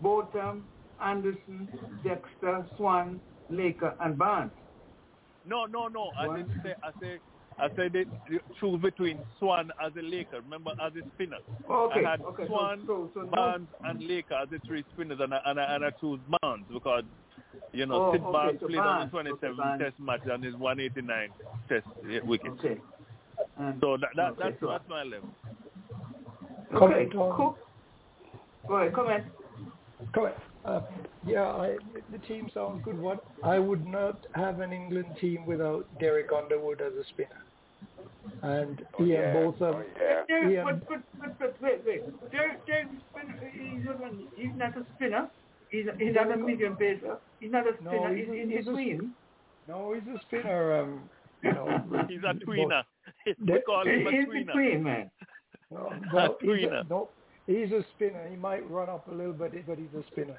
[0.00, 0.64] Botham,
[1.02, 1.68] Anderson,
[2.04, 4.52] Dexter, Swann, Laker, and Barnes.
[5.46, 6.10] No, no, no.
[6.18, 6.36] I One.
[6.40, 7.18] didn't say I said
[7.60, 8.04] I said they
[8.60, 10.40] choose between Swann as a Laker.
[10.42, 11.38] Remember as a spinner.
[11.68, 12.46] Oh, okay, I had okay.
[12.46, 15.74] Swann, so, so, no- Barnes, and Laker as the three spinners, and I, and I,
[15.74, 17.02] and I choose Barnes because
[17.72, 20.44] you know Oh, Sid okay, Barnes so played Barnes, only 27 okay, Test matches and
[20.44, 21.28] his 189
[21.68, 21.86] Test
[22.26, 22.54] wickets.
[22.60, 22.80] Okay.
[23.58, 25.28] And, So that, that Okay, that's so- that's my level.
[26.74, 27.58] okay, Comment on- Cook.
[28.68, 29.24] Go ahead, comment.
[30.14, 30.38] Correct.
[30.68, 30.82] Uh,
[31.26, 31.76] yeah, I,
[32.12, 32.98] the team sounds good.
[32.98, 37.42] What I would not have an England team without Derek Underwood as a spinner,
[38.42, 39.32] and Oh, Ian yeah.
[39.32, 39.74] Botham.
[39.76, 40.20] Oh, yeah.
[40.28, 42.30] Derek, Ian- but, but, but, but, wait, wait.
[42.30, 42.88] Derek, Derek,
[43.52, 43.96] he's, not,
[44.36, 45.28] he's not a spinner.
[45.70, 47.16] He's, he's not a medium pacer.
[47.40, 48.14] He's not a No, spinner.
[48.16, 49.12] he's he's, a- he's a between.
[49.68, 50.80] No, he's a spinner.
[50.82, 51.00] Um,
[51.42, 52.82] you know, He's a tweener.
[53.26, 54.12] we The- call him a tweener.
[54.12, 54.46] He's tweener.
[54.46, 55.10] between, man.
[55.70, 56.90] No, well, he's a, tweener.
[56.90, 57.08] no,
[57.48, 58.28] he's a spinner.
[58.30, 60.38] He might run up a little bit, but he's a spinner.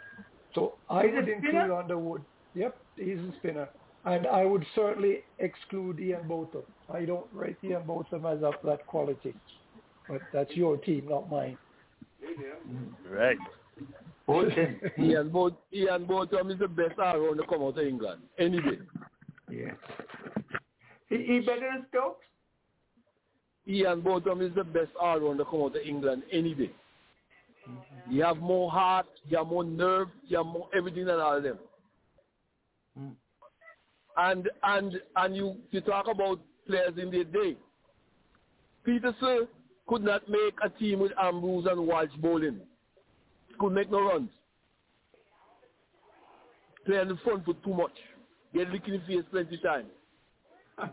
[0.56, 1.72] So I He's would include?
[1.72, 2.22] Underwood.
[2.56, 3.68] Yep, he's a spinner.
[4.06, 6.64] And I would certainly exclude Ian Botham.
[6.92, 9.34] I don't rate Ian Botham as of that quality.
[10.08, 11.58] But that's your team, not mine.
[13.10, 13.38] Right.
[14.28, 14.78] Okay.
[15.00, 18.80] Ian Both Ian Botham is the best all to come out of England any day.
[19.52, 19.72] yeah.
[21.10, 22.26] He, he better than Stokes?
[23.68, 26.72] Ian Botham is the best all to come out of England any day.
[28.10, 31.44] You have more heart, you have more nerve, you have more everything than all of
[31.44, 31.60] them.
[33.00, 33.12] Mm.
[34.18, 37.56] And and and you you talk about players in their day.
[38.86, 39.48] Pietersen
[39.88, 42.60] could not make a team with Ambrose and Walsh bowling.
[43.60, 44.30] Could make no runs.
[46.86, 47.92] Play on the front foot too much.
[48.54, 49.90] Get licked in the face plenty times.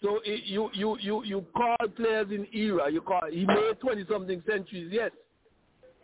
[0.00, 2.88] So it, you you you you call players in era.
[2.90, 5.10] You call he made twenty something centuries, yes,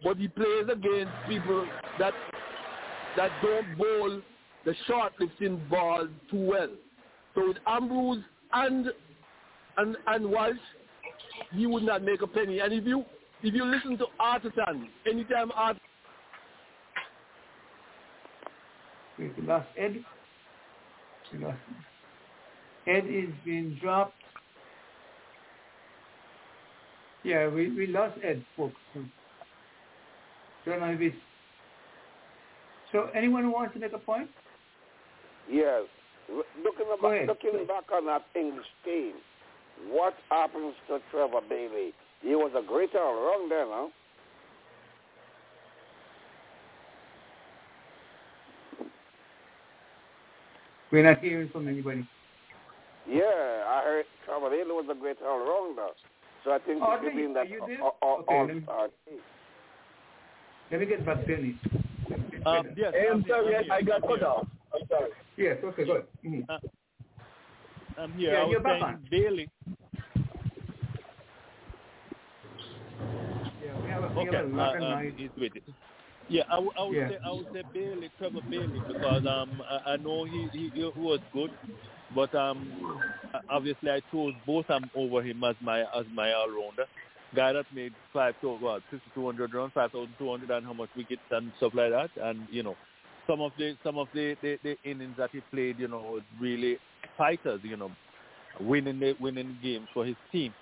[0.05, 1.66] but he plays against people
[1.99, 2.12] that
[3.16, 4.20] that don't bowl
[4.65, 6.68] the short lifting ball too well.
[7.34, 8.89] So with Ambrose and
[9.78, 10.57] and and Walsh,
[11.52, 12.60] he would not make a penny.
[12.60, 13.05] And if you
[13.42, 15.78] if you listen to Artisan, anytime Art
[19.18, 20.05] We lost Ed.
[21.33, 21.58] We lost
[22.86, 24.15] Ed is being dropped.
[27.23, 28.74] Yeah, we, we lost Ed, folks.
[30.65, 31.17] Don't know if it's...
[32.93, 34.28] So anyone who wants to make a point?
[35.51, 35.83] Yes.
[36.31, 37.28] Looking, about, ahead.
[37.28, 39.12] looking back on that English team,
[39.91, 41.93] what happens to Trevor Bailey?
[42.23, 43.91] He was a great all-rounder, no?
[50.91, 52.07] We're not hearing from anybody.
[53.09, 53.25] Yeah,
[53.67, 55.93] I heard Trevor Bailey was a great all-rounder.
[56.44, 57.83] So I think Oh, he should be in that you there?
[57.83, 58.89] all- all- Okay, let me- all-star.
[60.70, 61.57] Let me get back to Dennis.
[62.47, 64.20] Um, yes, Hey, I'm I'm sorry, here, I, I I'm got here.
[64.20, 64.49] cut off.
[64.75, 65.10] I'm sorry.
[65.36, 66.09] Yes, okay, good.
[66.25, 66.49] Mhm.
[67.97, 68.33] I'm here.
[68.33, 69.09] Yeah, I was you're back saying on.
[69.10, 69.51] Bailey.
[73.60, 75.65] Yeah, we have a, we Okay, have a uh, of um, he's with it.
[76.28, 77.09] Yeah, I, w- I would Yeah.
[77.09, 80.84] say I would say Bailey, Trevor Bailey, because um I, I know he, he he
[80.84, 81.52] was good,
[82.15, 83.02] but um
[83.51, 86.86] obviously I chose Botham over him as my as my all rounder.
[87.34, 88.58] Guy that made five to
[89.14, 92.10] two hundred runs, five thousand two hundred and how much wickets and stuff like that,
[92.22, 92.76] and you know
[93.26, 96.22] some of the some of the, the, the innings that he played, you know, was
[96.40, 96.76] really
[97.16, 97.90] fighters, you know,
[98.60, 100.52] winning the winning games for his team.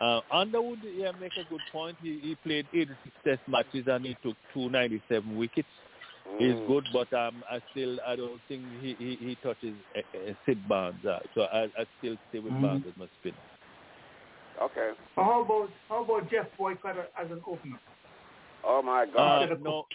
[0.00, 1.96] Uh, Underwood, yeah, make a good point.
[2.02, 5.68] He, he played 86 test matches and he took 297 wickets.
[6.38, 6.66] He's Mm.
[6.66, 10.68] good, but um, I still I don't think he he, he touches uh, uh, Sid
[10.68, 11.04] Barnes.
[11.04, 12.60] Uh, so I I still stay with Mhm.
[12.62, 13.34] Barnes as my spin.
[14.62, 14.90] Okay.
[15.16, 17.78] Well, how about how about Geoff Boycott as an opener?
[18.64, 19.60] Oh, my Uh, God.
[19.62, 19.86] no,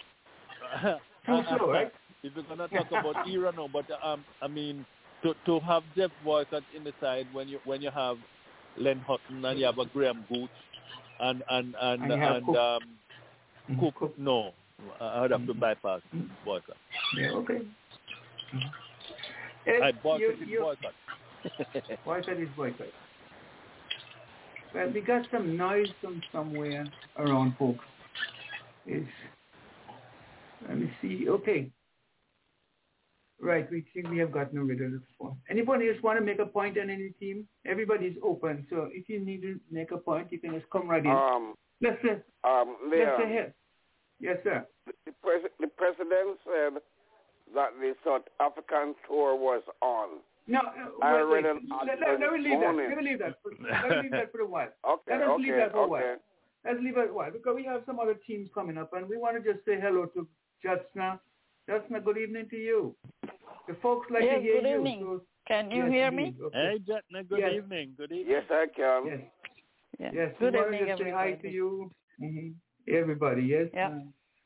[1.26, 1.92] Too slow, right?
[2.22, 4.84] If we're gonna talk about era now, but um, I mean,
[5.22, 8.18] to to have Geoff Boycott in the side when you when you have
[8.76, 10.50] Len Hutton and you have a Graham Gooch
[11.20, 12.56] and and and And you and, Cook.
[12.56, 12.82] um,
[13.70, 13.94] Mhm.
[13.94, 14.52] Cook, no,
[15.00, 15.60] I would have to Mhm.
[15.60, 16.02] bypass
[16.44, 16.76] Boycott.
[17.16, 17.60] Yeah, okay.
[19.66, 20.94] Ed, I boycott you, is you, Boycott.
[22.04, 22.86] boycott is boycott.
[24.74, 26.86] Well, we got some noise from somewhere
[27.18, 27.84] around, folks.
[28.86, 29.06] Is
[30.68, 31.28] let me see.
[31.28, 31.70] Okay.
[33.42, 35.36] Right, we think we have gotten rid of the phone.
[35.48, 37.48] Anybody else want to make a point on any team?
[37.66, 41.02] Everybody's open, so if you need to make a point, you can just come right
[41.02, 41.10] in.
[41.10, 41.96] Um, let's
[42.44, 43.52] um, let's Leon.
[44.20, 44.66] Yes, sir.
[44.86, 46.82] the, pres- the president said
[47.54, 50.18] that the South African tour was on.
[50.46, 50.68] No, no
[51.02, 51.50] I wait, read wait.
[51.50, 52.74] an Let, article let, let me leave that.
[52.76, 53.34] Let me leave that.
[53.42, 53.50] For,
[53.88, 54.68] let me leave that for a while.
[54.88, 55.90] Okay, Let us okay, leave that for a okay.
[55.90, 56.16] while.
[56.64, 59.16] Let's leave it a while because we have some other teams coming up, and we
[59.16, 60.26] want to just say hello to
[60.64, 61.18] Jatsna.
[61.68, 62.94] Jatsna, good evening to you.
[63.68, 64.76] The folks like Yes, to hear good you.
[64.76, 65.00] evening.
[65.00, 66.34] so- Can you yes, hear me?
[66.42, 66.56] Okay.
[66.58, 67.52] Hey, Jatna, good Yes.
[67.54, 67.94] evening.
[67.96, 68.26] Good evening.
[68.30, 69.06] Yes, I can.
[69.06, 69.20] Yes.
[69.98, 70.10] Yeah.
[70.12, 70.34] Yes.
[70.38, 71.54] Good we want evening, to just say hi to everybody.
[71.54, 71.90] you.
[72.18, 72.48] hmm
[72.88, 73.68] Everybody, yes.
[73.72, 73.88] Yeah.
[73.88, 74.00] Uh,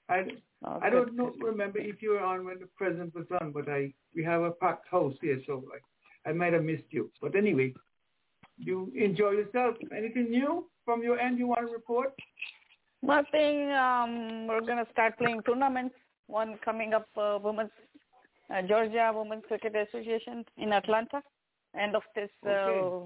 [0.09, 0.27] I
[0.67, 1.45] Oh, I good, don't know, good.
[1.45, 4.51] remember if you were on when the president was on, but I we have a
[4.51, 5.65] packed house here, so
[6.27, 7.11] I, I might have missed you.
[7.21, 7.75] But anyway,
[8.57, 9.77] you enjoy yourself.
[9.97, 12.13] Anything new from your end you want to report?
[13.03, 13.71] Nothing.
[13.73, 15.95] Um, we're gonna start playing tournaments.
[16.27, 17.71] One coming up, uh, women's
[18.55, 21.23] uh, Georgia Women's Cricket Association in Atlanta,
[21.79, 23.01] end of this uh,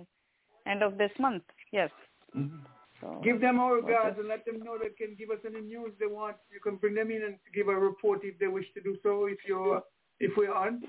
[0.71, 1.43] end of this month.
[1.73, 1.91] Yes.
[2.37, 2.61] Mhm.
[3.01, 3.87] So, Give them our Okay.
[3.87, 6.37] regards and let them know they can give us any news they want.
[6.51, 9.27] You can bring them in and give a report if they wish to do so.
[9.27, 9.83] If you're
[10.21, 10.83] if we're on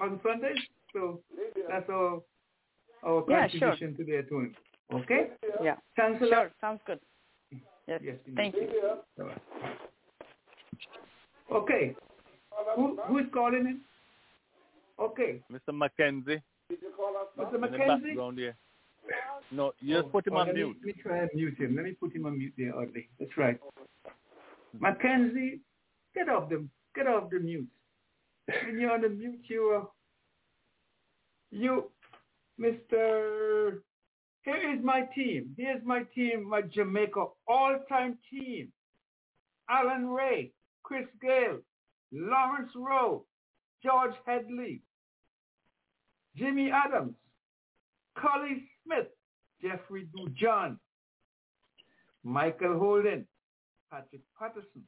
[0.00, 0.56] on Sundays,
[0.94, 1.20] so
[1.68, 2.22] that's our
[3.04, 3.60] our Yeah, sure.
[3.76, 4.54] contribution to their doing.
[4.90, 5.30] Okay.
[5.62, 5.76] yeah.
[5.96, 6.36] Thanks a Sure.
[6.44, 6.52] lot.
[6.62, 7.00] Sounds good.
[7.86, 8.00] Yes.
[8.02, 8.68] Yes, Thank you.
[9.18, 9.76] Bye-bye.
[11.50, 11.94] Okay.
[12.76, 13.80] Who who is calling in?
[14.98, 15.72] Okay, Mr.
[15.72, 16.42] Mackenzie
[16.72, 17.54] Mr.
[17.54, 18.52] in the background Mackenzie.
[19.50, 20.76] No, you just put him Oh, on let me- mute.
[20.84, 21.76] Let me try and mute him.
[21.76, 23.08] Let me put him on mute there, Audley.
[23.18, 23.58] That's right.
[24.78, 25.60] Mackenzie,
[26.14, 27.68] get off the get off the mute.
[28.64, 29.88] When you're on the mute, you are
[31.50, 31.90] you,
[32.58, 33.82] Mister.
[34.42, 35.54] Here is my team.
[35.58, 38.72] Here's my team, my Jamaica all-time team.
[39.68, 41.58] Allan Rae, Chris Gayle,
[42.12, 43.26] Lawrence Rowe,
[43.82, 44.80] George Headley,
[46.36, 47.14] Jimmy Adams,
[48.16, 49.08] Collie Smith,
[49.62, 50.76] Jeffrey Dujon,
[52.24, 53.26] Michael Holding,
[53.90, 54.82] Patrick Patterson,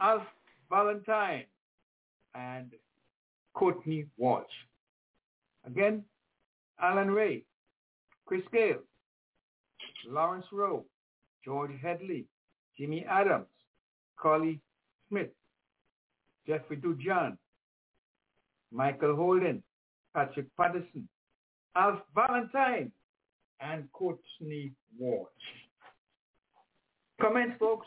[0.00, 0.22] Alf
[0.70, 1.44] Valentine,
[2.34, 2.72] and
[3.54, 4.44] Courtney Walsh.
[5.66, 6.02] Again,
[6.80, 7.44] Allan Rae,
[8.26, 8.82] Chris Gayle,
[10.08, 10.84] Lawrence Rowe,
[11.44, 12.24] George Headley,
[12.78, 13.46] Jimmy Adams,
[14.18, 14.60] Collie
[15.08, 15.30] Smith,
[16.46, 17.36] Jeffrey Dujon,
[18.72, 19.62] Michael Holden,
[20.14, 21.08] Patrick Patterson,
[21.76, 22.90] Alf Valentine,
[23.62, 25.28] and Courtney Walsh.
[27.20, 27.86] Comments, folks?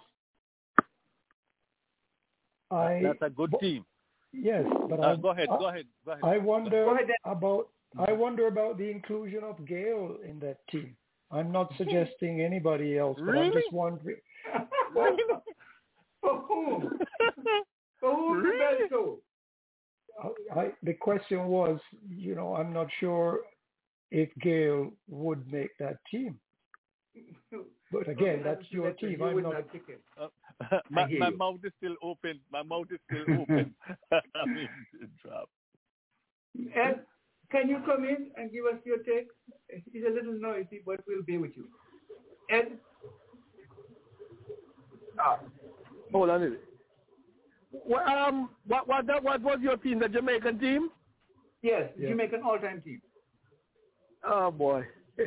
[2.72, 3.86] I, That's a good team.
[4.34, 6.24] Yes, but Uh, I, go ahead, I, go ahead, go ahead.
[6.24, 10.96] I wonder Go ahead, about I wonder about the inclusion of Gayle in that team.
[11.32, 14.18] I'm not suggesting anybody else, but I'm just wondering.
[16.22, 17.00] For whom?
[18.00, 19.20] For whom the bell toll?
[20.56, 21.80] I, the question was,
[22.10, 23.42] you know, I'm not sure
[24.12, 26.40] if Gayle would make that team.
[27.92, 29.22] But again, that's your team.
[29.22, 29.54] I'm not.
[29.54, 30.02] not pick it.
[30.90, 32.40] my my mouth is still open.
[32.52, 33.74] My mouth is still open.
[34.12, 34.70] I mean,
[35.24, 35.50] drop.
[36.76, 37.02] Ed,
[37.52, 39.28] can you come in and give us your take?
[39.70, 41.68] It's a little noisy, but we'll be with you.
[42.50, 42.78] Ed?
[45.20, 45.40] Ah,
[46.12, 46.64] hold on a minute.
[47.72, 50.90] What, um, what, what, that, what was your team, the Jamaican team?
[51.62, 52.10] Yes, Yeah.
[52.10, 53.02] Jamaican all-time team.
[54.28, 54.84] Oh, boy.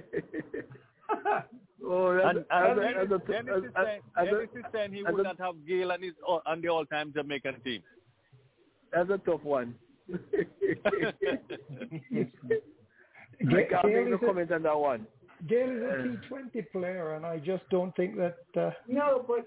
[1.84, 5.02] oh, that's, And, and that's, Dennis, that's, Dennis, that's, is saying, Dennis is saying he
[5.02, 7.82] would a- not have Gayle on, his, on the all-time Jamaican team.
[8.92, 9.74] that's a tough one.
[13.40, 15.06] I Ga- can't Gayle make no a- comment on that one.
[15.48, 18.38] Gayle is a T20 player, and I just don't think that.
[18.56, 19.46] Uh, No, but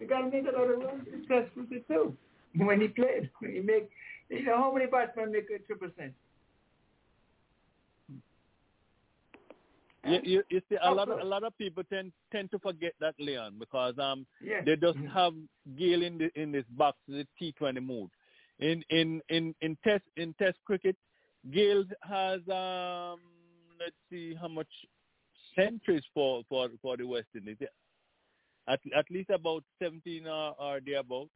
[0.00, 2.14] you got to make a lot of runs successfully too.
[2.56, 3.88] When he played, when he make,
[4.28, 6.14] you know, how many batsmen make a triple century?
[10.06, 12.92] You, you, you see, a lot of a lot of people tend tend to forget
[13.00, 14.62] that Leon because um Yes.
[14.64, 15.32] they just have
[15.78, 18.10] Gayle in the in this box the T Twenty mood.
[18.58, 20.96] In in in in test in test cricket,
[21.52, 23.20] Gayle has um
[23.80, 24.68] let's see how much
[25.54, 27.56] centuries for for for the West Indies.
[28.68, 31.28] At at least about seventeen or, or thereabout.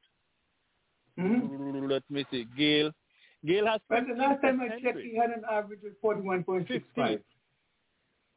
[1.19, 1.89] Mhm.
[1.91, 2.47] Let me see.
[2.57, 2.93] Gayle
[3.45, 7.21] Gayle has But the last time I checked, he had an average of 41.65.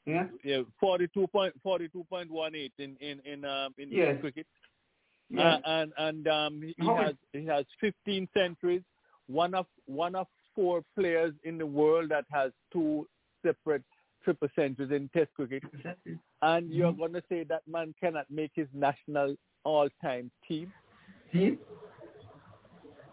[0.06, 0.28] Yeah?
[0.44, 4.18] yeah, forty two point forty two point one eight in in in um in Yes.
[4.20, 4.46] cricket.
[5.30, 5.56] Yeah.
[5.56, 8.82] Uh, and and um he, has he has fifteen centuries.
[9.28, 13.08] One of one of four players in the world that has two
[13.46, 13.84] separate
[14.24, 15.64] triple centuries in Test cricket.
[16.42, 17.00] And you're Mm-hmm.
[17.00, 20.72] going to say that man cannot make his national all-time team?
[21.32, 21.58] Team?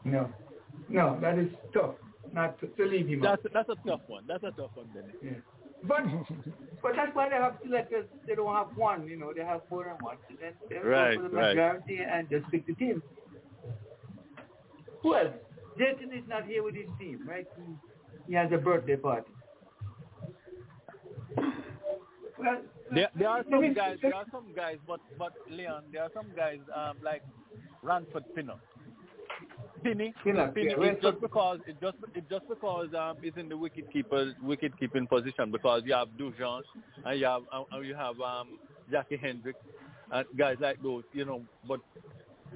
[0.04, 0.32] No.
[0.88, 1.94] No, that is tough.
[2.32, 4.24] Not to, to leave him That's that's a tough one.
[4.26, 5.14] That's a tough one, Dennis.
[5.22, 5.30] Yeah.
[5.84, 6.00] But
[6.82, 8.06] but that's why they have selectors.
[8.26, 9.32] They don't have one, you know.
[9.34, 10.16] They have four and one.
[10.28, 11.56] And then they Right, go for the right.
[11.56, 13.02] majority and just pick the team.
[15.02, 15.28] Who else?
[15.78, 17.46] Jason is not here with his team, right?
[17.56, 17.62] He,
[18.28, 19.30] he has a birthday party.
[22.38, 22.58] Well,
[22.92, 23.98] There, there are some guys.
[24.02, 27.22] There are some guys, but but Leon, there are some guys um, like
[27.82, 28.60] Ranford Pinnock.
[29.82, 30.14] Pinny
[30.92, 34.72] it's just because it's just it's just because um it's in the wicket keeper wicket
[34.78, 36.62] keeping position because you have Dujon
[37.04, 38.58] and you have uh, you have um
[38.90, 39.54] Jackie Hendriks
[40.12, 41.42] and guys like those, you know.
[41.68, 41.80] But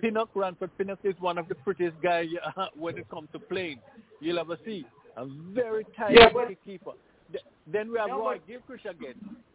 [0.00, 3.80] Pinnock, Ranford Pinnock is one of the prettiest guys uh, when it comes to playing.
[4.20, 4.84] You'll ever see
[5.16, 6.92] a very tight Yeah, wicket keeper.
[7.30, 9.14] Th- Then we have No, Roy Gilchrist again.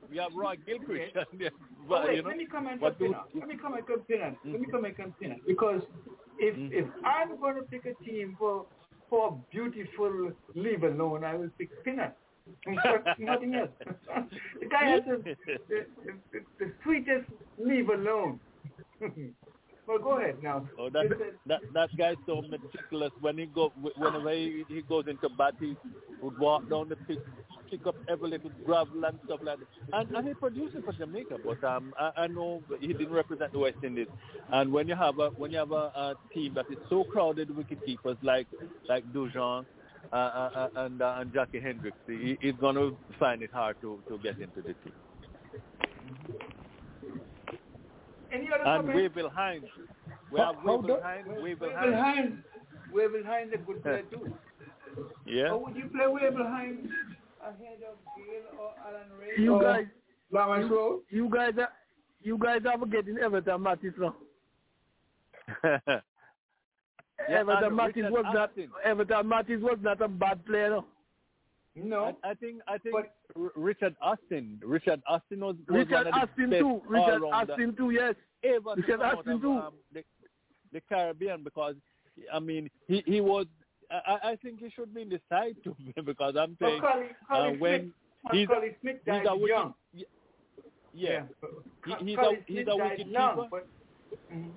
[0.09, 1.15] We have Roy Gilchrist.
[1.15, 1.49] Okay.
[1.87, 3.29] but, Oh, wait, you know, let me come do- Pinnock.
[3.33, 4.35] Let me comment on Pinnock.
[4.45, 5.11] Let me come on mm-hmm.
[5.19, 5.39] Pinnock.
[5.47, 5.81] Because
[6.37, 6.73] if mm-hmm.
[6.73, 8.65] if I'm going to pick a team for
[9.09, 12.15] for beautiful leave alone, I will pick Pinnock.
[13.19, 13.69] Nothing else.
[14.59, 15.85] the guy has the, the,
[16.31, 18.39] the, the sweetest leave alone.
[19.89, 20.69] well, go ahead now.
[20.77, 21.05] Oh, that,
[21.47, 23.11] that that guy's so meticulous.
[23.21, 25.75] When he go, whenever he, he goes into bat, he
[26.21, 27.17] would walk down the pitch,
[27.71, 29.67] pick up every little gravel and stuff like that.
[29.93, 33.57] And, and he produces for Jamaica, but um, I, I know he didn't represent the
[33.57, 34.07] West Indies.
[34.51, 37.55] And when you have a when you have a, a team that is so crowded
[37.55, 38.45] with keepers like
[38.87, 39.65] like Dujon
[40.13, 43.81] uh, uh, uh, and uh, and Jackie Hendriks, he, he's going to find it hard
[43.81, 44.93] to to get into the team.
[48.31, 49.15] Any other And comments?
[49.15, 49.65] Wavell Hinds,
[50.31, 51.95] we How- have how Wavell do- Hinds, Wavell Wavell Hinds.
[51.97, 52.35] Hinds.
[52.93, 54.33] Wavell Hinds a good player too.
[55.25, 55.51] Yeah.
[55.51, 56.89] Or would you play Wavell Hinds
[57.41, 59.41] ahead of Gayle or Allan Rae?
[59.41, 59.85] You guys,
[60.31, 61.01] Lawrence you, Rowe?
[61.09, 61.69] you guys are,
[62.21, 64.15] you guys are getting Everton Mattis now.
[67.29, 68.51] Yeah, Everton Mattis Richard was not
[68.83, 70.69] Everton Mattis was not a bad player.
[70.69, 70.85] No.
[71.75, 72.15] No.
[72.23, 74.59] I, I think I think R- Richard Austin.
[74.63, 76.81] Richard Austin was, was Richard one of the Austin best too.
[76.87, 77.89] Richard all-rounder Austin too.
[77.91, 78.15] Yes.
[78.43, 79.51] ever Richard come out Austin of, too.
[79.53, 80.03] um, the,
[80.73, 81.75] the Caribbean because
[82.33, 83.45] I mean he he was.
[83.91, 85.75] I, I think he should be in the side too
[86.05, 87.91] because I'm saying Collie, Collie uh, when Smith,
[88.23, 89.73] but he's Collie Smith he's a wicked, young.
[89.93, 90.03] yeah,
[90.93, 91.21] yeah.
[91.85, 91.95] Yeah.
[91.99, 93.47] He, he's Collie a he's Smith a wicked young, keeper.
[93.51, 93.67] but-
[94.33, 94.49] Mhm.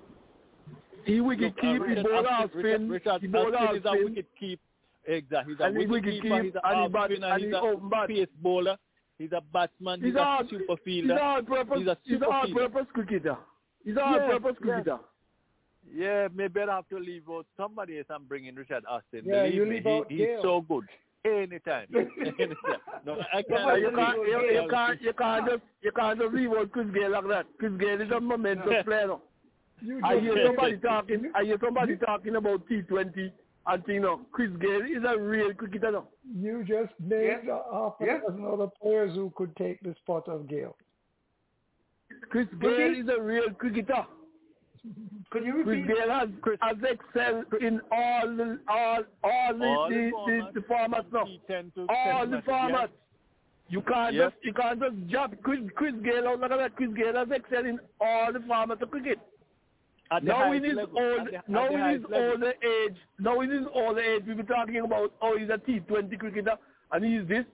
[1.05, 1.73] He wicked Look, uh, keep.
[1.73, 2.89] He Richard bowled Austin- off spin.
[2.91, 4.60] Richard, He Richard bowled Austin is a wicked keep.
[5.07, 5.55] Exactly.
[5.55, 6.37] He's a And he wicked wicked keeper.
[6.43, 7.27] keep, He's a and he bat- spinner.
[7.27, 8.09] and He's he a open bat.
[8.09, 8.77] pace bowler.
[9.19, 10.01] He's a batsman.
[10.01, 11.21] He's, He's a all- super He's fielder.
[11.21, 11.79] all purpose.
[11.79, 12.69] He's a He's super all fielder.
[12.69, 13.37] purpose cricketer.
[13.85, 14.67] He's all Yeah, purpose yeah.
[14.73, 14.99] cricketer.
[15.95, 19.23] Yeah, maybe I'll have to leave out somebody else and bring in Richard Austin.
[19.25, 20.85] Yeah, Believe you me, leave he, he's so good.
[21.25, 21.87] Anytime.
[21.95, 22.57] Anytime.
[23.07, 23.81] No, I can't.
[23.81, 27.11] You can't, you, you can't, you can't just, you can't just leave out Chris Gayle
[27.11, 27.47] like that.
[27.59, 29.07] Chris Gayle is a momentous player.
[29.09, 29.23] no.
[29.85, 31.33] You I hear somebody talking.
[31.35, 33.33] I hear somebody talking about T20
[33.66, 35.91] and you know Chris Gayle is a real cricketer.
[35.92, 36.08] No.
[36.34, 37.58] You just named Yeah.
[37.73, 38.20] half a Yeah.
[38.20, 40.76] dozen other players who could take the spot of Gayle.
[42.31, 44.05] Chris Gayle is a real cricketer.
[45.31, 45.86] Could you Chris repeat?
[45.94, 46.28] Gayle has,
[46.60, 51.24] has excelled in all the all all the All the, the the, the formats now.
[51.24, 52.89] T10 to All 10 the matches, formats.
[53.68, 54.32] You can't Yes.
[54.32, 56.76] just you can't just jump Chris Chris Gayle oh, out like that.
[56.76, 59.18] Chris Gayle has excelled in all the formats of cricket.
[60.12, 60.16] Yeah.
[60.16, 62.05] At the Now in highest his level, old the- at now the in his highest
[62.32, 65.81] older age now in his older age we be talking about oh he's a T
[65.81, 66.57] twenty cricketer
[66.92, 67.44] and he's this.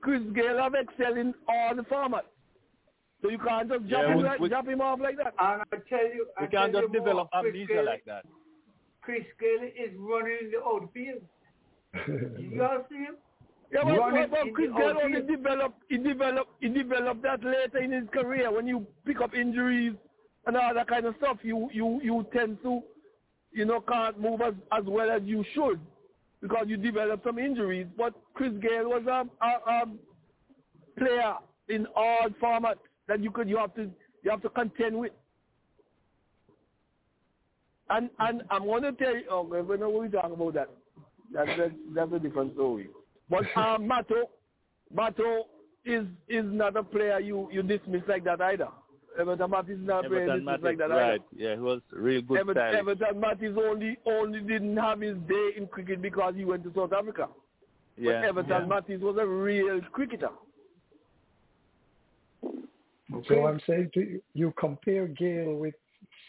[0.00, 2.30] Chris Gayle have excelled in all the formats.
[3.20, 5.34] So you can't just jump Yeah, him we- like, we- jump him off like that.
[5.38, 8.24] And I tell you, I We can't just develop Chris amnesia Gayle, like that.
[9.02, 11.22] Chris Gayle is running in the outfield.
[12.38, 13.16] You all see him?
[13.72, 15.26] Yeah, but, running but, but Chris the Gayle only outfield.
[15.28, 19.94] developed he developed he developed that later in his career when you pick up injuries
[20.48, 21.36] and all that kind of stuff.
[21.42, 22.80] You you you tend to
[23.52, 25.78] you know can't move as as well as you should
[26.40, 27.86] because you develop some injuries.
[27.96, 29.86] But Chris Gayle was a, a, a
[30.98, 31.34] player
[31.68, 33.90] in all formats that you could you have to
[34.24, 35.12] you have to contend with.
[37.90, 40.70] And and I'm to tell you, oh, we know we talk about that.
[41.32, 42.88] That's that's, that's a different story.
[43.28, 44.30] But um, Mato,
[44.94, 45.46] Mato
[45.84, 48.68] is is not a player you you dismiss like that either.
[49.18, 51.12] Everton Matt is not a Everton dismiss Matic, like that right?
[51.14, 51.24] either.
[51.36, 52.76] Yeah, he was real good Everton, style.
[52.76, 56.72] Everton Matt is only only didn't have his day in cricket because he went to
[56.74, 57.28] South Africa.
[57.96, 58.80] Yeah, but Everton yeah.
[58.80, 60.30] Mattis was a real cricketer.
[63.26, 65.74] So I'm saying to you, you compare Gayle with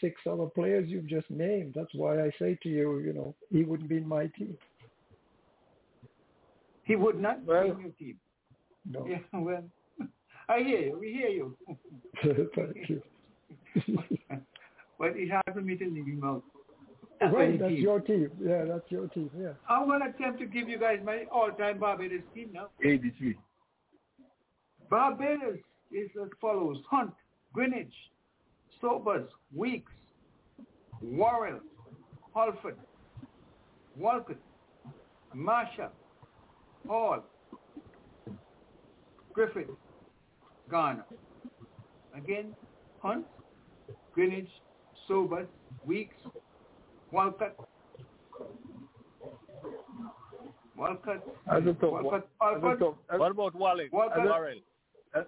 [0.00, 1.74] six other players you've just named.
[1.76, 4.56] That's why I say to you, you know, he wouldn't be in my team.
[6.84, 8.16] He would not Well- be in your team.
[8.90, 9.06] No.
[9.06, 9.62] Yeah, well,
[10.50, 10.98] I hear you.
[10.98, 11.56] We hear you.
[12.56, 13.02] Thank you.
[14.98, 16.42] but it's hard for me to leave him out.
[17.20, 17.82] That's Well, my that's team.
[17.82, 18.30] your team.
[18.42, 19.30] Yeah, that's your team.
[19.38, 19.52] Yeah.
[19.68, 22.68] I'm going to attempt to give you guys my all-time Barbados team now.
[22.82, 23.36] 83.
[24.90, 25.58] Barbados
[25.92, 26.78] is as follows.
[26.90, 27.12] Hunte,
[27.54, 27.92] Greenidge,
[28.80, 29.92] Sobers, Weekes,
[31.02, 31.60] Worrell,
[32.34, 32.76] Holford,
[33.96, 34.38] Walcott,
[35.34, 35.90] Marshall,
[36.88, 37.22] Hall,
[39.32, 39.68] Griffith,
[40.70, 41.04] Garner.
[42.16, 42.54] Again,
[43.02, 43.24] Hunte,
[44.16, 44.48] Greenidge,
[45.08, 45.46] Sobers,
[45.84, 46.16] Weekes,
[47.12, 47.56] Walcott,
[50.76, 52.04] Walcott, That's a tough one.
[52.04, 52.94] Walcott, a Walcott, tough.
[53.08, 53.88] That's, What about Wally?
[53.92, 54.58] Walcott, Worrell?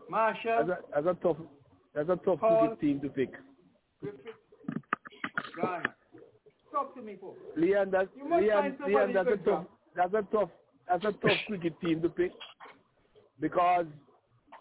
[0.09, 1.37] Marshall, that's a, that's a tough.
[1.95, 2.61] That's a tough Paul.
[2.61, 3.33] cricket team to pick.
[4.01, 4.21] Griffith,
[5.61, 5.95] Garner.
[6.73, 7.39] Talk to me, folks.
[7.57, 9.65] Leon, that's Leon, find Leon, that's a tough.
[9.95, 10.49] That's a tough.
[10.89, 12.33] That's a tough cricket team to pick
[13.41, 13.87] because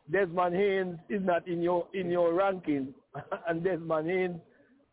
[0.10, 2.94] Desmond Haynes is not in your in your ranking,
[3.48, 4.40] and Desmond Haynes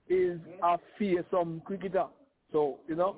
[0.09, 2.07] is a fearsome cricketer.
[2.53, 3.17] So you know,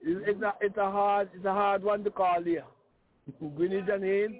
[0.00, 2.64] it's, it's a it's a hard it's a hard one to call here.
[3.42, 4.36] Greenidge and Haynes.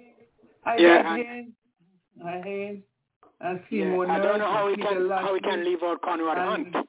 [0.65, 1.53] I Yeah, Haynes,
[2.25, 2.83] I Haynes,
[3.41, 6.01] and Yeah, I don't know how we Peter can how we Lashley, can leave out
[6.01, 6.83] Conrad Hunte.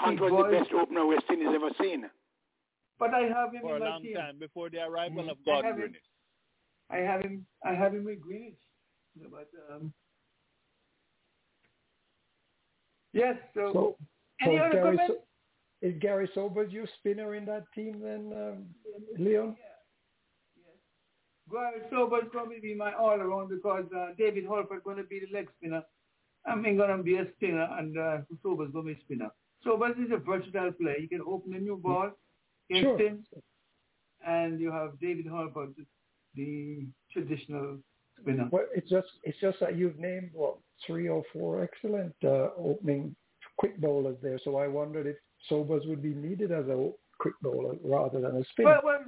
[0.00, 0.52] Hunte was Boyd.
[0.52, 2.04] the best opener West Indies ever seen.
[2.98, 4.14] But I have him For in a long team.
[4.16, 5.94] time before the arrival Mm, of I God have him.
[6.90, 7.46] I have him.
[7.64, 8.56] I have him with Greenidge.
[9.30, 9.92] But um,
[13.12, 13.36] yes.
[13.54, 13.96] So, So,
[14.44, 15.14] so any is other Garry, comments?
[15.82, 18.66] so, is Garry Sobers your spinner in that team then, um,
[19.18, 19.56] Leon?
[21.50, 25.32] Garry Sobers to be my all around because uh, David Holford going to be the
[25.36, 25.82] leg spinner.
[26.44, 29.30] I'm going to be a spinner, and uh, Sobers going to be a spinner.
[29.64, 30.96] Sobers is a versatile player.
[31.00, 32.10] He can open a new ball,
[32.70, 32.96] get Sure.
[32.98, 33.24] spin,
[34.26, 35.74] and you have David Holford,
[36.34, 37.78] the traditional
[38.20, 38.48] spinner.
[38.50, 43.14] Well, it's just it's just that you've named what three or four excellent uh, opening
[43.58, 44.38] quick bowlers there.
[44.44, 45.16] So I wondered if
[45.48, 48.66] Sobers would be needed as a quick bowler rather than a spin.
[48.66, 49.00] Well, well,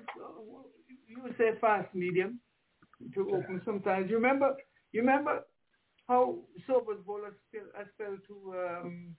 [1.06, 2.40] you would say fast medium
[3.14, 4.08] to open sometimes.
[4.10, 4.54] You remember?
[4.92, 5.44] You remember
[6.06, 9.16] how Sobers bowlers spell, uh, spell to um,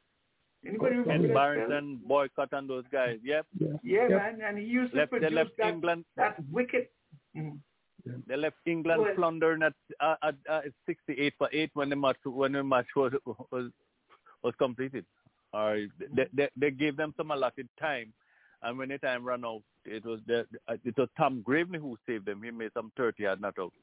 [0.66, 3.20] anybody and remember that Barrington, Boycott, and those guys.
[3.24, 3.46] Yep.
[3.60, 4.10] Yeah, Yeah, Yep.
[4.10, 6.06] man, and he used to Left, produce left that, England.
[6.18, 6.92] that wicket.
[8.28, 12.18] They left England Well- plundering at, uh, at uh, 68 for eight when the match
[12.24, 13.14] when the match was
[13.52, 13.72] was
[14.44, 15.06] was completed.
[15.54, 18.14] Or they, they they gave them some allotted time,
[18.62, 21.98] and when the time ran out, it was the uh, it was Tom Graveney who
[22.08, 22.44] saved them.
[22.44, 23.74] He made some 30 yard not out.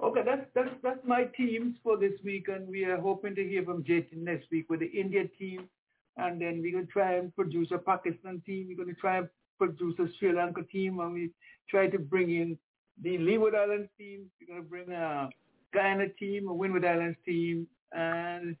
[0.00, 3.64] Okay, that's that's that's my teams for this week, and we are hoping to hear
[3.64, 5.68] from Jason next week with the India team,
[6.16, 8.68] and then we're gonna try and produce a Pakistan team.
[8.68, 11.30] We're gonna try and produce a Sri Lanka team, and we
[11.68, 12.58] try to bring in
[13.02, 14.30] the Leeward Islands team.
[14.40, 15.28] We're gonna bring a
[15.72, 18.56] Guyana team, a Windward Islands team, and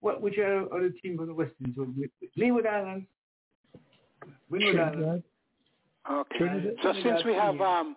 [0.00, 1.76] what which are other team from the West Indies?
[1.76, 3.06] So with- with Leeward Islands,
[4.50, 5.24] Windward Islands.
[6.10, 6.38] Okay.
[6.38, 7.96] Trinidad- So since we have um,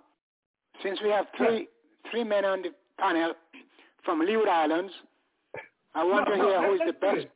[0.84, 1.68] since we have three
[2.12, 3.34] three men on the panel
[4.04, 4.94] from Leeward Islands,
[5.96, 7.32] I want No, to no, hear let- who is the best it.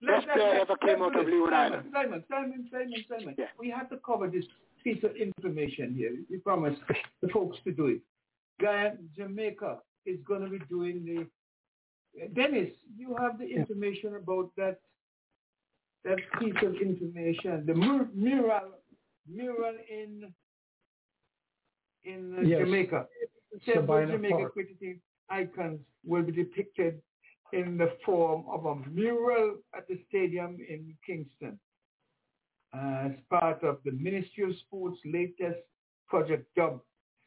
[0.00, 1.26] Best let- player let- ever came out of.
[1.26, 1.92] Leeward Simon, Islands.
[1.92, 3.34] Simon, Simon, Simon, Simon.
[3.38, 3.46] Yeah.
[3.58, 4.44] We have to cover this
[4.84, 6.16] piece of information here.
[6.30, 6.80] We promised
[7.20, 8.00] the folks to do it.
[8.60, 11.26] Guyana, Jamaica is going to be doing the.
[12.34, 14.80] Dennis, you have the information about that.
[16.04, 18.70] That piece of information, the mur- mural,
[19.28, 20.32] mural in
[22.04, 22.60] in uh, Yes.
[22.60, 23.08] Jamaica.
[23.66, 24.52] Several Sabina Jamaica Park.
[24.52, 27.02] cricketing icons will be depicted
[27.52, 31.58] in the form of a mural at the stadium in Kingston
[32.74, 35.60] as part of the Ministry of Sport's latest
[36.08, 36.80] Project Dub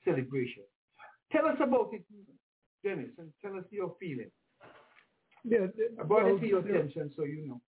[0.05, 0.63] celebration.
[1.31, 2.03] Tell us about it,
[2.83, 4.31] Dennis, and tell us your feeling.
[5.43, 5.67] Yeah,
[5.99, 7.61] I brought well, it to your there- attention so you know.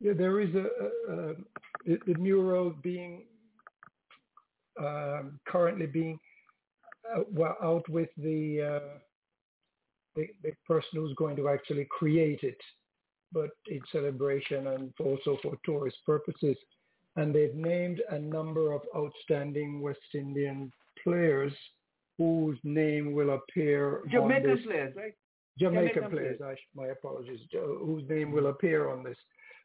[0.00, 1.34] Yeah, there is a, a, a
[1.86, 3.24] the, the mural being
[4.78, 6.18] um, currently being
[7.14, 8.98] uh, well, out with the, uh,
[10.16, 12.58] the the person who's going to actually create it,
[13.32, 16.56] but in celebration and also for tourist purposes.
[17.16, 20.70] And they've named a number of outstanding West Indian
[21.02, 21.52] players
[22.18, 24.64] whose name will appear on Jamaican this.
[24.64, 25.14] players, right?
[25.58, 26.38] Jamaican, Jamaican players.
[26.38, 26.58] players.
[26.76, 27.40] I my apologies.
[27.52, 29.16] Whose name will appear on this?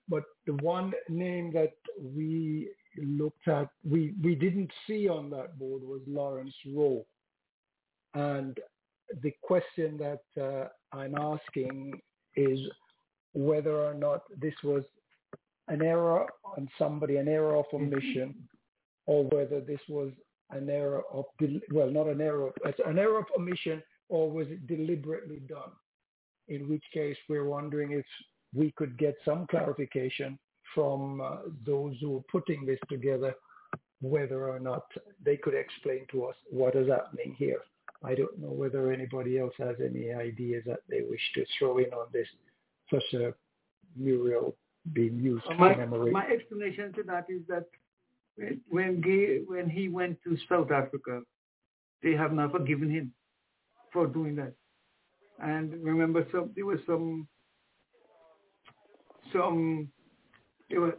[0.07, 5.83] But the one name that we looked at, we we didn't see on that board
[5.83, 7.05] was Lawrence Rowe.
[8.13, 8.57] And
[9.21, 11.99] the question that uh, I'm asking
[12.35, 12.59] is
[13.33, 14.83] whether or not this was
[15.67, 16.25] an error
[16.57, 18.35] on somebody, an error of omission,
[19.05, 20.11] or whether this was
[20.51, 22.51] an error of del- well, not an error,
[22.85, 25.71] an error of omission, or was it deliberately done?
[26.47, 28.05] In which case, we're wondering if
[28.53, 30.37] we could get some clarification
[30.75, 33.33] from uh, those who are putting this together,
[34.01, 34.83] whether or not
[35.23, 37.61] they could explain to us what is happening here.
[38.03, 41.93] I don't know whether anybody else has any ideas that they wish to throw in
[41.93, 42.27] on this,
[42.89, 43.33] such a
[43.95, 44.55] mural
[44.93, 46.13] being used uh, to My, commemorate.
[46.13, 47.65] my explanation to that is that
[48.37, 51.21] when when, Gay, when he went to South Africa,
[52.01, 53.13] they have not forgiven him
[53.93, 54.53] for doing that.
[55.43, 57.27] And remember, some there was some
[59.33, 59.89] some
[60.69, 60.97] there were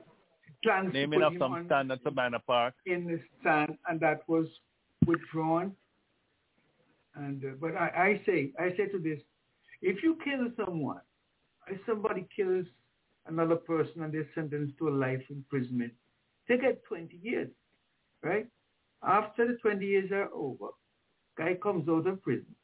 [0.63, 2.75] plans to Naming put of him some on stand at Sabina Park.
[2.87, 4.47] in the stand, and that was
[5.07, 5.73] withdrawn.
[7.15, 9.21] And uh, but I, I say I say to this,
[9.81, 11.01] if you kill someone,
[11.69, 12.67] if somebody kills
[13.27, 15.93] another person and they're sentenced to a life imprisonment,
[16.49, 17.49] they get 20 years,
[18.23, 18.47] right?
[19.03, 20.69] After the 20 years are over,
[21.37, 22.55] guy comes out of prison.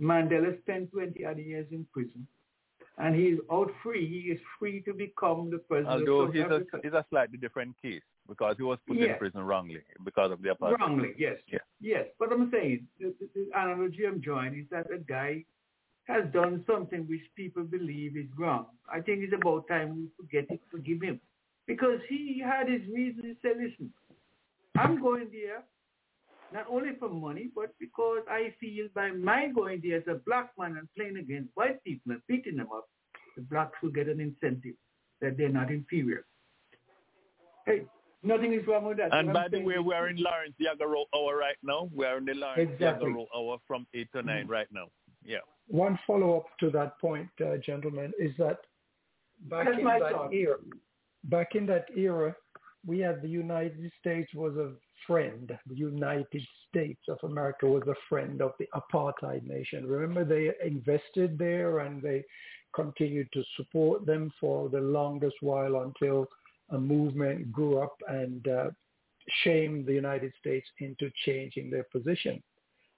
[0.00, 2.26] Mandela spent 20 other years in prison.
[2.98, 4.08] And he's out free.
[4.08, 7.76] He is free to become the president Although of he's a, he's a slightly different
[7.80, 10.78] case because he was put in prison wrongly because of the apartheid.
[10.78, 11.36] Wrongly, yes.
[11.50, 11.58] Yeah.
[11.80, 15.44] Yes, but I'm saying the, the, the analogy I'm drawing is that a guy
[16.04, 18.66] has done something which people believe is wrong.
[18.92, 21.20] I think it's about time we forget it, forgive him.
[21.66, 23.92] Because he had his reason to say, listen,
[24.76, 25.62] I'm going there
[26.52, 30.50] not only for money, but because I feel by my going there as a black
[30.58, 32.88] man and playing against white people and beating them up,
[33.36, 34.74] the blacks will get an incentive
[35.20, 36.24] that they're not inferior.
[37.66, 37.82] Hey,
[38.22, 39.12] nothing is wrong with that.
[39.12, 41.88] And What by I'm the way, we are in Lawrence Yagaro hour right now.
[41.94, 43.10] We are in the Lawrence Exactly.
[43.10, 44.86] Yagaro hour from 8 to 9 right now.
[45.24, 45.38] Yeah.
[45.68, 48.58] One follow-up to that point, uh, gentlemen, is that
[49.42, 50.32] back That's in that thought.
[50.32, 50.56] era,
[51.24, 52.34] back in that era,
[52.86, 54.72] we had the United States was a
[55.06, 55.56] friend.
[55.66, 59.86] The United States of America was a friend of the apartheid nation.
[59.86, 62.24] Remember, they invested there and they
[62.74, 66.26] continued to support them for the longest while until
[66.70, 68.70] a movement grew up and uh,
[69.42, 72.42] shamed the United States into changing their position.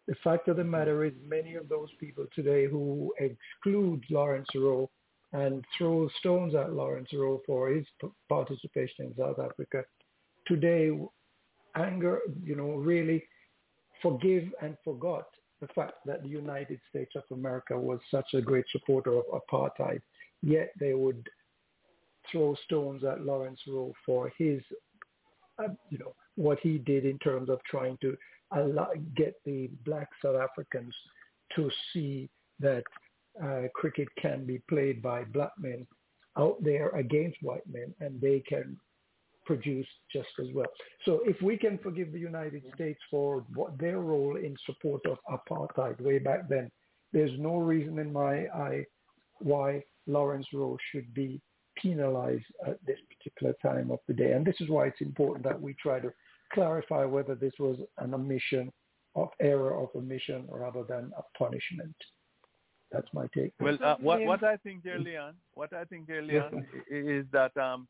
[0.09, 4.91] The fact of the matter is many of those people today who exclude Lawrence Rowe
[5.33, 7.87] and throw stones at Lawrence Rowe for his
[8.29, 9.85] participation in South Africa
[10.47, 10.91] today
[11.77, 13.23] anger, you know, really
[14.03, 15.27] forgive and forgot
[15.61, 20.01] the fact that the United States of America was such a great supporter of apartheid,
[20.43, 21.29] yet they would
[22.31, 24.61] throw stones at Lawrence Rowe for his,
[25.59, 28.17] uh, you know, what he did in terms of trying to
[28.57, 30.95] allow, get the black South Africans
[31.57, 32.29] to see
[32.61, 32.85] that
[33.43, 35.87] uh, cricket can be played by black men
[36.39, 38.77] out there against white men and they can
[39.45, 40.69] produce just as well.
[41.05, 45.19] So if we can forgive the United States for what their role in support of
[45.29, 46.71] apartheid way back then,
[47.13, 48.85] there's no reason in my eye
[49.41, 51.41] why Lawrence Rowe should be
[51.83, 54.33] penalized at this particular time of the day.
[54.33, 56.13] And this is why it's important that we try to
[56.53, 58.73] clarify whether this was an omission
[59.15, 61.95] of error of omission rather than a punishment.
[62.93, 63.53] That's my take.
[63.61, 67.57] Well, uh, what, what I think, dear Leon, what I think, dear Leon, is that,
[67.57, 67.87] um,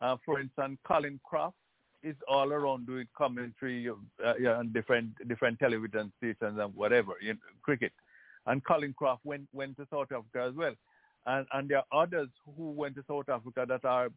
[0.00, 1.56] uh, for instance, Colin Croft
[2.02, 7.34] is all around doing commentary uh, yeah, on different different television stations and whatever, you
[7.34, 7.92] know, cricket.
[8.46, 10.74] And Colin Croft went went to South Africa as well,
[11.28, 14.08] and and there are others who went to South Africa that are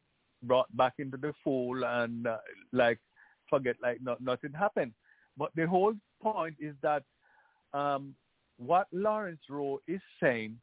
[0.43, 2.37] brought back into the fold and uh,
[2.71, 2.99] like
[3.49, 4.93] forget like not, nothing happened.
[5.37, 7.03] But the whole point is that
[7.73, 8.15] um,
[8.57, 10.57] what Lawrence Rowe is saying,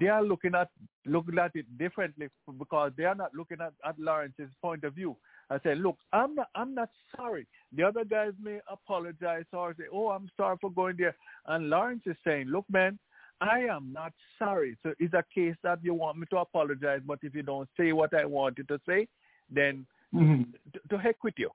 [0.00, 0.68] they are looking at
[1.04, 5.16] looking at it differently because they are not looking at, at Lawrence's point of view.
[5.50, 7.46] I say, look, I'm not I'm not sorry.
[7.76, 11.14] The other guys may apologize or say, oh, I'm sorry for going there.
[11.46, 12.98] And Lawrence is saying, look, man,
[13.42, 14.76] I am not sorry.
[14.84, 17.92] So it's a case that you want me to apologize, but if you don't say
[17.92, 19.08] what I wanted to say,
[19.50, 20.42] then mm-hmm.
[20.72, 21.50] to, to, heck with you.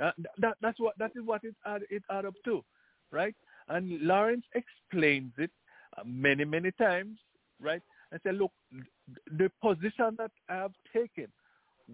[0.00, 2.64] Uh, that, that's what that is what it add, it add up to,
[3.10, 3.34] right?
[3.68, 5.50] And Lawrence explains it
[5.98, 7.18] uh, many, many times,
[7.60, 7.82] right?
[8.12, 8.52] And said, look,
[9.30, 11.26] the position that I have taken,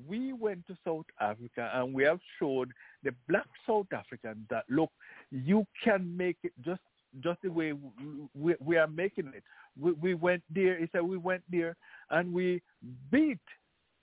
[0.07, 2.71] we went to South Africa and we have showed
[3.03, 4.91] the black South Africans that, look,
[5.31, 6.81] you can make it just
[7.21, 7.73] just the way
[8.35, 9.43] we, we are making it.
[9.81, 11.77] We, we went there, he said we went there
[12.11, 12.63] and we
[13.11, 13.39] beat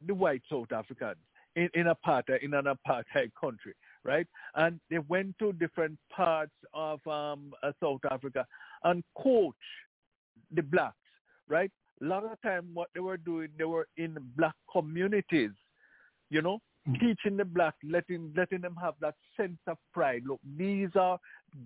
[0.05, 1.17] the white South Africans
[1.55, 3.73] in, in apartheid, in an apartheid country
[4.03, 4.27] right?
[4.55, 8.45] And they went to different parts of um, uh, South Africa
[8.83, 9.53] and coach
[10.53, 10.95] the blacks,
[11.47, 11.71] right?
[12.01, 15.51] A lot of time what they were doing, they were in black communities,
[16.29, 17.05] you know, mm-hmm.
[17.05, 20.23] teaching the black, letting letting them have that sense of pride.
[20.25, 21.19] Look, these are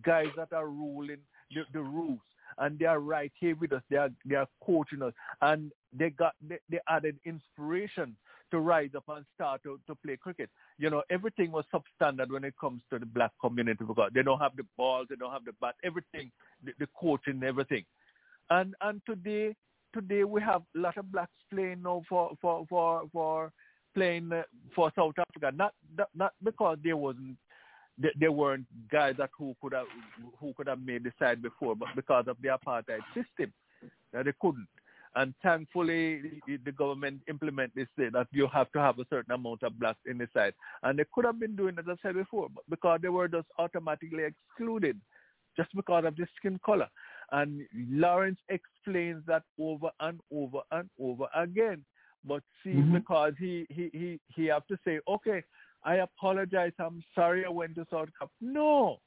[0.04, 1.20] guys that are ruling
[1.54, 2.20] the, the rules
[2.60, 3.82] and they are right here with us.
[3.90, 8.16] They are they are coaching us, and they got they, they added inspiration
[8.52, 10.50] to rise up and start to, to play cricket.
[10.78, 14.40] You know, everything was substandard when it comes to the black community because they don't
[14.40, 16.32] have the balls, they don't have the bat, everything,
[16.64, 17.84] the, the coaching, everything.
[18.50, 19.56] And and today
[19.94, 23.52] today we have a lot of blacks playing now for for for for
[23.96, 24.44] playing uh,
[24.76, 25.52] for South Africa.
[25.56, 25.74] Not
[26.14, 27.38] not because there wasn't
[27.98, 29.86] there weren't guys that who could have
[30.40, 33.54] who could have made the side before, but because of the apartheid system,
[34.12, 34.68] that they couldn't.
[35.16, 39.62] And thankfully, the government implement this say that you have to have a certain amount
[39.62, 40.54] of blacks in the side.
[40.82, 43.48] And they could have been doing as I said before, but because they were just
[43.60, 45.00] automatically excluded
[45.56, 46.88] just because of the skin color.
[47.32, 51.86] And Lawrence explains that over and over and over again.
[52.26, 52.94] But see, mm-hmm.
[52.94, 55.44] because he, he, he, he have to say, okay,
[55.86, 58.30] I apologize, I'm sorry I went to South Africa.
[58.42, 59.00] No.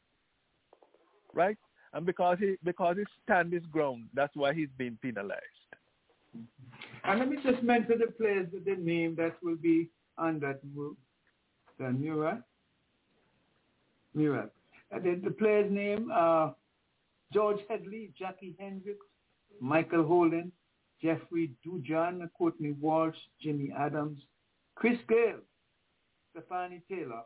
[1.34, 1.56] Right?
[1.92, 5.40] And because he because he stand his ground, that's why he's being penalized.
[7.04, 9.88] And let me just mention the players, the name that will be
[10.18, 10.60] on that
[11.78, 12.38] the mural.
[14.14, 14.48] Mural.
[14.94, 16.54] Uh, the, the players' name are
[17.32, 19.06] George Headley, Jackie Hendriks,
[19.60, 20.52] Michael Holding,
[21.02, 24.20] Jeffrey Dujon, Courtney Walsh, Jimmy Adams,
[24.74, 25.40] Chris Gayle,
[26.36, 27.22] Stafanie Taylor,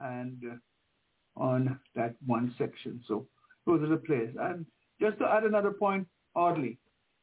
[0.00, 3.02] and uh, on that one section.
[3.06, 3.26] So
[3.66, 4.34] those are the players.
[4.40, 4.66] And
[5.00, 6.78] just to add another point, oddly,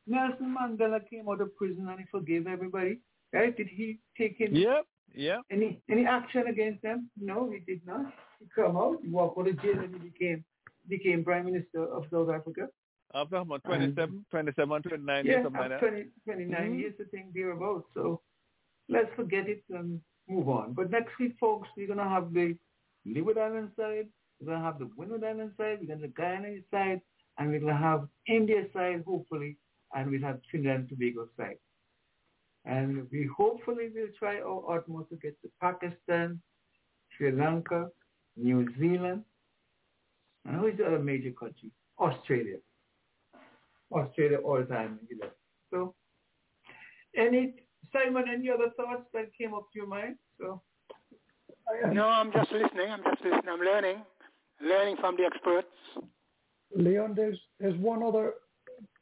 [0.06, 3.00] Nelson Mandela came out of prison and he forgave everybody.
[3.32, 3.56] Right?
[3.56, 4.86] Did he take any, yep,
[5.16, 5.42] yep.
[5.50, 7.10] any any action against them?
[7.20, 8.14] No, he did not.
[8.40, 10.44] He came out, he walked out of jail and he became
[10.88, 12.68] became Prime Minister of South Africa.
[13.16, 16.80] After about 27, 27, 29 yeah, years, something like 20, 29 mm-hmm.
[16.80, 17.86] years, I think, thereabouts.
[17.94, 18.22] So
[18.90, 20.74] let's forget it and move on.
[20.74, 22.56] But next week, folks, we're going to have the
[23.06, 24.08] Leeward Island side,
[24.40, 27.02] we're going to have the Windward Island side, we're going to have Guyana side,
[27.38, 29.58] and we're going to have India side, hopefully,
[29.96, 31.58] and we'll have Trinidad and Tobago side.
[32.66, 36.42] And we hopefully will try our utmost to get to Pakistan,
[37.18, 37.90] Sri Lanka,
[38.38, 39.24] New Zealand,
[40.46, 41.72] and who is the other major country?
[42.00, 42.58] Australia.
[43.92, 45.00] Australia all the time.
[45.10, 45.30] You know.
[45.72, 45.96] So,
[47.16, 47.56] any
[47.94, 50.16] Simon, any other thoughts that came up to your mind?
[50.40, 50.62] So,
[51.92, 52.90] no, I'm just listening.
[52.90, 53.50] I'm just listening.
[53.50, 53.98] I'm learning,
[54.62, 55.68] learning from the experts.
[56.76, 58.34] Leon, there's there's one other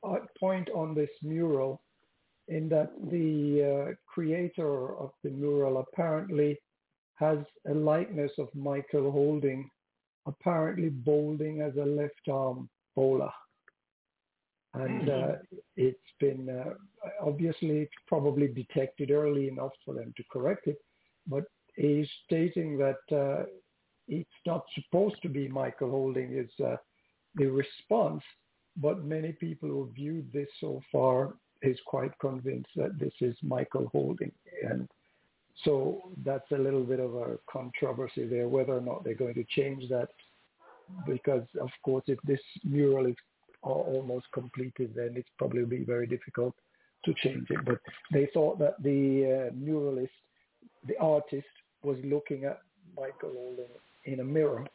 [0.03, 1.81] uh, point on this mural,
[2.49, 6.59] in that the uh, creator of the mural apparently
[7.15, 7.37] has
[7.69, 9.69] a likeness of Michael Holding,
[10.25, 13.31] apparently bowling as a left arm bowler
[14.73, 15.31] and uh,
[15.75, 16.73] it's been uh,
[17.21, 20.77] obviously it's probably detected early enough for them to correct it,
[21.27, 21.43] but
[21.75, 23.43] he's stating that uh,
[24.07, 26.77] it's not supposed to be Michael Holding is uh,
[27.35, 28.23] the response,
[28.77, 33.89] but many people who viewed this so far is quite convinced that this is Michael
[33.91, 34.31] Holding,
[34.63, 34.87] and
[35.65, 39.43] so that's a little bit of a controversy there whether or not they're going to
[39.49, 40.07] change that
[41.05, 43.15] because of course if this mural is
[43.63, 46.55] are almost completed, then it's probably be very difficult
[47.05, 47.65] to change it.
[47.65, 47.79] But
[48.11, 50.09] they thought that the uh, muralist,
[50.87, 51.47] the artist,
[51.83, 52.59] was looking at
[52.95, 53.65] Michael Holding
[54.05, 54.65] in a mirror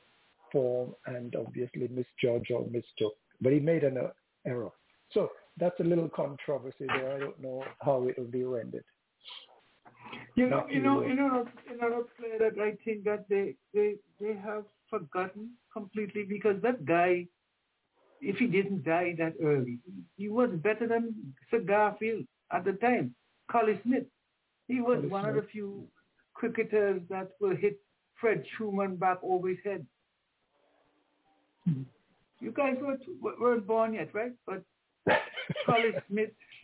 [0.52, 3.14] form and obviously misjudged or mistook.
[3.40, 4.08] But he made an uh,
[4.46, 4.70] error.
[5.12, 7.16] So that's a little controversy there.
[7.16, 8.84] I don't know how it will be rendered.
[10.34, 14.34] You know, you know, you know, another play that I think that they they they
[14.34, 17.26] have forgotten completely because that guy
[18.26, 19.78] if he didn't die that early,
[20.16, 21.14] he was better than
[21.48, 23.14] Sir Garfield at the time.
[23.50, 24.04] Collie Smith.
[24.66, 25.36] He was one Smith.
[25.36, 25.86] of the few
[26.34, 27.78] cricketers that will hit
[28.20, 29.86] Fred Trueman back over his head.
[31.64, 31.82] Hmm.
[32.40, 32.98] You guys were,
[33.38, 34.32] weren't born yet, right?
[34.44, 34.62] But
[35.64, 36.30] Collie Smith.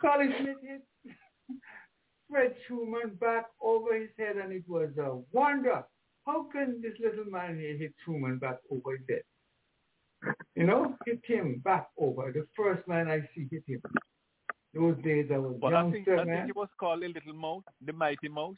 [0.00, 0.82] Collie Smith hit
[2.30, 5.84] Fred Trueman back over his head, and it was a wonder
[6.26, 9.22] how can this little man here hit Trueman back over his head?
[10.54, 12.32] You know, hit him back over.
[12.32, 13.82] The first man I see hit him.
[14.74, 16.28] Those days I was well, youngster, I think, man.
[16.28, 18.56] I think it was called a little mouse, the mighty mouse.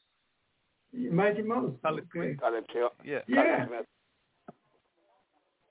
[0.92, 1.72] Mighty mouse.
[1.84, 2.36] Okay.
[3.04, 3.18] Yeah.
[3.28, 3.66] Yeah.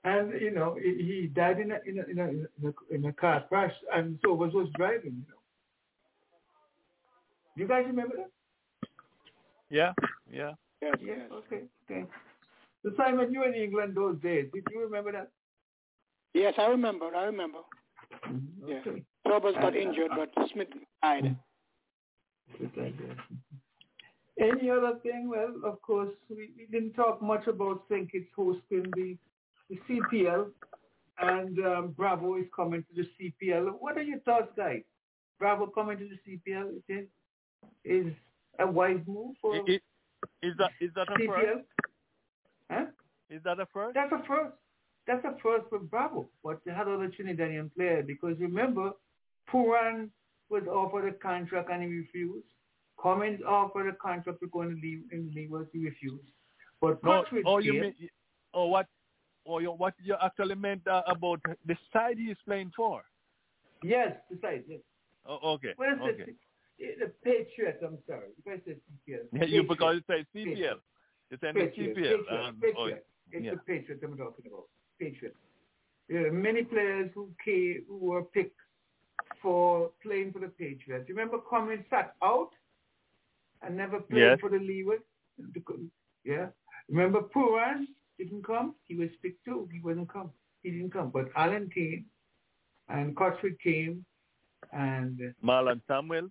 [0.04, 3.12] And you know, he died in a in a in a, in a, in a
[3.12, 5.24] car crash, and so was was driving.
[5.26, 5.34] You know.
[7.56, 8.30] You guys remember that?
[9.68, 9.92] Yeah.
[10.32, 10.52] Yeah.
[10.82, 11.18] Yes, yes.
[11.32, 12.04] Okay, okay.
[12.82, 14.46] So Simon, you were in England those days.
[14.54, 15.30] Did you remember that?
[16.34, 17.06] Yes, I remember.
[17.16, 17.58] I remember.
[18.28, 18.64] Mm-hmm.
[18.64, 19.04] Okay.
[19.26, 19.30] Yeah.
[19.32, 20.68] Roberts got injured, but Smith
[21.02, 21.36] died.
[24.40, 25.28] Any other thing?
[25.28, 28.10] Well, of course, we, we didn't talk much about St.
[28.10, 29.16] Kitts hosting the,
[29.68, 30.46] the CPL,
[31.20, 33.08] and um, Bravo is coming to the
[33.42, 33.72] CPL.
[33.80, 34.82] What are your thoughts, guys?
[35.38, 37.06] Bravo coming to the CPL is,
[37.84, 38.12] is
[38.60, 39.56] a wise move for...
[39.56, 39.82] It, it,
[40.42, 41.64] is that is that a first?
[42.70, 42.84] Huh?
[43.30, 43.94] Is that a first?
[43.94, 44.54] That's a first.
[45.06, 46.28] That's a first for Bravo.
[46.44, 48.92] But they had other Trinidadian players because remember,
[49.52, 50.10] Pooran
[50.50, 52.46] was offered a contract and he refused.
[53.00, 56.24] Cummins offered a contract to go and leave in Lewis, he refused.
[56.80, 57.94] But no, Patridge oh, you mean,
[58.54, 58.86] oh, what,
[59.46, 63.02] oh, you, what you actually meant uh, about the side he is playing for?
[63.82, 64.64] Yes, the side.
[64.68, 64.80] Yes.
[65.26, 65.74] Oh, okay.
[65.78, 66.32] Well, okay.
[66.78, 67.82] The Patriots.
[67.84, 68.28] I'm sorry.
[68.46, 68.76] I said
[69.08, 69.24] CPL.
[69.32, 70.56] Yeah, you because you say CPL.
[70.56, 70.74] You
[71.30, 71.94] the Patriot, CPL.
[71.94, 73.50] Patriot, Um, oh, it's yeah.
[73.52, 74.64] the Patriots I'm talking about.
[75.00, 75.34] Patriot.
[76.08, 78.56] There are many players who came, who were picked
[79.42, 81.08] for playing for the Patriots.
[81.08, 82.50] Remember Cummins sat out
[83.62, 84.40] and never played Yes.
[84.40, 85.02] for the Leeward?
[86.24, 86.46] Yeah.
[86.88, 87.86] Remember Pooran
[88.18, 88.74] didn't come?
[88.86, 89.68] He was picked too.
[89.72, 90.30] He wouldn't come.
[90.62, 91.10] He didn't come.
[91.10, 92.06] But Allen came
[92.88, 94.04] and Cotford came
[94.72, 96.28] and Marlon Samuel.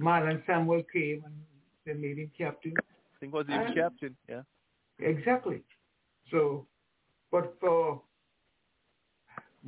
[0.00, 1.34] Marlon Samuel came and
[1.86, 2.74] they made him captain.
[2.78, 4.16] I think was even And- captain.
[4.28, 4.42] Yeah.
[5.00, 5.62] Exactly.
[6.30, 6.66] So,
[7.30, 8.00] but for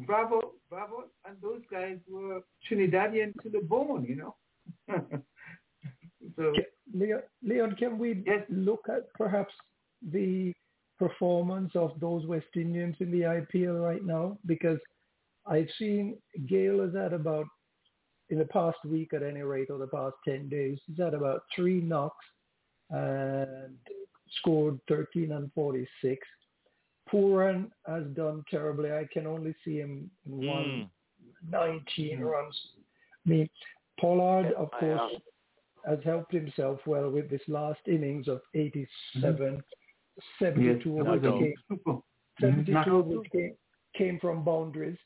[0.06, 4.34] Bravo, Bravo, and those guys were Trinidadian to the bone, you know.
[6.36, 6.52] so,
[6.94, 9.55] Leon, Leon, can we look at perhaps
[10.12, 10.52] the
[10.98, 14.38] performance of those West Indians in the IPL right now?
[14.46, 14.78] Because
[15.46, 17.46] I've seen Gayle is at about,
[18.30, 21.42] in the past week at any rate, or the past 10 days, he's had about
[21.55, 22.24] three knocks
[22.90, 23.76] and
[24.38, 26.26] scored 13 and 46.
[27.12, 28.90] Pooran has done terribly.
[28.90, 30.46] I can only see him in hmm.
[30.46, 30.90] one
[31.50, 32.24] 19 hmm.
[32.24, 32.60] runs.
[33.26, 33.48] I mean,
[34.00, 35.12] Pollard, of I course,
[35.86, 38.88] has helped himself well with this last innings of 87,
[39.22, 39.56] hmm.
[40.38, 41.52] 72 Yes, which that was
[41.84, 42.02] came,
[42.40, 43.55] 72 Not which came,
[43.96, 44.98] came from boundaries.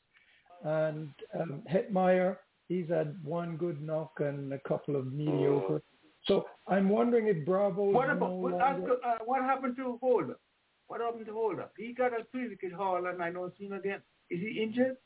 [0.65, 2.36] and um, Hetmyer,
[2.70, 5.82] he's had one good knock and a couple of mediocre.
[6.26, 7.90] So I'm wondering if Bravo.
[7.90, 10.36] What about no what, longer- uh, what happened to Holder?
[10.86, 11.66] What happened to Holder?
[11.76, 14.00] He got a three wicket haul and I don't see him again.
[14.31, 14.97] Is he injured?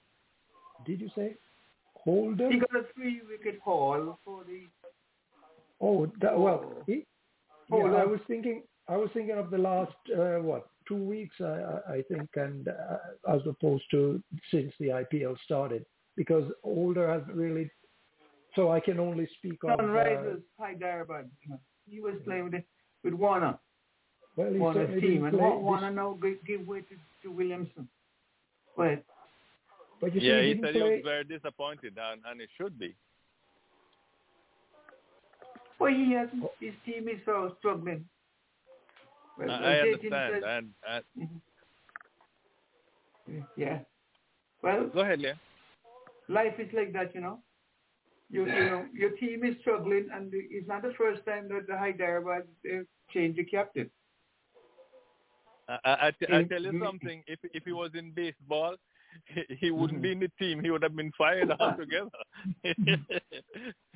[0.86, 1.36] Did you say
[1.94, 2.50] Holder?
[2.50, 4.66] He got a three wicket haul for the
[5.80, 7.04] Oh, that, well, he,
[7.70, 8.62] yeah, I was thinking.
[8.88, 12.68] I was thinking of the last uh, what two weeks, I, I I think, and
[12.68, 15.84] uh, as opposed to since the IPL started,
[16.16, 17.70] because older hasn't really.
[18.56, 19.70] So I can only speak of.
[19.70, 21.30] Uh, Sunrisers Hyderabad.
[21.90, 22.62] He was playing with
[23.02, 23.58] with Warner.
[24.36, 26.94] well, he Warner's certainly team, and play Wa- this- Warner now gi- give way to,
[27.22, 27.88] to Williamson.
[28.76, 29.02] But
[30.00, 32.48] But you see, yeah, he he didn't said he was very disappointed, and, and it
[32.56, 32.94] should be.
[35.78, 36.44] well, he hasn't.
[36.60, 38.04] His team is so struggling.
[39.38, 40.42] Well, I, I understand, said-
[40.88, 41.02] and,
[43.26, 43.78] and yeah.
[44.62, 45.38] Well, go ahead, Leah.
[46.28, 47.40] Life is like that, you know.
[48.30, 51.76] You, you know, your team is struggling, and it's not the first time that the
[51.78, 53.90] Hyderabad uh, changed the captain.
[55.68, 57.22] I, I, I, t- I In- tell you something.
[57.26, 58.76] If if he was in baseball,
[59.26, 59.96] he, he Mm-hmm.
[59.96, 60.60] wouldn't be in the team.
[60.62, 62.10] He would have been fired altogether.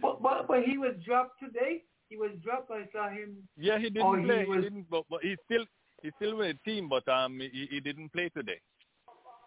[0.00, 1.84] But, but but he was dropped today.
[2.08, 2.70] He was dropped.
[2.70, 3.48] I saw him.
[3.56, 4.46] yeah, he didn't Oh, he play.
[4.46, 4.86] He, didn't.
[4.90, 5.64] But, but he still
[6.02, 8.60] he still with the team, but um he, he didn't play today.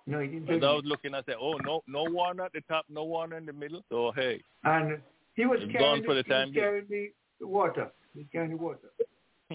[0.08, 0.62] No, he didn't.
[0.62, 0.68] So.
[0.68, 1.14] I was looking.
[1.14, 3.84] I said, oh no, no one at the top, no one in the middle.
[3.90, 5.00] So hey, And
[5.36, 7.92] he was He's carrying gone for the he time was carrying the, the water.
[8.14, 8.90] He was carrying the water.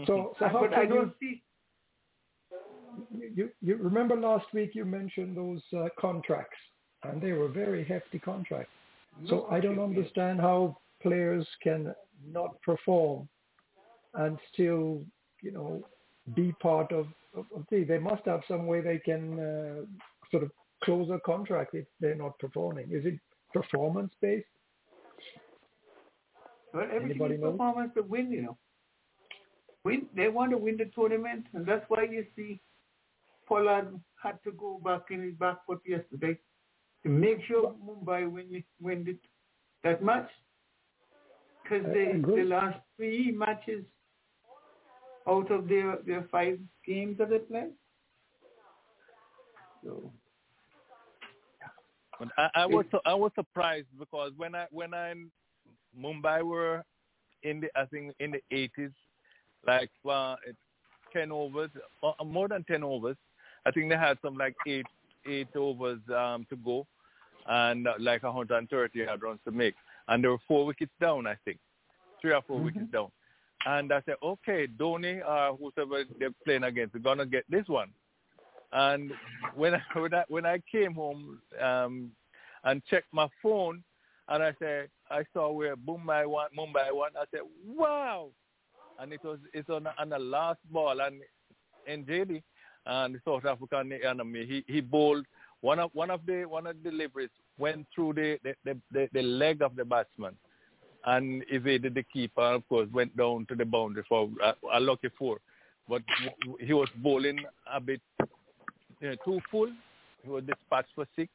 [0.06, 1.42] So, so how but I can you, don't see.
[3.34, 6.58] you you remember last week you mentioned those uh, contracts,
[7.02, 8.70] and they were very hefty contracts.
[9.28, 11.94] So I don't understand how players can
[12.30, 13.28] not perform
[14.14, 15.02] and still,
[15.42, 15.82] you know,
[16.34, 17.84] be part of, of, of the.
[17.84, 19.82] They must have some way they can uh,
[20.30, 20.50] sort of
[20.84, 22.90] close a contract if they're not performing.
[22.90, 23.18] Is it
[23.52, 24.46] performance based?
[26.74, 28.58] Well, everything is performance to win, you know.
[29.84, 30.06] Win.
[30.14, 32.60] They want to win the tournament, and that's why you see
[33.48, 33.88] Pollard
[34.22, 36.38] had to go back in his back foot yesterday
[37.02, 39.16] to make sure Mumbai win win the,
[39.84, 40.28] that match
[41.62, 43.84] because uh, they the last three matches
[45.28, 47.72] out of their their five games that they played.
[49.84, 50.12] So
[52.18, 55.30] But I, I was su- I was surprised because when I when I in
[55.98, 56.82] Mumbai were
[57.42, 58.90] in the I think in the eighties,
[59.66, 60.58] like uh, it's
[61.12, 61.70] ten overs,
[62.02, 63.16] uh, more than ten overs.
[63.66, 64.86] I think they had some like eight
[65.26, 66.86] eight overs um, to go,
[67.46, 69.74] and uh, like 130 yard runs to make,
[70.08, 71.26] and there were four wickets down.
[71.26, 71.58] I think
[72.20, 73.08] three or 4 wickets down.
[73.66, 77.90] And I said, okay, Dhoni or whoever they're playing against, they're gonna get this one.
[78.72, 79.12] And
[79.54, 82.10] when I when I when I came home um,
[82.64, 83.82] and checked my phone,
[84.28, 87.10] and I said I saw where Mumbai won, Mumbai won.
[87.16, 88.28] I said, wow!
[88.98, 91.20] And it was it's on on the last ball, and
[91.88, 92.42] Ngidi
[92.86, 95.26] and the South African enemy, he he bowled
[95.60, 99.08] one of one of the one of the deliveries went through the the, the, the,
[99.12, 100.36] the leg of the batsman
[101.04, 102.42] and evaded the keeper.
[102.42, 105.38] And of course, went down to the boundary for a, a lucky four.
[105.88, 106.02] But
[106.60, 107.38] he was bowling
[107.72, 108.00] a bit
[109.06, 109.70] you know, too full.
[110.22, 111.30] He was dispatched for six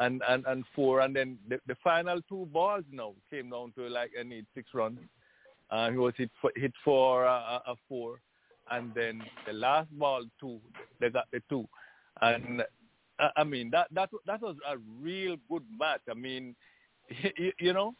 [0.00, 1.00] and, and, and four.
[1.00, 4.68] And then the, the final two balls now came down to like I need six
[4.72, 4.98] runs.
[5.70, 8.20] Uh, he was hit for, hit for a, a a four.
[8.70, 10.60] And then the last ball, two,
[11.00, 11.68] they got the two.
[12.22, 12.62] And
[13.18, 16.00] uh, I mean, that, that, that was a real good match.
[16.08, 16.54] I mean,
[17.36, 17.94] you, you know,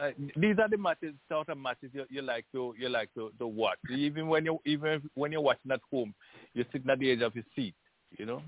[0.00, 3.32] uh, these are the matches, sort of matches you, you like to you like to,
[3.38, 3.78] to watch.
[3.90, 6.14] Even when you even when you're watching at home,
[6.54, 7.74] you're sitting at the edge of your seat.
[8.16, 8.42] You know,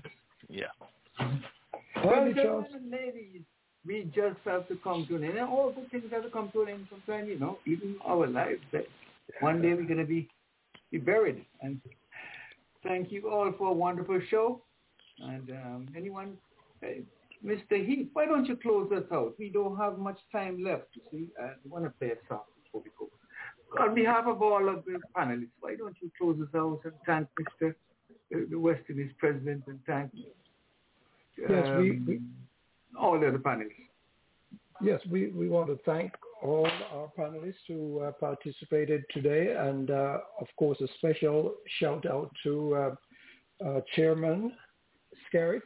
[0.49, 0.65] yeah.
[2.03, 3.41] Well, Any gentlemen and ladies,
[3.85, 5.37] we just have to come to an end.
[5.37, 8.27] And all good things have to come to an end sometime, you know, even our
[8.27, 8.61] lives.
[8.71, 8.85] That
[9.39, 10.27] one day we're going to be,
[10.91, 11.45] be buried.
[11.61, 11.79] And
[12.83, 14.61] thank you all for a wonderful show.
[15.19, 16.37] And um, anyone,
[16.83, 16.87] uh,
[17.45, 17.85] Mr.
[17.85, 19.33] Heath, why don't you close us out?
[19.37, 21.27] We don't have much time left, you see.
[21.41, 23.09] Uh, we want to play a song before we go.
[23.83, 27.27] On behalf of all of the panelists, why don't you close us out and thank
[27.39, 27.73] Mr.
[28.49, 30.11] the West Indies president and thank
[31.37, 32.21] Yes, we- um, we-
[32.97, 33.87] all the other panelists.
[34.81, 36.11] Yes, we, we want to thank
[36.41, 42.31] all our panelists who uh, participated today, and uh, of course a special shout out
[42.43, 42.95] to uh,
[43.65, 44.53] uh, Chairman
[45.31, 45.61] Skerritt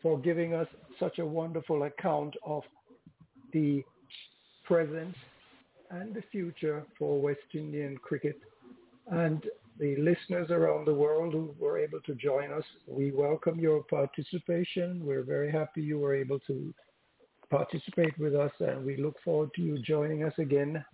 [0.00, 0.68] for giving us
[0.98, 2.62] such a wonderful account of
[3.52, 3.82] the
[4.64, 5.14] present
[5.90, 8.38] and the future for West Indian cricket.
[9.10, 9.44] And
[9.80, 15.04] the listeners around the world who were able to join us, we welcome your participation.
[15.04, 16.74] We're very happy you were able to
[17.50, 20.84] participate with us, and we look forward to you joining us again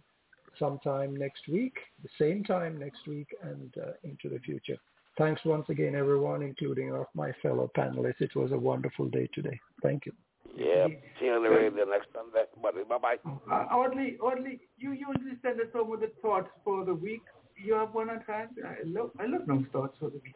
[0.59, 4.77] sometime next week, the same time next week, and uh, into the future.
[5.19, 8.21] Thanks once again, everyone, including my fellow panelists.
[8.21, 9.59] It was a wonderful day today.
[9.83, 10.13] Thank you.
[10.57, 10.87] Yeah.
[11.19, 12.45] See you on the radio next Sunday.
[12.63, 13.17] Bye-bye.
[13.51, 17.23] Uh, Audley, Audley, you usually send us over the thoughts for the week.
[17.57, 18.51] You have one at hand?
[18.65, 20.35] I love, I love those thoughts for the week.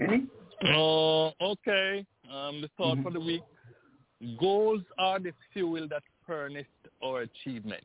[0.00, 0.26] Any?
[0.74, 2.04] Oh, okay.
[2.30, 3.02] Um, the thought Mhm.
[3.02, 3.42] for the week.
[4.38, 6.66] Goals are the fuel that furnish
[7.02, 7.84] our achievement.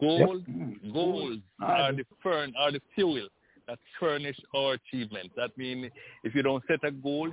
[0.00, 0.92] Goals, Mm.
[0.92, 3.28] goals Ah, are the furn are the fuel
[3.66, 5.34] that furnish our achievement.
[5.34, 5.90] That means
[6.22, 7.32] if you don't set a goal,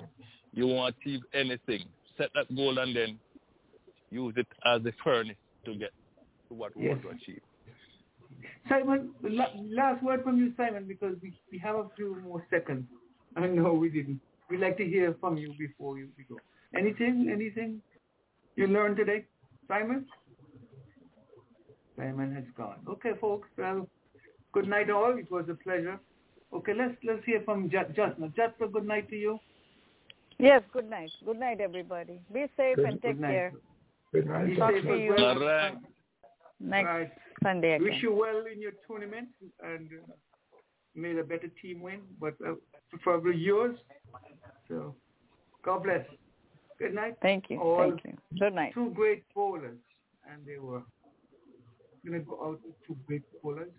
[0.51, 1.87] you won't achieve anything.
[2.17, 3.19] Set that goal and then
[4.09, 5.91] use it as a furnace to get
[6.47, 7.41] to what we want to achieve.
[8.67, 12.85] Simon, last word from you, Simon, because we, we have a few more seconds.
[13.35, 14.21] I know we didn't.
[14.49, 16.39] We'd like to hear from you before you we go.
[16.77, 17.81] Anything, anything
[18.55, 19.25] you learned today,
[19.67, 20.05] Simon?
[21.97, 22.77] Simon has gone.
[22.87, 23.47] Okay, folks.
[23.57, 23.87] Well,
[24.51, 25.17] good night all.
[25.17, 25.99] It was a pleasure.
[26.53, 27.95] Okay, let's let's hear from Just.
[27.95, 29.39] Just, just a good night to you.
[30.37, 31.09] Yes, good night.
[31.25, 32.19] Good night, everybody.
[32.33, 33.31] Be safe Good- and take good night.
[33.31, 33.53] care.
[34.13, 34.57] Good night.
[34.57, 35.15] Talk to you.
[35.17, 35.75] All right.
[36.59, 37.11] next Right.
[37.45, 39.29] Sunday Wish you well in your tournament
[39.63, 40.13] and uh,
[40.95, 42.55] may the better team win, but uh,
[42.89, 43.77] preferably yours.
[44.67, 44.95] So,
[45.63, 46.03] God bless.
[46.79, 47.17] Good night.
[47.21, 47.61] Thank you.
[47.61, 48.17] All Thank you.
[48.39, 48.73] Good night.
[48.73, 49.77] Two great bowlers,
[50.27, 50.81] and they were
[52.03, 53.69] going to go out with two great bowlers.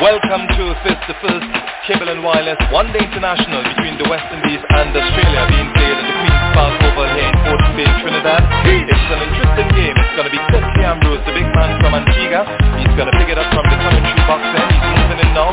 [0.00, 1.44] Welcome to Fist to Fist
[1.86, 6.04] Cable and Wireless One Day International between the West Indies and Australia being played at
[6.08, 7.34] the Queen's Park over here
[7.82, 8.42] in Trinidad.
[8.62, 9.94] It's an interesting game.
[9.98, 12.46] It's going to be Kirky Ambrose, the big man from Antigua.
[12.78, 14.66] He's going to pick it up from the commentary box then.
[14.70, 15.50] He's moving in now